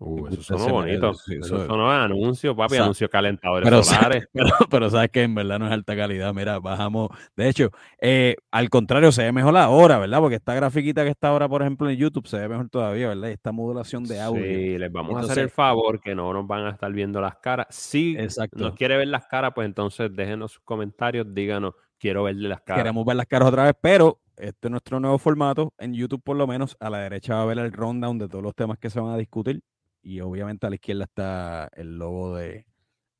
Uh, 0.00 0.26
eso 0.26 0.42
sonó 0.42 0.74
bonito. 0.74 1.12
eso, 1.12 1.66
sonó 1.66 1.90
anuncio, 1.90 2.54
papi, 2.56 2.76
anuncio 2.76 3.08
calentadores 3.08 3.86
solares. 3.86 4.28
Pero, 4.70 4.90
sabes 4.90 5.10
que 5.10 5.22
en 5.22 5.36
verdad 5.36 5.60
no 5.60 5.66
es 5.66 5.72
alta 5.72 5.96
calidad. 5.96 6.34
Mira, 6.34 6.58
bajamos. 6.58 7.10
De 7.36 7.48
hecho, 7.48 7.70
eh, 8.00 8.34
al 8.50 8.70
contrario, 8.70 9.12
se 9.12 9.22
ve 9.22 9.32
mejor 9.32 9.56
ahora, 9.56 9.98
¿verdad? 9.98 10.18
Porque 10.18 10.34
esta 10.34 10.52
grafiquita 10.54 11.04
que 11.04 11.10
está 11.10 11.28
ahora, 11.28 11.48
por 11.48 11.62
ejemplo, 11.62 11.88
en 11.88 11.96
YouTube 11.96 12.26
se 12.26 12.38
ve 12.38 12.48
mejor 12.48 12.68
todavía, 12.68 13.08
¿verdad? 13.08 13.30
esta 13.30 13.52
modulación 13.52 14.02
de 14.04 14.20
audio. 14.20 14.44
Sí, 14.44 14.78
les 14.78 14.90
vamos 14.90 15.16
a 15.16 15.30
hacer 15.30 15.44
el 15.44 15.50
favor 15.50 16.00
que 16.00 16.14
no 16.14 16.32
nos 16.32 16.46
van 16.46 16.66
a 16.66 16.70
estar 16.70 16.92
viendo 16.92 17.20
las 17.20 17.36
caras. 17.36 17.68
Si 17.70 18.16
nos 18.52 18.74
quiere 18.74 18.96
ver 18.96 19.08
las 19.08 19.26
caras, 19.26 19.52
pues 19.54 19.66
entonces 19.66 20.10
déjenos 20.12 20.52
sus 20.52 20.62
comentarios, 20.64 21.32
díganos, 21.32 21.74
quiero 21.98 22.24
verle 22.24 22.48
las 22.48 22.60
caras. 22.62 22.82
Queremos 22.82 23.06
ver 23.06 23.16
las 23.16 23.26
caras 23.26 23.48
otra 23.48 23.64
vez, 23.64 23.74
pero 23.80 24.20
este 24.36 24.68
es 24.68 24.70
nuestro 24.70 25.00
nuevo 25.00 25.18
formato. 25.18 25.72
En 25.78 25.94
YouTube, 25.94 26.22
por 26.22 26.36
lo 26.36 26.46
menos, 26.46 26.76
a 26.80 26.90
la 26.90 26.98
derecha 27.00 27.34
va 27.34 27.42
a 27.42 27.46
ver 27.46 27.58
el 27.58 27.72
rundown 27.72 28.18
de 28.18 28.28
todos 28.28 28.42
los 28.42 28.54
temas 28.54 28.78
que 28.78 28.90
se 28.90 29.00
van 29.00 29.12
a 29.12 29.16
discutir 29.16 29.62
y 30.02 30.20
obviamente 30.20 30.66
a 30.66 30.70
la 30.70 30.76
izquierda 30.76 31.04
está 31.04 31.70
el 31.74 31.98
logo 31.98 32.36
de 32.36 32.66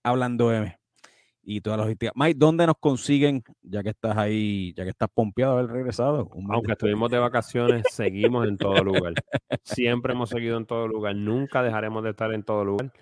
Hablando 0.03 0.53
M 0.53 0.77
y 1.43 1.61
todas 1.61 1.79
las 1.79 1.87
logística. 1.87 2.13
Mike, 2.15 2.39
¿dónde 2.39 2.67
nos 2.67 2.77
consiguen, 2.79 3.43
ya 3.63 3.83
que 3.83 3.91
estás 3.91 4.17
ahí, 4.17 4.73
ya 4.75 4.85
que 4.85 4.91
estás 4.91 5.09
pompeado 5.13 5.55
de 5.55 5.61
haber 5.61 5.73
regresado? 5.73 6.31
Aunque 6.51 6.73
estuvimos 6.73 7.11
de 7.11 7.19
vacaciones, 7.19 7.85
seguimos 7.91 8.47
en 8.49 8.57
todo 8.57 8.83
lugar. 8.83 9.15
Siempre 9.63 10.13
hemos 10.13 10.31
seguido 10.31 10.57
en 10.57 10.67
todo 10.67 10.89
lugar. 10.89 11.15
Nunca 11.17 11.63
dejaremos 11.63 12.03
de 12.03 12.11
estar 12.11 12.33
en 12.33 12.43
todo 12.43 12.65
lugar. 12.65 12.93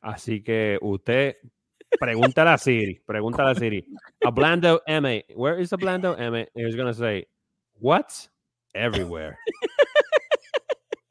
Así 0.00 0.42
que 0.42 0.78
usted 0.80 1.36
pregúntale 1.98 2.50
a 2.50 2.58
Siri, 2.58 3.00
pregúntale 3.06 3.50
a 3.50 3.54
Siri. 3.54 3.86
Hablando 4.22 4.82
M, 4.86 5.24
where 5.34 5.60
is 5.60 5.72
Hablando 5.72 6.16
M? 6.16 6.48
He's 6.54 6.76
going 6.76 6.88
to 6.88 6.94
say, 6.94 7.26
what's 7.80 8.30
everywhere. 8.72 9.36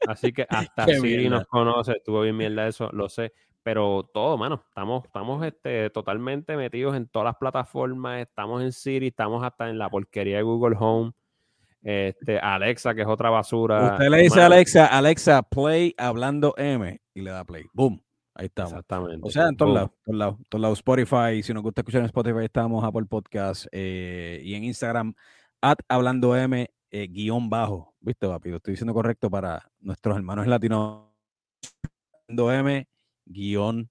Así 0.07 0.33
que 0.33 0.45
hasta 0.49 0.85
Siri 0.85 1.29
nos 1.29 1.45
conoce, 1.47 1.93
estuvo 1.93 2.21
bien 2.21 2.37
mierda 2.37 2.67
eso, 2.67 2.89
lo 2.91 3.09
sé. 3.09 3.33
Pero 3.63 4.09
todo, 4.13 4.37
mano, 4.37 4.65
estamos, 4.67 5.05
estamos 5.05 5.45
este, 5.45 5.89
totalmente 5.89 6.57
metidos 6.57 6.97
en 6.97 7.07
todas 7.07 7.27
las 7.27 7.37
plataformas, 7.37 8.21
estamos 8.21 8.61
en 8.61 8.73
Siri, 8.73 9.07
estamos 9.07 9.41
hasta 9.41 9.69
en 9.69 9.77
la 9.77 9.89
porquería 9.89 10.37
de 10.37 10.43
Google 10.43 10.75
Home. 10.77 11.13
Este, 11.81 12.39
Alexa, 12.39 12.93
que 12.93 13.01
es 13.01 13.07
otra 13.07 13.29
basura. 13.29 13.93
Usted 13.93 14.09
le 14.09 14.17
dice 14.17 14.41
a 14.41 14.45
Alexa, 14.45 14.85
Alexa, 14.85 15.41
play 15.43 15.93
hablando 15.97 16.53
M 16.57 17.01
y 17.13 17.21
le 17.21 17.31
da 17.31 17.43
play. 17.43 17.63
Boom. 17.73 18.01
Ahí 18.35 18.47
estamos. 18.47 18.71
Exactamente. 18.71 19.19
O 19.21 19.29
sea, 19.29 19.47
en 19.47 19.57
todos 19.57 19.73
lados, 19.73 19.91
todos 20.03 20.17
lados, 20.17 20.37
todos 20.49 20.61
lados. 20.61 20.79
Spotify, 20.79 21.43
si 21.43 21.53
nos 21.53 21.61
gusta 21.61 21.81
escuchar 21.81 22.01
en 22.01 22.05
Spotify, 22.05 22.45
estamos 22.45 22.83
Apple 22.83 23.05
Podcast 23.05 23.67
eh, 23.71 24.41
y 24.43 24.55
en 24.55 24.63
Instagram, 24.63 25.13
at 25.63 25.77
hablando 25.87 26.35
M 26.35 26.69
eh, 26.91 27.07
guion 27.07 27.49
bajo. 27.49 27.95
¿Viste, 28.01 28.27
papi? 28.27 28.49
Lo 28.49 28.57
estoy 28.57 28.73
diciendo 28.73 28.93
correcto 28.93 29.31
para 29.31 29.71
nuestros 29.79 30.15
hermanos 30.17 30.45
latinos. 30.45 31.05
M 32.27 32.87
guion 33.25 33.89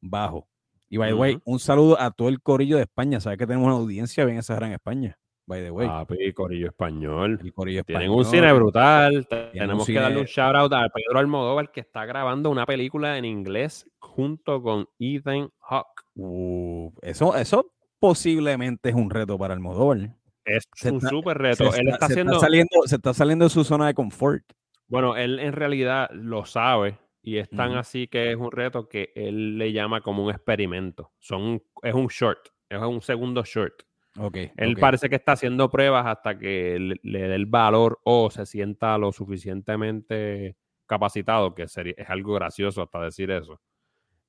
bajo. 0.00 0.46
Y 0.90 0.98
by 0.98 1.10
the 1.10 1.14
way, 1.14 1.38
un 1.44 1.58
saludo 1.58 1.98
a 1.98 2.10
todo 2.10 2.28
el 2.28 2.42
corillo 2.42 2.76
de 2.76 2.82
España. 2.82 3.18
Sabes 3.20 3.38
que 3.38 3.46
tenemos 3.46 3.66
una 3.66 3.76
audiencia 3.76 4.26
bien 4.26 4.38
esa 4.38 4.58
en 4.58 4.72
España. 4.72 5.18
By 5.46 5.62
the 5.62 5.70
way. 5.70 5.88
Papi, 5.88 6.32
corillo 6.34 6.66
español. 6.66 7.40
Tienen 7.86 8.10
un 8.10 8.24
cine 8.26 8.52
brutal. 8.52 9.26
Tenemos 9.26 9.86
que 9.86 9.94
darle 9.94 10.20
un 10.20 10.26
shout 10.26 10.54
out 10.54 10.72
a 10.74 10.88
Pedro 10.90 11.18
Almodóvar 11.18 11.72
que 11.72 11.80
está 11.80 12.04
grabando 12.04 12.50
una 12.50 12.66
película 12.66 13.16
en 13.16 13.24
inglés 13.24 13.88
junto 13.98 14.62
con 14.62 14.86
Ethan 14.98 15.48
Hawke. 15.60 16.02
Uh, 16.14 16.92
eso, 17.00 17.34
eso 17.34 17.72
posiblemente 17.98 18.90
es 18.90 18.94
un 18.94 19.08
reto 19.08 19.38
para 19.38 19.54
Almodóvar. 19.54 20.10
Es 20.44 20.64
un 20.84 21.00
súper 21.00 21.38
reto. 21.38 21.72
él 21.74 21.88
está, 21.88 22.06
haciendo... 22.06 22.38
saliendo, 22.40 22.82
se 22.84 22.96
está 22.96 23.14
saliendo 23.14 23.44
de 23.44 23.50
su 23.50 23.64
zona 23.64 23.86
de 23.86 23.94
confort. 23.94 24.44
Bueno, 24.88 25.16
él 25.16 25.38
en 25.38 25.52
realidad 25.52 26.10
lo 26.12 26.44
sabe 26.44 26.98
y 27.22 27.36
es 27.36 27.48
tan 27.48 27.76
así 27.76 28.08
que 28.08 28.32
es 28.32 28.36
un 28.36 28.50
reto 28.50 28.88
que 28.88 29.12
él 29.14 29.56
le 29.56 29.72
llama 29.72 30.00
como 30.00 30.24
un 30.24 30.30
experimento. 30.30 31.12
Son, 31.18 31.62
es 31.82 31.94
un 31.94 32.08
short, 32.08 32.48
es 32.68 32.78
un 32.78 33.00
segundo 33.00 33.44
short. 33.44 33.84
Okay, 34.18 34.52
él 34.56 34.76
parece 34.76 35.08
que 35.08 35.16
está 35.16 35.32
haciendo 35.32 35.70
pruebas 35.70 36.04
hasta 36.06 36.38
que 36.38 36.78
le, 37.02 37.28
dé 37.28 37.34
el 37.34 37.46
valor 37.46 38.00
o 38.04 38.30
se 38.30 38.44
sienta 38.44 38.98
lo 38.98 39.12
suficientemente 39.12 40.56
capacitado, 40.84 41.54
que 41.54 41.66
sería, 41.68 41.94
es 41.96 42.10
algo 42.10 42.34
gracioso 42.34 42.82
hasta 42.82 43.00
decir 43.00 43.30
eso. 43.30 43.60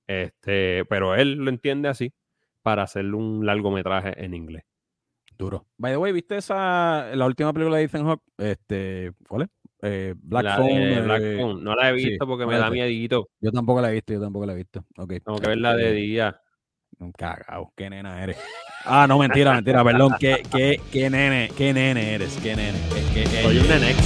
Este, 0.07 0.85
pero 0.85 1.15
él 1.15 1.33
lo 1.33 1.49
entiende 1.49 1.89
así 1.89 2.13
para 2.61 2.83
hacerle 2.83 3.15
un 3.15 3.45
largometraje 3.45 4.23
en 4.23 4.33
inglés. 4.33 4.63
Duro. 5.37 5.65
By 5.77 5.93
the 5.93 5.97
way, 5.97 6.11
¿viste 6.11 6.37
esa, 6.37 7.15
la 7.15 7.25
última 7.25 7.53
película 7.53 7.77
de 7.77 7.83
Ethan 7.83 8.05
Hawke? 8.05 8.23
Este, 8.37 9.11
¿cuál 9.27 9.43
es? 9.43 9.49
Eh, 9.81 10.13
Black, 10.17 10.57
Phone, 10.57 10.69
eh, 10.71 11.55
No 11.59 11.75
la 11.75 11.89
he 11.89 11.93
visto 11.93 12.25
porque 12.25 12.45
me 12.45 12.57
da 12.57 12.69
miedito. 12.69 13.27
Yo 13.41 13.51
tampoco 13.51 13.81
la 13.81 13.89
he 13.89 13.93
visto, 13.93 14.13
yo 14.13 14.21
tampoco 14.21 14.45
la 14.45 14.53
he 14.53 14.55
visto. 14.55 14.85
Okay. 14.97 15.19
Tengo 15.19 15.39
que 15.39 15.49
verla 15.49 15.75
de 15.75 15.91
día. 15.91 16.39
Cagao, 17.17 17.73
qué 17.75 17.89
nena 17.89 18.23
eres. 18.23 18.37
Ah, 18.85 19.05
no, 19.07 19.17
mentira, 19.17 19.53
mentira, 19.53 19.83
perdón. 19.83 20.15
¿Qué, 20.19 20.43
qué, 20.51 20.79
qué 20.91 21.09
nene, 21.09 21.51
qué 21.57 21.73
nene 21.73 22.13
eres? 22.13 22.37
¿Qué 22.41 22.55
nene? 22.55 22.77
Soy 23.41 23.57
un 23.57 23.67
nenex. 23.67 23.97